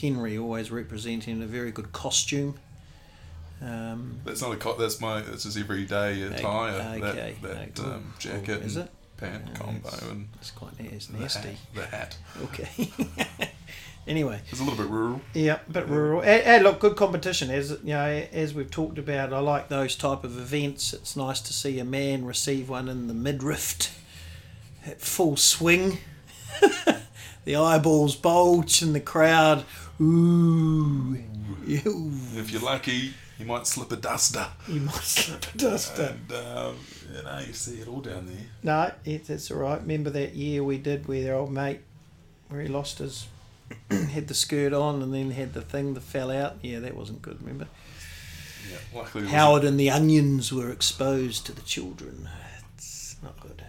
Henry, 0.00 0.36
always 0.38 0.70
representing 0.70 1.42
a 1.42 1.46
very 1.46 1.70
good 1.72 1.92
costume. 1.92 2.54
Um, 3.62 4.20
That's 4.24 4.42
not 4.42 4.52
a 4.52 4.56
co- 4.56 4.76
that's 4.76 5.00
my 5.00 5.20
it's 5.20 5.44
just 5.44 5.56
everyday 5.56 6.20
attire. 6.22 6.72
okay, 6.98 7.00
that 7.00 7.42
that 7.42 7.80
okay. 7.80 7.90
um, 7.90 8.12
jacket 8.18 8.62
Is 8.62 8.76
and 8.76 8.84
it? 8.86 8.92
pant 9.16 9.54
combo 9.54 9.88
it's- 9.88 10.02
and 10.02 10.28
it's 10.38 10.50
quite 10.50 10.72
it's 10.78 11.06
the 11.06 11.18
nasty. 11.18 11.48
hat, 11.48 11.58
the 11.74 11.86
hat. 11.86 12.16
Okay. 12.44 12.90
anyway, 14.06 14.40
It's 14.50 14.60
a 14.60 14.62
little 14.62 14.78
bit 14.78 14.90
rural. 14.90 15.22
Yeah, 15.32 15.60
a 15.66 15.72
but 15.72 15.88
rural. 15.88 16.20
And, 16.20 16.42
and 16.42 16.64
look, 16.64 16.80
good 16.80 16.96
competition. 16.96 17.50
As 17.50 17.70
you 17.70 17.94
know, 17.94 18.26
as 18.30 18.52
we've 18.52 18.70
talked 18.70 18.98
about, 18.98 19.32
I 19.32 19.38
like 19.38 19.68
those 19.68 19.96
type 19.96 20.22
of 20.22 20.36
events. 20.36 20.92
It's 20.92 21.16
nice 21.16 21.40
to 21.40 21.54
see 21.54 21.78
a 21.78 21.84
man 21.84 22.26
receive 22.26 22.68
one 22.68 22.90
in 22.90 23.06
the 23.06 23.14
midriff 23.14 23.98
at 24.84 25.00
full 25.00 25.36
swing. 25.38 25.96
the 27.46 27.56
eyeballs 27.56 28.16
bulge 28.16 28.82
in 28.82 28.92
the 28.92 29.00
crowd. 29.00 29.64
Ooh, 30.00 31.16
If 31.66 32.50
you're 32.50 32.60
lucky, 32.62 33.14
you 33.38 33.46
might 33.46 33.66
slip 33.66 33.92
a 33.92 33.96
duster. 33.96 34.46
you 34.68 34.80
must 34.80 35.04
slip 35.06 35.46
a 35.54 35.58
duster. 35.58 36.14
And 36.28 36.32
um, 36.46 36.76
you 37.14 37.22
know, 37.22 37.38
you 37.46 37.52
see 37.52 37.76
it 37.80 37.88
all 37.88 38.00
down 38.00 38.26
there. 38.26 38.46
No, 38.62 38.92
it, 39.04 39.28
it's 39.30 39.50
all 39.50 39.58
right. 39.58 39.80
Remember 39.80 40.10
that 40.10 40.34
year 40.34 40.62
we 40.62 40.78
did 40.78 41.06
with 41.06 41.26
our 41.28 41.34
old 41.34 41.52
mate, 41.52 41.80
where 42.48 42.60
he 42.60 42.68
lost 42.68 42.98
his, 42.98 43.26
had 43.90 44.28
the 44.28 44.34
skirt 44.34 44.72
on 44.72 45.02
and 45.02 45.12
then 45.14 45.30
had 45.30 45.54
the 45.54 45.62
thing 45.62 45.94
that 45.94 46.02
fell 46.02 46.30
out. 46.30 46.56
Yeah, 46.62 46.80
that 46.80 46.94
wasn't 46.96 47.22
good. 47.22 47.40
Remember. 47.40 47.68
Yeah, 48.70 48.78
luckily. 48.98 49.26
Howard 49.28 49.64
and 49.64 49.78
the 49.78 49.90
onions 49.90 50.52
were 50.52 50.70
exposed 50.70 51.46
to 51.46 51.52
the 51.52 51.62
children. 51.62 52.28
It's 52.74 53.16
not 53.22 53.38
good. 53.40 53.62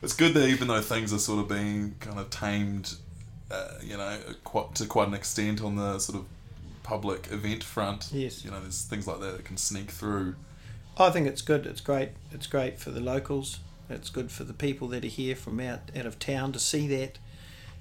It's 0.00 0.14
good 0.14 0.34
that 0.34 0.48
even 0.48 0.68
though 0.68 0.80
things 0.80 1.12
are 1.12 1.18
sort 1.18 1.40
of 1.40 1.48
being 1.48 1.94
kind 2.00 2.18
of 2.18 2.28
tamed, 2.30 2.94
uh, 3.52 3.74
you 3.82 3.96
know, 3.96 4.18
quite, 4.44 4.74
to 4.76 4.86
quite 4.86 5.08
an 5.08 5.14
extent 5.14 5.62
on 5.62 5.76
the 5.76 5.98
sort 5.98 6.18
of 6.18 6.26
public 6.82 7.28
event 7.30 7.62
front. 7.62 8.08
Yes. 8.12 8.44
You 8.44 8.50
know, 8.50 8.60
there's 8.60 8.82
things 8.82 9.06
like 9.06 9.20
that 9.20 9.36
that 9.36 9.44
can 9.44 9.56
sneak 9.56 9.90
through. 9.90 10.34
I 10.96 11.10
think 11.10 11.26
it's 11.26 11.42
good. 11.42 11.66
It's 11.66 11.80
great. 11.80 12.10
It's 12.32 12.46
great 12.46 12.78
for 12.78 12.90
the 12.90 13.00
locals. 13.00 13.60
It's 13.88 14.10
good 14.10 14.30
for 14.30 14.44
the 14.44 14.54
people 14.54 14.88
that 14.88 15.04
are 15.04 15.08
here 15.08 15.36
from 15.36 15.60
out, 15.60 15.80
out 15.96 16.06
of 16.06 16.18
town 16.18 16.52
to 16.52 16.58
see 16.58 16.86
that. 16.88 17.18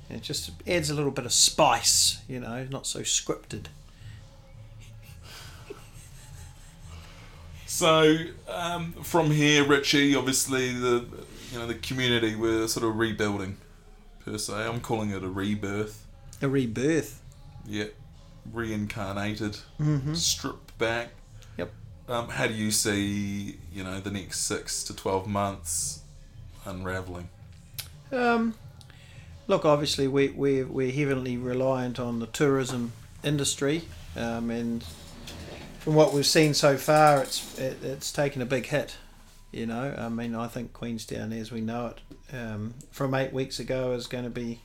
And 0.09 0.19
it 0.19 0.23
just 0.23 0.51
adds 0.67 0.89
a 0.89 0.93
little 0.93 1.11
bit 1.11 1.25
of 1.25 1.31
spice, 1.31 2.21
you 2.27 2.39
know, 2.39 2.67
not 2.69 2.85
so 2.85 2.99
scripted. 2.99 3.67
So 7.65 8.17
um, 8.49 8.91
from 9.01 9.31
here, 9.31 9.65
Richie, 9.65 10.15
obviously 10.15 10.73
the 10.73 11.05
you 11.51 11.57
know 11.57 11.65
the 11.65 11.75
community 11.75 12.35
we're 12.35 12.67
sort 12.67 12.85
of 12.85 12.97
rebuilding 12.97 13.57
per 14.23 14.37
se. 14.37 14.53
I'm 14.53 14.79
calling 14.81 15.09
it 15.11 15.23
a 15.23 15.27
rebirth. 15.29 16.05
A 16.41 16.47
rebirth. 16.47 17.21
Yeah, 17.65 17.85
reincarnated, 18.51 19.57
Mm-hmm. 19.79 20.13
stripped 20.15 20.77
back. 20.77 21.09
Yep. 21.57 21.71
Um, 22.09 22.29
how 22.29 22.47
do 22.47 22.53
you 22.53 22.71
see 22.71 23.57
you 23.73 23.83
know 23.83 23.99
the 23.99 24.11
next 24.11 24.41
six 24.41 24.83
to 24.85 24.95
twelve 24.95 25.27
months 25.27 26.01
unraveling? 26.65 27.29
Um, 28.11 28.55
look, 29.47 29.63
obviously, 29.65 30.07
we, 30.07 30.29
we, 30.29 30.63
we're 30.63 30.91
heavily 30.91 31.37
reliant 31.37 31.99
on 31.99 32.19
the 32.19 32.27
tourism 32.27 32.91
industry, 33.23 33.83
um, 34.17 34.49
and 34.49 34.83
from 35.79 35.95
what 35.95 36.13
we've 36.13 36.25
seen 36.25 36.53
so 36.53 36.75
far, 36.77 37.21
it's 37.23 37.57
it, 37.59 37.83
it's 37.83 38.11
taken 38.11 38.41
a 38.41 38.45
big 38.45 38.65
hit. 38.67 38.97
You 39.51 39.65
know, 39.65 39.93
I 39.97 40.07
mean, 40.07 40.33
I 40.33 40.47
think 40.47 40.71
Queenstown, 40.71 41.33
as 41.33 41.51
we 41.51 41.59
know 41.59 41.87
it, 41.87 42.35
um, 42.35 42.73
from 42.89 43.13
eight 43.13 43.33
weeks 43.33 43.59
ago, 43.59 43.91
is 43.91 44.07
going 44.07 44.23
to 44.23 44.29
be 44.29 44.61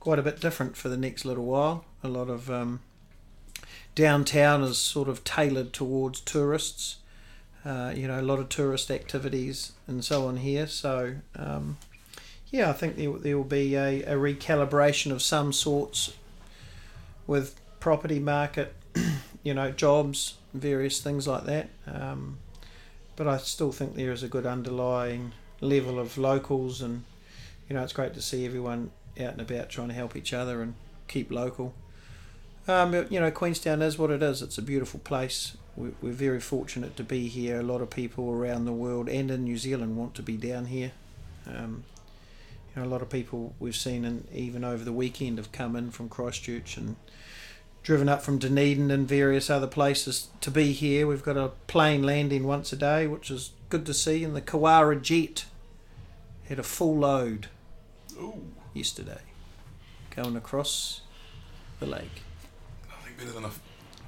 quite 0.00 0.18
a 0.18 0.22
bit 0.22 0.40
different 0.40 0.76
for 0.76 0.88
the 0.88 0.96
next 0.96 1.24
little 1.24 1.44
while. 1.44 1.84
A 2.02 2.08
lot 2.08 2.30
of 2.30 2.50
um, 2.50 2.80
downtown 3.94 4.62
is 4.62 4.78
sort 4.78 5.08
of 5.08 5.22
tailored 5.22 5.72
towards 5.72 6.20
tourists. 6.20 6.96
Uh, 7.64 7.92
you 7.94 8.08
know, 8.08 8.18
a 8.18 8.22
lot 8.22 8.40
of 8.40 8.48
tourist 8.48 8.90
activities 8.90 9.72
and 9.86 10.04
so 10.04 10.26
on 10.26 10.38
here. 10.38 10.66
So, 10.66 11.16
um, 11.36 11.76
yeah, 12.50 12.70
I 12.70 12.72
think 12.72 12.96
there, 12.96 13.12
there 13.12 13.36
will 13.36 13.44
be 13.44 13.76
a, 13.76 14.02
a 14.02 14.14
recalibration 14.14 15.12
of 15.12 15.22
some 15.22 15.52
sorts 15.52 16.14
with 17.26 17.60
property 17.78 18.18
market, 18.18 18.74
you 19.44 19.54
know, 19.54 19.70
jobs, 19.70 20.34
various 20.52 21.00
things 21.00 21.28
like 21.28 21.44
that. 21.44 21.68
Um, 21.86 22.38
but 23.16 23.26
I 23.26 23.36
still 23.38 23.72
think 23.72 23.94
there 23.94 24.12
is 24.12 24.22
a 24.22 24.28
good 24.28 24.46
underlying 24.46 25.32
level 25.60 25.98
of 25.98 26.18
locals, 26.18 26.80
and 26.82 27.04
you 27.68 27.74
know, 27.76 27.82
it's 27.82 27.92
great 27.92 28.14
to 28.14 28.22
see 28.22 28.44
everyone 28.44 28.90
out 29.20 29.32
and 29.32 29.40
about 29.40 29.68
trying 29.70 29.88
to 29.88 29.94
help 29.94 30.16
each 30.16 30.32
other 30.32 30.62
and 30.62 30.74
keep 31.08 31.30
local. 31.30 31.74
Um, 32.68 32.94
you 33.10 33.18
know, 33.20 33.30
Queenstown 33.30 33.82
is 33.82 33.98
what 33.98 34.10
it 34.10 34.22
is. 34.22 34.40
It's 34.40 34.56
a 34.58 34.62
beautiful 34.62 35.00
place. 35.00 35.56
We- 35.76 35.94
We're 36.00 36.12
very 36.12 36.40
fortunate 36.40 36.96
to 36.96 37.02
be 37.04 37.28
here. 37.28 37.58
A 37.60 37.62
lot 37.62 37.80
of 37.80 37.90
people 37.90 38.30
around 38.30 38.64
the 38.66 38.72
world 38.72 39.08
and 39.08 39.30
in 39.30 39.44
New 39.44 39.58
Zealand 39.58 39.96
want 39.96 40.14
to 40.14 40.22
be 40.22 40.36
down 40.36 40.66
here. 40.66 40.92
Um, 41.46 41.84
you 42.74 42.80
know, 42.82 42.88
a 42.88 42.90
lot 42.90 43.02
of 43.02 43.10
people 43.10 43.54
we've 43.58 43.76
seen, 43.76 44.04
and 44.04 44.26
even 44.32 44.64
over 44.64 44.84
the 44.84 44.92
weekend, 44.92 45.38
have 45.38 45.50
come 45.52 45.74
in 45.76 45.90
from 45.90 46.08
Christchurch 46.08 46.76
and 46.76 46.96
driven 47.82 48.08
up 48.08 48.22
from 48.22 48.38
Dunedin 48.38 48.90
and 48.90 49.08
various 49.08 49.50
other 49.50 49.66
places 49.66 50.28
to 50.40 50.50
be 50.50 50.72
here. 50.72 51.06
We've 51.06 51.22
got 51.22 51.36
a 51.36 51.48
plane 51.66 52.02
landing 52.02 52.44
once 52.44 52.72
a 52.72 52.76
day, 52.76 53.06
which 53.06 53.30
is 53.30 53.52
good 53.68 53.84
to 53.86 53.94
see. 53.94 54.22
And 54.22 54.36
the 54.36 54.40
Kawarau 54.40 55.00
Jet 55.00 55.46
had 56.48 56.58
a 56.58 56.62
full 56.62 56.96
load 56.96 57.48
Ooh, 58.16 58.44
yesterday 58.74 59.20
going 60.14 60.36
across 60.36 61.00
the 61.80 61.86
lake. 61.86 62.22
nothing 62.88 63.14
better 63.18 63.32
than 63.32 63.44
a 63.44 63.50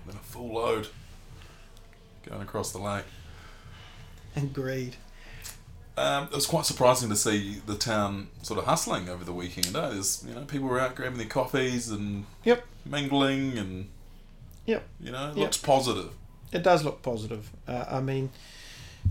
than 0.06 0.16
a 0.16 0.20
full 0.20 0.52
load 0.52 0.88
going 2.28 2.42
across 2.42 2.72
the 2.72 2.78
lake. 2.78 3.04
Agreed. 4.36 4.96
Um, 5.96 6.24
it 6.24 6.34
was 6.34 6.46
quite 6.46 6.66
surprising 6.66 7.08
to 7.10 7.16
see 7.16 7.60
the 7.66 7.76
town 7.76 8.28
sort 8.42 8.58
of 8.58 8.64
hustling 8.64 9.08
over 9.08 9.24
the 9.24 9.32
weekend. 9.32 9.76
Eh? 9.76 9.88
There's, 9.90 10.24
you 10.28 10.34
know, 10.34 10.40
people 10.42 10.68
were 10.68 10.80
out 10.80 10.96
grabbing 10.96 11.18
their 11.18 11.26
coffees 11.28 11.88
and 11.90 12.26
Yep. 12.44 12.64
mingling, 12.84 13.56
and 13.58 13.88
Yep. 14.66 14.82
you 15.00 15.12
know, 15.12 15.26
it 15.30 15.36
Yep. 15.36 15.36
looks 15.36 15.56
positive. 15.58 16.10
It 16.50 16.62
does 16.64 16.82
look 16.84 17.02
positive. 17.02 17.50
Uh, 17.68 17.84
I 17.88 18.00
mean, 18.00 18.30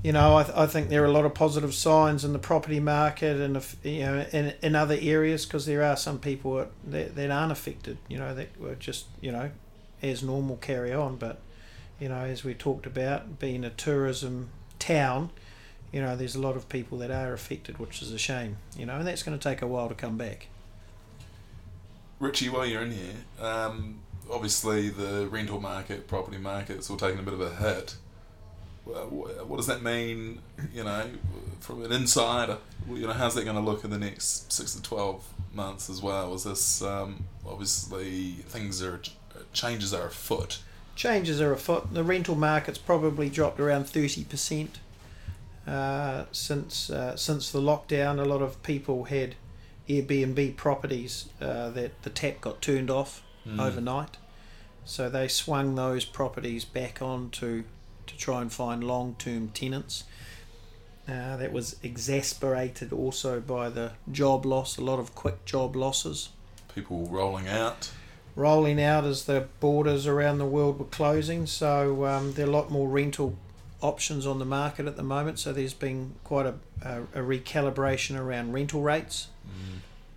you 0.04 0.12
know, 0.12 0.38
I, 0.38 0.44
th- 0.44 0.58
I 0.58 0.66
think 0.68 0.90
there 0.90 1.04
are 1.04 1.08
a 1.08 1.12
lot 1.12 1.24
of 1.26 1.34
positive 1.34 1.74
signs 1.74 2.26
in 2.26 2.34
the 2.34 2.40
property 2.40 2.80
market 2.80 3.40
and 3.40 3.56
if, 3.56 3.76
you 3.84 4.00
know 4.02 4.26
in, 4.34 4.54
in 4.62 4.76
other 4.76 4.98
areas 5.00 5.46
because 5.46 5.66
there 5.66 5.84
are 5.84 5.96
some 5.96 6.20
people 6.20 6.56
that, 6.58 6.72
that, 6.92 7.16
that 7.16 7.32
aren't 7.32 7.52
affected. 7.52 7.98
You 8.10 8.18
know, 8.18 8.34
that 8.36 8.60
were 8.60 8.76
just 8.76 9.06
you 9.22 9.32
know 9.32 9.52
as 10.02 10.22
normal 10.24 10.58
carry 10.58 10.92
on. 10.94 11.16
But 11.18 11.40
you 12.00 12.10
know, 12.10 12.16
as 12.26 12.44
we 12.44 12.54
talked 12.54 12.86
about, 12.86 13.40
being 13.40 13.64
a 13.64 13.70
tourism 13.70 14.50
town, 14.80 15.30
you 15.94 16.02
know, 16.02 16.16
there's 16.16 16.36
a 16.36 16.42
lot 16.42 16.58
of 16.58 16.68
people 16.68 16.98
that 16.98 17.12
are 17.12 17.34
affected, 17.34 17.78
which 17.78 18.02
is 18.02 18.12
a 18.12 18.18
shame. 18.18 18.58
You 18.76 18.88
know, 18.88 18.98
and 18.98 19.08
that's 19.08 19.24
going 19.24 19.38
to 19.38 19.50
take 19.50 19.62
a 19.62 19.68
while 19.68 19.88
to 19.88 19.96
come 19.96 20.18
back. 20.18 20.48
Richie, 22.20 22.50
while 22.50 22.66
you're 22.66 22.82
in 22.82 22.92
here, 22.92 23.16
um, 23.40 24.00
obviously 24.30 24.90
the 24.90 25.28
rental 25.28 25.62
market, 25.62 26.08
property 26.08 26.38
market's 26.38 26.90
all 26.90 26.98
taking 26.98 27.20
a 27.20 27.24
bit 27.24 27.34
of 27.34 27.42
a 27.42 27.56
hit. 27.56 27.96
What 28.86 29.56
does 29.56 29.68
that 29.68 29.82
mean, 29.82 30.40
you 30.74 30.84
know, 30.84 31.06
from 31.62 31.86
an 31.86 31.94
insider? 31.94 32.58
You 32.90 33.08
know, 33.08 33.14
how's 33.14 33.36
that 33.36 33.46
going 33.46 33.56
to 33.56 33.62
look 33.62 33.86
in 33.86 33.92
the 33.92 33.98
next 33.98 34.52
six 34.52 34.74
to 34.76 34.82
twelve 34.82 35.26
months 35.54 35.90
as 35.90 36.02
well? 36.02 36.34
Is 36.34 36.44
this 36.44 36.82
um, 36.82 37.24
obviously 37.48 38.32
things 38.48 38.82
are 38.82 39.00
changes 39.54 39.94
are 39.94 40.08
afoot? 40.08 40.60
changes 40.96 41.42
are 41.42 41.54
afoot. 41.54 41.94
The 41.94 42.04
rental 42.04 42.36
market's 42.36 42.78
probably 42.78 43.30
dropped 43.30 43.60
around 43.60 43.88
thirty 43.88 44.24
percent 44.24 44.80
uh, 45.68 46.26
since 46.32 46.90
uh, 46.90 47.16
since 47.16 47.52
the 47.52 47.62
lockdown. 47.62 48.20
A 48.20 48.26
lot 48.26 48.42
of 48.42 48.62
people 48.64 49.06
had 49.06 49.36
Airbnb 49.88 50.56
properties 50.56 51.30
uh, 51.42 51.70
that 51.72 52.02
the 52.04 52.10
tap 52.10 52.42
got 52.42 52.62
turned 52.62 52.90
off 52.90 53.22
Mm. 53.46 53.60
overnight, 53.60 54.16
so 54.86 55.10
they 55.10 55.28
swung 55.28 55.76
those 55.76 56.06
properties 56.06 56.64
back 56.64 57.02
on 57.02 57.30
to 57.32 57.66
to 58.08 58.16
try 58.16 58.42
and 58.42 58.54
find 58.54 58.82
long 58.86 59.16
term 59.20 59.50
tenants. 59.50 60.06
Uh, 61.10 61.36
that 61.36 61.52
was 61.52 61.76
exasperated 61.84 62.94
also 62.94 63.42
by 63.42 63.68
the 63.70 63.92
job 64.10 64.46
loss, 64.46 64.78
a 64.78 64.82
lot 64.82 64.98
of 65.00 65.14
quick 65.14 65.44
job 65.44 65.76
losses 65.76 66.30
People 66.74 67.06
rolling 67.08 67.50
out. 67.50 67.92
rolling 68.38 68.82
out 68.82 69.04
as 69.04 69.26
the 69.26 69.48
borders 69.60 70.08
around 70.08 70.38
the 70.38 70.46
world 70.46 70.80
were 70.80 70.86
closing. 70.86 71.46
So 71.46 72.06
um, 72.06 72.32
there 72.36 72.46
are 72.46 72.50
a 72.50 72.54
lot 72.54 72.72
more 72.72 72.88
rental 72.88 73.36
options 73.84 74.26
on 74.26 74.40
the 74.40 74.46
market 74.46 74.88
at 74.88 74.96
the 74.96 75.04
moment. 75.04 75.38
So 75.38 75.54
there's 75.54 75.74
been 75.74 76.16
quite 76.24 76.46
a, 76.46 76.56
a, 76.82 77.02
a 77.02 77.20
recalibration 77.20 78.18
around 78.20 78.54
rental 78.54 78.82
rates. 78.82 79.28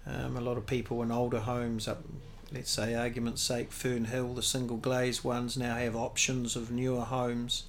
Um, 0.06 0.36
a 0.36 0.40
lot 0.40 0.56
of 0.56 0.66
people 0.66 1.02
in 1.02 1.10
older 1.10 1.40
homes 1.40 1.88
up, 1.88 2.02
let's 2.52 2.70
say, 2.70 2.94
argument's 2.94 3.42
sake, 3.42 3.70
Fernhill, 3.70 4.36
the 4.36 4.42
single 4.42 4.76
glazed 4.76 5.24
ones 5.24 5.56
now 5.56 5.74
have 5.74 5.96
options 5.96 6.54
of 6.54 6.70
newer 6.70 7.02
homes 7.02 7.64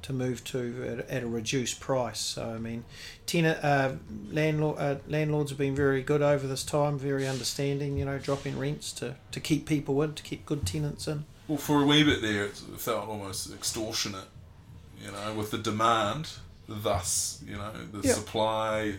to 0.00 0.12
move 0.12 0.44
to 0.44 0.84
at, 0.88 1.10
at 1.10 1.22
a 1.22 1.26
reduced 1.26 1.80
price. 1.80 2.20
So 2.20 2.50
I 2.50 2.58
mean, 2.58 2.84
tenant 3.26 3.62
uh, 3.62 3.92
landlord 4.30 4.78
uh, 4.78 4.96
landlords 5.08 5.50
have 5.50 5.58
been 5.58 5.74
very 5.74 6.02
good 6.02 6.22
over 6.22 6.46
this 6.46 6.64
time, 6.64 6.98
very 6.98 7.26
understanding. 7.28 7.98
You 7.98 8.06
know, 8.06 8.18
dropping 8.18 8.58
rents 8.58 8.92
to, 8.92 9.16
to 9.32 9.40
keep 9.40 9.66
people 9.66 10.00
in, 10.02 10.14
to 10.14 10.22
keep 10.22 10.46
good 10.46 10.66
tenants 10.66 11.06
in. 11.06 11.24
Well, 11.48 11.58
for 11.58 11.82
a 11.82 11.86
wee 11.86 12.04
bit 12.04 12.22
there, 12.22 12.44
it 12.44 12.56
felt 12.76 13.08
almost 13.08 13.52
extortionate, 13.52 14.26
you 15.04 15.10
know, 15.12 15.34
with 15.34 15.50
the 15.50 15.58
demand, 15.58 16.30
thus, 16.68 17.42
you 17.46 17.56
know, 17.56 17.72
the 17.92 18.06
Yeah. 18.06 18.14
supply 18.14 18.94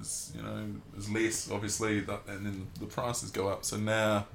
is, 0.00 0.32
you 0.34 0.42
know, 0.42 0.66
is 0.96 1.10
less, 1.10 1.50
obviously, 1.50 2.00
that, 2.00 2.22
and 2.26 2.46
then 2.46 2.66
the 2.78 2.86
prices 2.86 3.30
go 3.30 3.48
up. 3.48 3.64
So 3.64 3.76
now, 3.76 4.26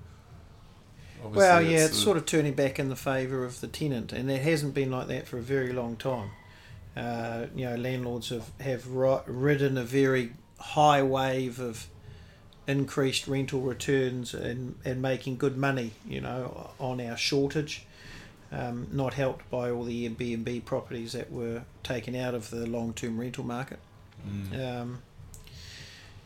obviously, 1.23 1.37
Well, 1.39 1.61
yeah, 1.61 1.85
it's 1.85 1.97
sort 1.97 2.17
of 2.17 2.25
turning 2.25 2.53
back 2.53 2.79
in 2.79 2.89
the 2.89 2.95
favour 2.95 3.43
of 3.45 3.61
the 3.61 3.67
tenant, 3.67 4.13
and 4.13 4.29
it 4.29 4.41
hasn't 4.41 4.73
been 4.73 4.91
like 4.91 5.07
that 5.07 5.27
for 5.27 5.37
a 5.37 5.41
very 5.41 5.73
long 5.73 5.95
time. 5.95 6.31
Uh, 6.95 7.47
you 7.55 7.65
know, 7.65 7.75
landlords 7.75 8.29
have 8.29 8.51
have 8.61 8.87
ridden 8.87 9.77
a 9.77 9.83
very 9.83 10.31
high 10.59 11.03
wave 11.03 11.59
of 11.59 11.87
increased 12.67 13.27
rental 13.27 13.61
returns 13.61 14.33
and 14.33 14.75
and 14.85 15.01
making 15.01 15.37
good 15.37 15.57
money. 15.57 15.91
You 16.07 16.21
know, 16.21 16.69
on 16.79 17.01
our 17.01 17.17
shortage. 17.17 17.85
Um, 18.51 18.87
not 18.91 19.15
helped 19.15 19.49
by 19.49 19.69
all 19.71 19.83
the 19.83 20.07
Airbnb 20.07 20.65
properties 20.65 21.13
that 21.13 21.31
were 21.31 21.63
taken 21.83 22.15
out 22.15 22.35
of 22.35 22.51
the 22.51 22.65
long 22.65 22.93
term 22.93 23.19
rental 23.19 23.43
market. 23.43 23.79
Mm. 24.25 24.81
Um, 24.81 25.01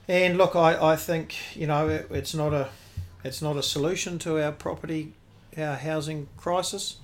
and 0.08 0.38
look, 0.38 0.56
I, 0.56 0.94
I 0.94 0.96
think 0.96 1.36
you 1.56 1.66
know 1.66 1.88
it, 1.88 2.08
it's 2.12 2.36
not 2.36 2.54
a 2.54 2.70
it's 3.24 3.42
not 3.42 3.56
a 3.56 3.64
solution 3.64 4.20
to 4.20 4.44
our 4.44 4.52
property 4.52 5.14
our 5.58 5.76
housing 5.76 6.28
crisis 6.38 6.98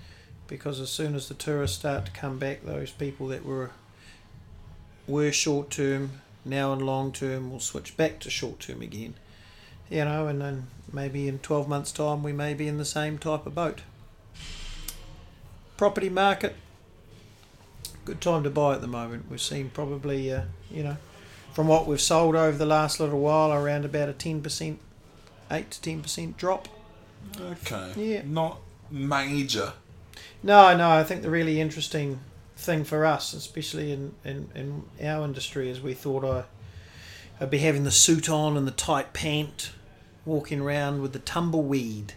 because 0.47 0.79
as 0.79 0.89
soon 0.89 1.15
as 1.15 1.27
the 1.27 1.33
tourists 1.33 1.77
start 1.77 2.05
to 2.05 2.11
come 2.11 2.37
back, 2.37 2.63
those 2.63 2.91
people 2.91 3.27
that 3.27 3.45
were 3.45 3.71
were 5.07 5.31
short 5.31 5.69
term 5.69 6.21
now 6.43 6.73
and 6.73 6.81
long 6.81 7.11
term 7.11 7.51
will 7.51 7.59
switch 7.59 7.95
back 7.97 8.19
to 8.19 8.29
short 8.29 8.59
term 8.59 8.81
again. 8.81 9.15
You 9.89 10.05
know, 10.05 10.27
and 10.27 10.41
then 10.41 10.67
maybe 10.91 11.27
in 11.27 11.39
twelve 11.39 11.67
months' 11.67 11.91
time 11.91 12.23
we 12.23 12.33
may 12.33 12.53
be 12.53 12.67
in 12.67 12.77
the 12.77 12.85
same 12.85 13.17
type 13.17 13.45
of 13.45 13.55
boat. 13.55 13.81
Property 15.77 16.07
market, 16.07 16.55
good 18.05 18.21
time 18.21 18.43
to 18.43 18.49
buy 18.49 18.75
at 18.75 18.81
the 18.81 18.87
moment. 18.87 19.25
We've 19.29 19.41
seen 19.41 19.69
probably, 19.69 20.31
uh, 20.31 20.43
you 20.71 20.83
know, 20.83 20.95
from 21.53 21.67
what 21.67 21.85
we've 21.85 21.99
sold 21.99 22.35
over 22.35 22.57
the 22.57 22.65
last 22.65 23.01
little 23.01 23.19
while, 23.19 23.51
around 23.51 23.83
about 23.83 24.07
a 24.07 24.13
ten 24.13 24.41
percent, 24.41 24.79
eight 25.51 25.71
to 25.71 25.81
ten 25.81 26.01
percent 26.01 26.37
drop. 26.37 26.69
Okay. 27.37 27.91
Yeah. 27.97 28.21
Not 28.25 28.59
major. 28.89 29.73
No, 30.41 30.75
no, 30.77 30.91
I 30.91 31.03
think 31.03 31.23
the 31.23 31.29
really 31.29 31.59
interesting 31.59 32.21
thing 32.55 32.85
for 32.85 33.05
us, 33.05 33.33
especially 33.33 33.91
in, 33.91 34.13
in, 34.23 34.49
in 34.55 34.83
our 35.05 35.25
industry, 35.25 35.69
is 35.69 35.81
we 35.81 35.93
thought 35.93 36.23
I, 36.23 36.45
I'd 37.43 37.51
be 37.51 37.57
having 37.57 37.83
the 37.83 37.91
suit 37.91 38.29
on 38.29 38.55
and 38.55 38.65
the 38.65 38.71
tight 38.71 39.11
pant, 39.11 39.71
walking 40.25 40.61
around 40.61 41.01
with 41.01 41.11
the 41.11 41.19
tumbleweed. 41.19 42.13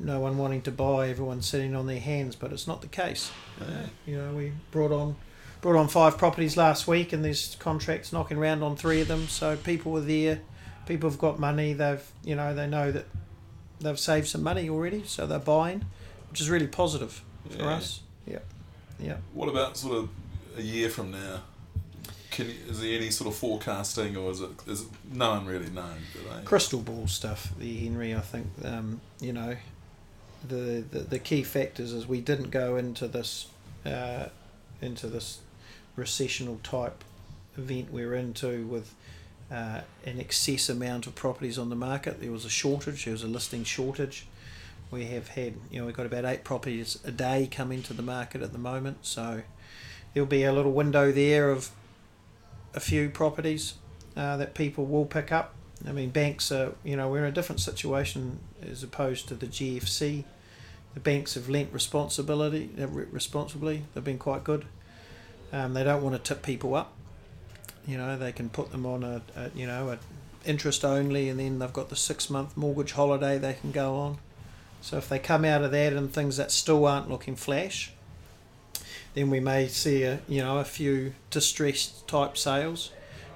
No 0.00 0.20
one 0.20 0.38
wanting 0.38 0.62
to 0.62 0.70
buy, 0.70 1.08
everyone 1.08 1.42
sitting 1.42 1.74
on 1.74 1.86
their 1.86 1.98
hands, 2.00 2.36
but 2.36 2.52
it's 2.52 2.66
not 2.68 2.80
the 2.82 2.86
case. 2.88 3.32
Uh, 3.60 3.64
you 4.06 4.16
know, 4.16 4.32
we 4.32 4.52
brought 4.70 4.92
on 4.92 5.16
brought 5.60 5.76
on 5.76 5.88
five 5.88 6.16
properties 6.16 6.56
last 6.56 6.86
week, 6.86 7.12
and 7.12 7.24
there's 7.24 7.56
contracts 7.58 8.12
knocking 8.12 8.36
around 8.38 8.62
on 8.62 8.76
three 8.76 9.00
of 9.00 9.08
them. 9.08 9.26
So 9.26 9.56
people 9.56 9.90
were 9.90 10.00
there, 10.00 10.40
people 10.86 11.10
have 11.10 11.18
got 11.18 11.40
money. 11.40 11.72
They've 11.72 12.02
you 12.24 12.36
know 12.36 12.54
they 12.54 12.66
know 12.68 12.92
that 12.92 13.06
they've 13.80 13.98
saved 13.98 14.28
some 14.28 14.42
money 14.42 14.68
already, 14.70 15.02
so 15.04 15.26
they're 15.26 15.38
buying, 15.40 15.84
which 16.30 16.40
is 16.40 16.48
really 16.48 16.68
positive 16.68 17.22
for 17.50 17.58
Yeah. 17.58 17.68
us. 17.70 18.00
Yeah, 18.26 18.38
yeah. 19.00 19.16
What 19.34 19.48
about 19.48 19.76
sort 19.76 19.96
of 19.96 20.08
a 20.56 20.62
year 20.62 20.90
from 20.90 21.10
now? 21.10 21.42
Can 22.30 22.52
is 22.68 22.80
there 22.80 22.96
any 22.96 23.10
sort 23.10 23.26
of 23.28 23.34
forecasting, 23.36 24.16
or 24.16 24.30
is 24.30 24.40
it 24.42 24.50
is 24.68 24.82
it, 24.82 24.88
no 25.12 25.30
one 25.30 25.44
really 25.46 25.70
known? 25.70 25.96
Crystal 26.44 26.78
ball 26.78 27.08
stuff, 27.08 27.52
the 27.58 27.78
Henry. 27.78 28.14
I 28.14 28.20
think 28.20 28.46
um, 28.64 29.00
you 29.20 29.32
know, 29.32 29.56
the, 30.46 30.84
the 30.90 31.00
the 31.00 31.18
key 31.18 31.42
factors 31.42 31.92
is 31.92 32.06
we 32.06 32.20
didn't 32.20 32.50
go 32.50 32.76
into 32.76 33.08
this 33.08 33.48
uh, 33.84 34.26
into 34.80 35.06
this 35.06 35.40
recessional 35.96 36.60
type 36.62 37.02
event 37.56 37.92
we're 37.92 38.14
into 38.14 38.66
with 38.66 38.94
uh, 39.50 39.80
an 40.04 40.20
excess 40.20 40.68
amount 40.68 41.06
of 41.06 41.14
properties 41.14 41.58
on 41.58 41.70
the 41.70 41.76
market. 41.76 42.20
There 42.20 42.30
was 42.30 42.44
a 42.44 42.50
shortage. 42.50 43.04
There 43.04 43.12
was 43.12 43.24
a 43.24 43.28
listing 43.28 43.64
shortage. 43.64 44.26
We 44.90 45.06
have 45.06 45.28
had 45.28 45.54
you 45.70 45.80
know 45.80 45.86
we've 45.86 45.96
got 45.96 46.06
about 46.06 46.24
eight 46.24 46.44
properties 46.44 46.98
a 47.04 47.10
day 47.10 47.48
coming 47.50 47.82
to 47.84 47.94
the 47.94 48.02
market 48.02 48.42
at 48.42 48.52
the 48.52 48.58
moment. 48.58 48.98
So 49.02 49.42
there'll 50.12 50.26
be 50.26 50.44
a 50.44 50.52
little 50.52 50.72
window 50.72 51.12
there 51.12 51.50
of 51.50 51.70
a 52.74 52.80
few 52.80 53.08
properties 53.10 53.74
uh, 54.16 54.36
that 54.36 54.54
people 54.54 54.86
will 54.86 55.06
pick 55.06 55.32
up. 55.32 55.54
I 55.86 55.92
mean, 55.92 56.10
banks 56.10 56.50
are, 56.50 56.74
you 56.82 56.96
know, 56.96 57.08
we're 57.08 57.18
in 57.18 57.24
a 57.24 57.32
different 57.32 57.60
situation 57.60 58.40
as 58.62 58.82
opposed 58.82 59.28
to 59.28 59.34
the 59.34 59.46
GFC. 59.46 60.24
The 60.94 61.00
banks 61.00 61.34
have 61.34 61.48
lent 61.48 61.72
responsibility, 61.72 62.70
uh, 62.80 62.88
responsibly. 62.88 63.84
They've 63.94 64.02
been 64.02 64.18
quite 64.18 64.42
good. 64.42 64.64
Um, 65.52 65.74
they 65.74 65.84
don't 65.84 66.02
want 66.02 66.16
to 66.16 66.22
tip 66.22 66.42
people 66.42 66.74
up. 66.74 66.92
You 67.86 67.96
know, 67.96 68.18
they 68.18 68.32
can 68.32 68.48
put 68.48 68.70
them 68.70 68.84
on 68.84 69.02
a, 69.04 69.22
a 69.36 69.50
you 69.54 69.66
know, 69.66 69.90
a 69.90 69.98
interest 70.48 70.84
only, 70.84 71.28
and 71.28 71.38
then 71.38 71.58
they've 71.58 71.72
got 71.72 71.88
the 71.88 71.96
six 71.96 72.28
month 72.28 72.56
mortgage 72.56 72.92
holiday 72.92 73.38
they 73.38 73.54
can 73.54 73.70
go 73.70 73.96
on. 73.96 74.18
So 74.80 74.96
if 74.96 75.08
they 75.08 75.18
come 75.18 75.44
out 75.44 75.62
of 75.62 75.70
that 75.72 75.92
and 75.92 76.12
things 76.12 76.36
that 76.36 76.50
still 76.50 76.86
aren't 76.86 77.10
looking 77.10 77.36
flash, 77.36 77.92
then 79.14 79.30
we 79.30 79.40
may 79.40 79.68
see 79.68 80.02
a 80.02 80.20
you 80.28 80.42
know 80.42 80.58
a 80.58 80.64
few 80.64 81.14
distressed 81.30 82.06
type 82.08 82.36
sales. 82.36 82.92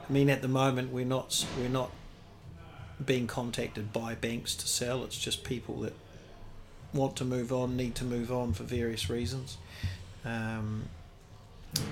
I 0.08 0.12
mean, 0.12 0.28
at 0.28 0.42
the 0.42 0.48
moment 0.48 0.92
we're 0.92 1.04
not 1.04 1.46
we're 1.58 1.68
not 1.68 1.90
being 3.04 3.26
contacted 3.26 3.92
by 3.92 4.14
banks 4.14 4.54
to 4.56 4.66
sell. 4.66 5.04
It's 5.04 5.18
just 5.18 5.44
people 5.44 5.80
that 5.80 5.94
want 6.92 7.16
to 7.16 7.24
move 7.24 7.52
on, 7.52 7.76
need 7.76 7.94
to 7.96 8.04
move 8.04 8.30
on 8.30 8.52
for 8.52 8.64
various 8.64 9.08
reasons. 9.08 9.56
Um, 10.24 10.88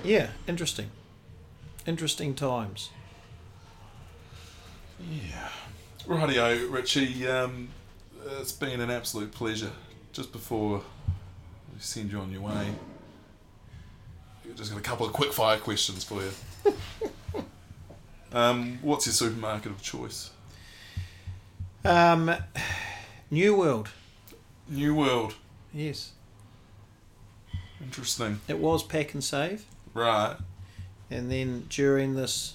yeah, 0.04 0.30
interesting. 0.46 0.90
Interesting 1.86 2.34
times. 2.34 2.90
Yeah. 5.10 5.48
Rightio, 6.06 6.70
Richie. 6.70 7.26
Um, 7.26 7.68
it's 8.38 8.52
been 8.52 8.80
an 8.80 8.90
absolute 8.90 9.32
pleasure. 9.32 9.72
Just 10.12 10.32
before 10.32 10.82
we 11.72 11.80
send 11.80 12.10
you 12.10 12.18
on 12.18 12.30
your 12.30 12.42
way, 12.42 12.68
we've 14.44 14.56
just 14.56 14.70
got 14.70 14.78
a 14.78 14.82
couple 14.82 15.06
of 15.06 15.12
quick 15.12 15.32
fire 15.32 15.58
questions 15.58 16.04
for 16.04 16.20
you. 16.22 16.74
um, 18.32 18.78
what's 18.82 19.06
your 19.06 19.12
supermarket 19.12 19.72
of 19.72 19.80
choice? 19.80 20.30
Um, 21.84 22.34
New 23.30 23.56
World. 23.56 23.88
New 24.68 24.94
World. 24.94 25.34
Yes, 25.72 26.12
Interesting. 27.82 28.40
it 28.48 28.58
was 28.58 28.84
Pak'nSave, 28.86 29.62
Right. 29.94 30.36
and 31.10 31.30
then 31.30 31.66
during 31.70 32.14
this 32.14 32.54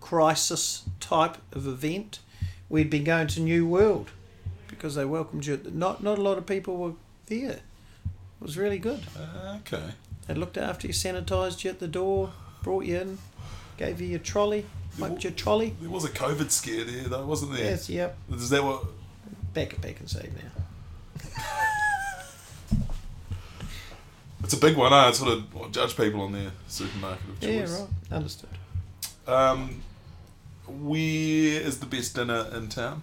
crisis 0.00 0.82
type 1.00 1.36
of 1.52 1.66
event, 1.66 2.18
we'd 2.68 2.90
been 2.90 3.04
going 3.04 3.26
to 3.28 3.40
New 3.40 3.66
World 3.66 4.10
because 4.66 4.94
they 4.96 5.04
welcomed 5.04 5.46
you. 5.46 5.60
Not 5.72 6.02
not 6.02 6.18
a 6.18 6.22
lot 6.22 6.36
of 6.38 6.46
people 6.46 6.76
were 6.76 6.92
there. 7.26 7.60
It 8.40 8.40
was 8.40 8.56
really 8.56 8.78
good. 8.78 9.00
Okay. 9.60 9.92
They 10.26 10.34
looked 10.34 10.58
after 10.58 10.86
you, 10.86 10.92
sanitised 10.92 11.64
you 11.64 11.70
at 11.70 11.78
the 11.80 11.88
door, 11.88 12.32
brought 12.62 12.84
you 12.84 12.98
in, 12.98 13.18
gave 13.78 14.00
you 14.00 14.08
your 14.08 14.18
trolley, 14.18 14.66
wiped 14.98 15.24
your 15.24 15.32
trolley. 15.32 15.74
There 15.80 15.90
was 15.90 16.04
a 16.04 16.10
COVID 16.10 16.50
scare 16.50 16.84
there, 16.84 17.04
though, 17.04 17.26
wasn't 17.26 17.52
there? 17.52 17.64
Yes, 17.64 17.88
yep. 17.88 18.16
Is 18.32 18.50
that 18.50 18.62
what? 18.64 18.84
Back 19.54 19.74
at 19.74 19.80
Pak'nSave 19.80 20.30
now. 20.34 21.44
It's 24.44 24.54
a 24.54 24.60
big 24.60 24.76
one, 24.76 24.92
eh? 24.92 25.08
It's 25.08 25.18
sort 25.18 25.32
of 25.32 25.72
judge 25.72 25.96
people 25.96 26.20
on 26.22 26.32
their 26.32 26.52
supermarket 26.68 27.28
of 27.28 27.40
choice. 27.40 27.70
Yeah, 27.70 27.78
right. 27.80 27.88
Understood. 28.12 28.48
Um, 29.26 29.82
where 30.66 31.60
is 31.60 31.80
the 31.80 31.86
best 31.86 32.14
dinner 32.14 32.46
in 32.54 32.68
town? 32.68 33.02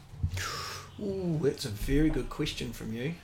Ooh, 1.00 1.40
that's 1.44 1.66
a 1.66 1.70
very 1.70 2.10
good 2.10 2.30
question 2.30 2.72
from 2.72 2.94
you. 2.94 3.16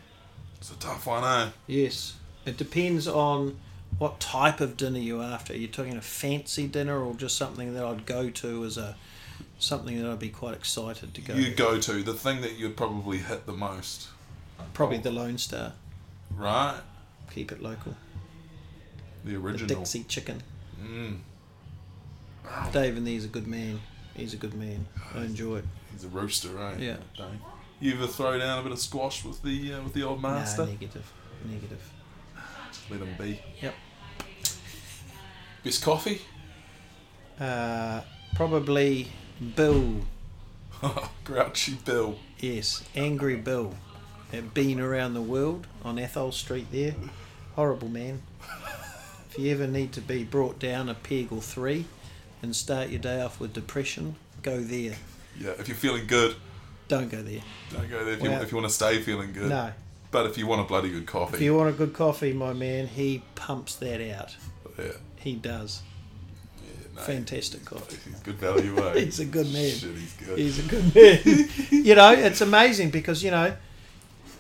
It's 0.58 0.72
a 0.72 0.76
tough 0.76 1.08
one, 1.08 1.24
eh? 1.24 1.52
Yes. 1.68 2.16
It 2.46 2.58
depends 2.58 3.08
on 3.08 3.58
what 3.98 4.20
type 4.20 4.60
of 4.62 4.78
dinner 4.78 5.00
you're 5.00 5.22
after. 5.24 5.54
Are 5.54 5.58
you 5.58 5.68
talking 5.68 5.96
a 5.98 6.02
fancy 6.02 6.68
dinner 6.68 7.00
or 7.00 7.14
just 7.16 7.36
something 7.38 7.74
that 7.76 7.84
I'd 7.84 8.06
go 8.06 8.30
to 8.30 8.66
as 8.66 8.78
a 8.78 8.96
something 9.60 10.02
that 10.02 10.10
I'd 10.10 10.20
be 10.20 10.30
quite 10.30 10.56
excited 10.56 11.14
to 11.14 11.22
go 11.22 11.34
You 11.36 11.46
to? 11.52 11.56
go 11.56 11.80
to 11.80 12.02
the 12.04 12.14
thing 12.14 12.42
that 12.42 12.58
you'd 12.58 12.76
probably 12.78 13.18
hit 13.20 13.46
the 13.46 13.54
most, 13.54 14.08
Probably 14.74 14.98
the 14.98 15.12
Lone 15.12 15.38
Star. 15.38 15.74
right? 16.36 16.80
Keep 17.34 17.52
it 17.52 17.62
local. 17.62 17.96
The 19.24 19.32
The 19.34 19.38
original. 19.38 19.68
Dixie 19.80 20.04
chicken. 20.06 20.42
Mm, 20.84 21.20
Dave 22.72 22.98
and 22.98 23.06
there's 23.06 23.26
a 23.26 23.28
good 23.28 23.48
man. 23.48 23.80
He's 24.16 24.34
a 24.34 24.38
good 24.38 24.54
man. 24.56 24.88
I 25.16 25.22
enjoy 25.22 25.58
it. 25.58 25.66
he's 25.92 26.04
a 26.04 26.08
rooster, 26.10 26.50
right? 26.50 26.78
Yeah. 26.80 26.98
You 27.80 27.94
ever 27.94 28.08
throw 28.08 28.38
down 28.38 28.60
a 28.60 28.64
bit 28.64 28.72
of 28.72 28.80
squash 28.80 29.24
with 29.24 29.42
the 29.44 29.74
uh, 29.76 29.82
with 29.84 29.94
the 29.94 30.04
old 30.04 30.22
master? 30.22 30.64
Nah, 30.66 30.72
negative. 30.72 31.12
Negative. 31.46 31.92
Let 32.92 33.00
him 33.00 33.16
be. 33.18 33.40
Yep. 33.62 33.74
Best 35.64 35.82
coffee? 35.84 36.22
Uh, 37.40 38.02
probably 38.36 39.08
Bill. 39.56 40.02
Grouchy 41.24 41.76
Bill. 41.86 42.18
Yes, 42.40 42.84
Angry 42.96 43.36
Bill. 43.38 43.74
Had 44.32 44.54
been 44.54 44.80
around 44.80 45.14
the 45.14 45.22
world 45.22 45.68
on 45.84 45.98
Athol 46.00 46.32
Street 46.32 46.68
there. 46.72 46.96
Horrible 47.56 47.90
man. 47.90 48.22
If 49.30 49.38
you 49.40 49.52
ever 49.52 49.68
need 49.68 49.94
to 49.94 50.02
be 50.02 50.24
brought 50.24 50.60
down 50.60 50.90
a 50.90 50.94
peg 50.94 51.32
or 51.32 51.42
three 51.42 51.86
and 52.42 52.56
start 52.56 52.90
your 52.90 53.00
day 53.00 53.22
off 53.22 53.40
with 53.40 53.54
depression, 53.54 54.16
go 54.42 54.60
there. 54.60 54.96
Yeah, 55.40 55.52
if 55.60 55.68
you're 55.68 55.78
feeling 55.78 56.08
good, 56.08 56.36
Don't 56.88 57.10
go 57.10 57.22
there. 57.22 57.42
don't 57.72 57.90
go 57.90 58.04
there. 58.04 58.16
If 58.16 58.24
you, 58.24 58.30
if 58.32 58.52
you 58.52 58.58
want 58.58 58.68
to 58.70 58.74
stay 58.74 59.00
feeling 59.02 59.32
good. 59.32 59.50
No. 59.50 59.72
But 60.12 60.26
if 60.26 60.38
you 60.38 60.46
want 60.46 60.62
a 60.62 60.66
bloody 60.66 60.90
good 60.90 61.06
coffee, 61.08 61.36
If 61.38 61.42
you 61.42 61.56
want 61.56 61.70
a 61.70 61.74
good 61.74 61.94
coffee, 61.94 62.34
my 62.34 62.52
man, 62.54 62.88
he 62.88 63.24
pumps 63.36 63.76
that 63.78 64.02
out. 64.14 64.36
yeah, 64.78 64.92
He 65.18 65.36
does. 65.36 65.82
yeah 66.66 66.88
no, 66.96 67.02
Fantastic 67.02 67.64
coffee. 67.66 67.98
He's 68.10 68.20
good 68.20 68.36
value, 68.36 68.78
eh? 68.88 69.00
He's 69.06 69.20
a 69.22 69.26
good 69.26 69.52
man. 69.54 69.70
Shit, 69.72 69.96
he's 69.96 70.14
good. 70.14 70.38
He's 70.38 70.60
a 70.60 70.70
good 70.70 70.94
man. 70.96 71.50
you 71.86 71.96
know, 71.96 72.12
it's 72.12 72.42
amazing 72.42 72.90
because, 72.90 73.24
you 73.24 73.32
know, 73.32 73.56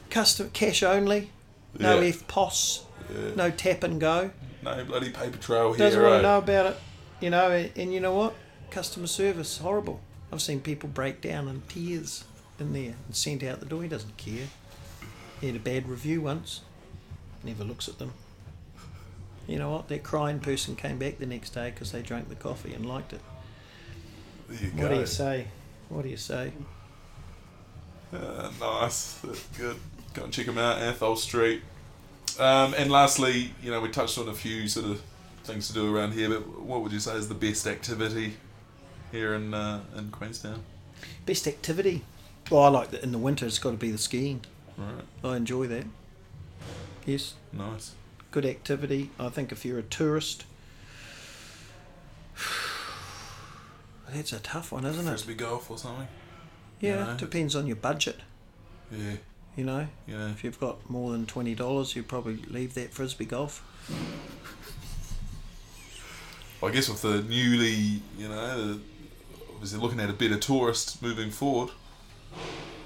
custom 0.09 0.49
cash 0.51 0.83
only, 0.83 1.31
no 1.79 2.01
Yeah. 2.01 2.11
EFTPOS, 2.11 2.81
Yeah. 3.09 3.35
no 3.35 3.49
tap 3.51 3.83
and 3.83 3.99
go. 4.01 4.31
No 4.63 4.83
bloody 4.83 5.09
paper 5.11 5.37
trail 5.37 5.71
here. 5.73 5.85
doesn't 5.85 5.99
here, 5.99 6.09
want 6.09 6.19
eh? 6.19 6.21
to 6.21 6.27
know 6.27 6.37
about 6.37 6.65
it, 6.67 6.77
you 7.21 7.29
know. 7.29 7.49
And, 7.49 7.71
and 7.77 7.93
you 7.93 7.99
know 8.01 8.13
what? 8.13 8.35
Customer 8.71 9.07
service 9.07 9.57
horrible. 9.59 10.01
I've 10.33 10.41
seen 10.41 10.59
people 10.59 10.87
break 10.89 11.21
down 11.21 11.47
in 11.47 11.61
tears 11.69 12.25
in 12.59 12.73
there 12.73 12.93
and 13.05 13.15
sent 13.15 13.41
out 13.43 13.59
the 13.61 13.65
door. 13.65 13.81
He 13.83 13.89
doesn't 13.89 14.17
care. 14.17 14.47
He 15.41 15.47
had 15.47 15.55
a 15.55 15.59
bad 15.59 15.89
review 15.89 16.21
once. 16.21 16.61
Never 17.43 17.63
looks 17.63 17.89
at 17.89 17.97
them. 17.97 18.13
You 19.47 19.57
know 19.57 19.71
what? 19.71 19.87
That 19.89 20.03
crying 20.03 20.39
person 20.39 20.75
came 20.75 20.97
back 20.99 21.17
the 21.17 21.25
next 21.25 21.49
day 21.49 21.71
because 21.71 21.91
they 21.91 22.01
drank 22.01 22.29
the 22.29 22.35
coffee 22.35 22.73
and 22.73 22.85
liked 22.85 23.11
it. 23.13 23.21
There 24.47 24.59
you 24.63 24.71
What 24.75 24.89
go. 24.89 24.95
do 24.95 24.99
you 25.01 25.05
say? 25.07 25.47
What 25.89 26.03
do 26.03 26.09
you 26.09 26.17
say? 26.17 26.53
Uh, 28.13 28.51
nice. 28.59 29.13
That's 29.23 29.43
good. 29.57 29.77
Go 30.13 30.25
and 30.25 30.33
check 30.33 30.45
them 30.45 30.57
out, 30.57 30.81
Athol 30.81 31.15
Street. 31.15 31.63
Um, 32.39 32.73
and 32.77 32.91
lastly, 32.91 33.53
you 33.61 33.71
know, 33.71 33.81
we 33.81 33.89
touched 33.89 34.17
on 34.17 34.27
a 34.29 34.33
few 34.33 34.67
sort 34.67 34.85
of 34.85 35.01
things 35.43 35.67
to 35.67 35.73
do 35.73 35.93
around 35.95 36.13
here, 36.13 36.29
but 36.29 36.61
what 36.61 36.81
would 36.83 36.91
you 36.91 36.99
say 36.99 37.15
is 37.15 37.27
the 37.27 37.33
best 37.35 37.65
activity 37.67 38.35
here 39.11 39.33
in 39.33 39.53
uh, 39.53 39.81
in 39.97 40.11
Queenstown? 40.11 40.61
Best 41.25 41.47
activity? 41.47 42.03
Well, 42.49 42.63
I 42.63 42.67
like 42.69 42.91
that 42.91 43.03
in 43.03 43.11
the 43.11 43.17
winter. 43.17 43.45
It's 43.45 43.59
got 43.59 43.71
to 43.71 43.77
be 43.77 43.91
the 43.91 43.97
skiing. 43.97 44.41
Right. 44.81 45.03
I 45.23 45.35
enjoy 45.37 45.67
that. 45.67 45.85
Yes, 47.05 47.33
Nice. 47.53 47.93
good 48.31 48.45
activity. 48.45 49.09
I 49.19 49.29
think 49.29 49.51
if 49.51 49.63
you're 49.65 49.79
a 49.79 49.83
tourist, 49.83 50.45
that's 54.13 54.33
a 54.33 54.39
tough 54.39 54.71
one, 54.71 54.85
isn't 54.85 55.05
it? 55.05 55.09
Frisbee 55.09 55.35
golf 55.35 55.69
or 55.71 55.77
something. 55.77 56.07
Yeah, 56.79 57.03
No. 57.05 57.17
depends 57.17 57.55
on 57.55 57.67
your 57.67 57.75
budget. 57.75 58.19
Yeah. 58.91 59.17
You 59.55 59.65
know, 59.65 59.87
Yeah. 60.07 60.29
if 60.31 60.43
you've 60.43 60.59
got 60.59 60.89
more 60.89 61.11
than 61.11 61.25
twenty 61.25 61.53
dollars, 61.55 61.95
you 61.95 62.03
probably 62.03 62.37
leave 62.47 62.73
that 62.75 62.93
frisbee 62.93 63.25
golf. 63.25 63.63
I 66.63 66.69
guess 66.69 66.87
with 66.89 67.01
the 67.01 67.21
newly, 67.23 68.01
you 68.17 68.29
know, 68.29 68.73
the, 68.75 68.79
obviously 69.53 69.79
looking 69.79 69.99
at 69.99 70.09
a 70.09 70.13
better 70.13 70.37
tourist 70.37 71.01
moving 71.01 71.31
forward. 71.31 71.71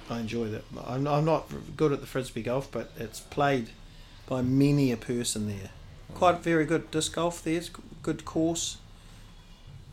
I 0.10 0.20
enjoy 0.20 0.50
that. 0.50 0.64
I'm, 0.86 1.08
I'm 1.08 1.26
not 1.26 1.48
good 1.76 1.92
at 1.92 2.00
the 2.02 2.08
frisbee 2.08 2.44
golf, 2.44 2.72
but 2.72 2.92
it's 2.98 3.20
played 3.20 3.70
by 4.28 4.42
many 4.42 4.92
a 4.92 4.98
person 4.98 5.48
there. 5.48 5.70
Quite 6.14 6.40
very 6.40 6.66
good 6.66 6.92
disc 6.92 7.16
golf. 7.16 7.44
There's 7.44 7.70
good 8.04 8.24
course. 8.26 8.78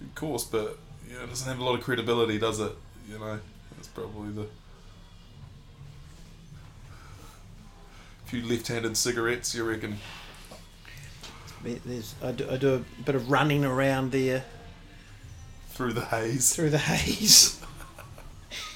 Of 0.00 0.14
course, 0.14 0.44
but 0.44 0.78
you 1.08 1.14
know, 1.16 1.24
it 1.24 1.28
doesn't 1.28 1.48
have 1.48 1.58
a 1.58 1.64
lot 1.64 1.78
of 1.78 1.84
credibility, 1.84 2.38
does 2.38 2.60
it? 2.60 2.72
You 3.10 3.18
know, 3.18 3.38
that's 3.76 3.88
probably 3.88 4.30
the 4.32 4.46
few 8.26 8.42
left-handed 8.42 8.96
cigarettes. 8.96 9.54
You 9.54 9.64
reckon? 9.64 9.98
There's, 11.64 12.14
I, 12.22 12.32
do, 12.32 12.50
I 12.50 12.56
do 12.56 12.74
a 12.74 13.02
bit 13.02 13.14
of 13.14 13.30
running 13.30 13.64
around 13.64 14.10
there 14.10 14.44
Through 15.70 15.92
the 15.92 16.04
haze. 16.04 16.54
through 16.54 16.70
the 16.70 16.78
haze. 16.78 17.61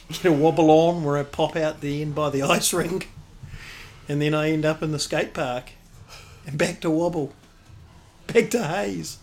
Get 0.09 0.25
a 0.27 0.33
wobble 0.33 0.71
on 0.71 1.03
where 1.05 1.17
I 1.19 1.23
pop 1.25 1.57
out 1.57 1.81
the 1.81 2.01
end 2.03 2.15
by 2.15 2.31
the 2.31 2.43
ice 2.57 2.73
rink, 2.73 3.11
and 4.09 4.21
then 4.23 4.35
I 4.35 4.51
end 4.51 4.65
up 4.65 4.83
in 4.83 4.93
the 4.93 4.99
skate 4.99 5.35
park, 5.35 5.71
and 6.47 6.57
back 6.57 6.81
to 6.83 6.91
wobble, 6.91 7.33
back 8.27 8.51
to 8.51 8.63
haze. 8.67 9.19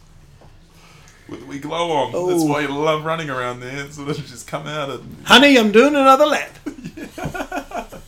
With 1.29 1.43
wee 1.43 1.59
glow 1.59 1.89
on. 1.91 2.11
That's 2.11 2.43
Oh. 2.43 2.47
why 2.47 2.61
you 2.61 2.67
love 2.67 3.05
running 3.05 3.29
around 3.29 3.61
there. 3.61 3.89
So 3.89 4.03
that 4.03 4.17
just 4.17 4.45
come 4.45 4.67
out 4.67 4.89
and. 4.89 5.15
Honey, 5.23 5.57
I'm 5.57 5.71
doing 5.71 5.95
another 5.95 6.25
lap. 6.25 6.51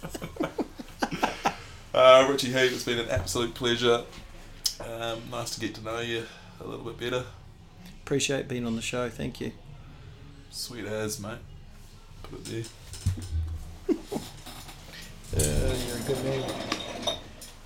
Uh, 1.93 2.27
Richie 2.29 2.47
Heath, 2.51 2.73
it's 2.73 2.83
been 2.83 2.99
an 2.99 3.07
absolute 3.09 3.53
pleasure. 3.53 4.03
Um, 4.81 5.21
nice 5.31 5.51
to 5.51 5.61
get 5.61 5.73
to 5.75 5.81
know 5.81 6.01
you 6.01 6.25
a 6.59 6.67
little 6.67 6.83
bit 6.91 6.99
better. 6.99 7.23
Appreciate 8.03 8.49
being 8.49 8.65
on 8.67 8.75
the 8.75 8.81
show. 8.81 9.09
Thank 9.09 9.39
you. 9.39 9.53
Sweet 10.51 10.83
as, 10.83 11.21
mate. 11.21 11.37
Put. 12.31 12.65
Uh, 13.87 13.93
you're 15.37 15.97
a 15.97 16.07
good 16.07 16.23
man. 16.23 16.51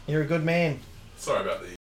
You're 0.07 0.22
a 0.24 0.26
good 0.26 0.43
man. 0.43 0.80
Sorry 1.18 1.41
about 1.41 1.62
the 1.62 1.78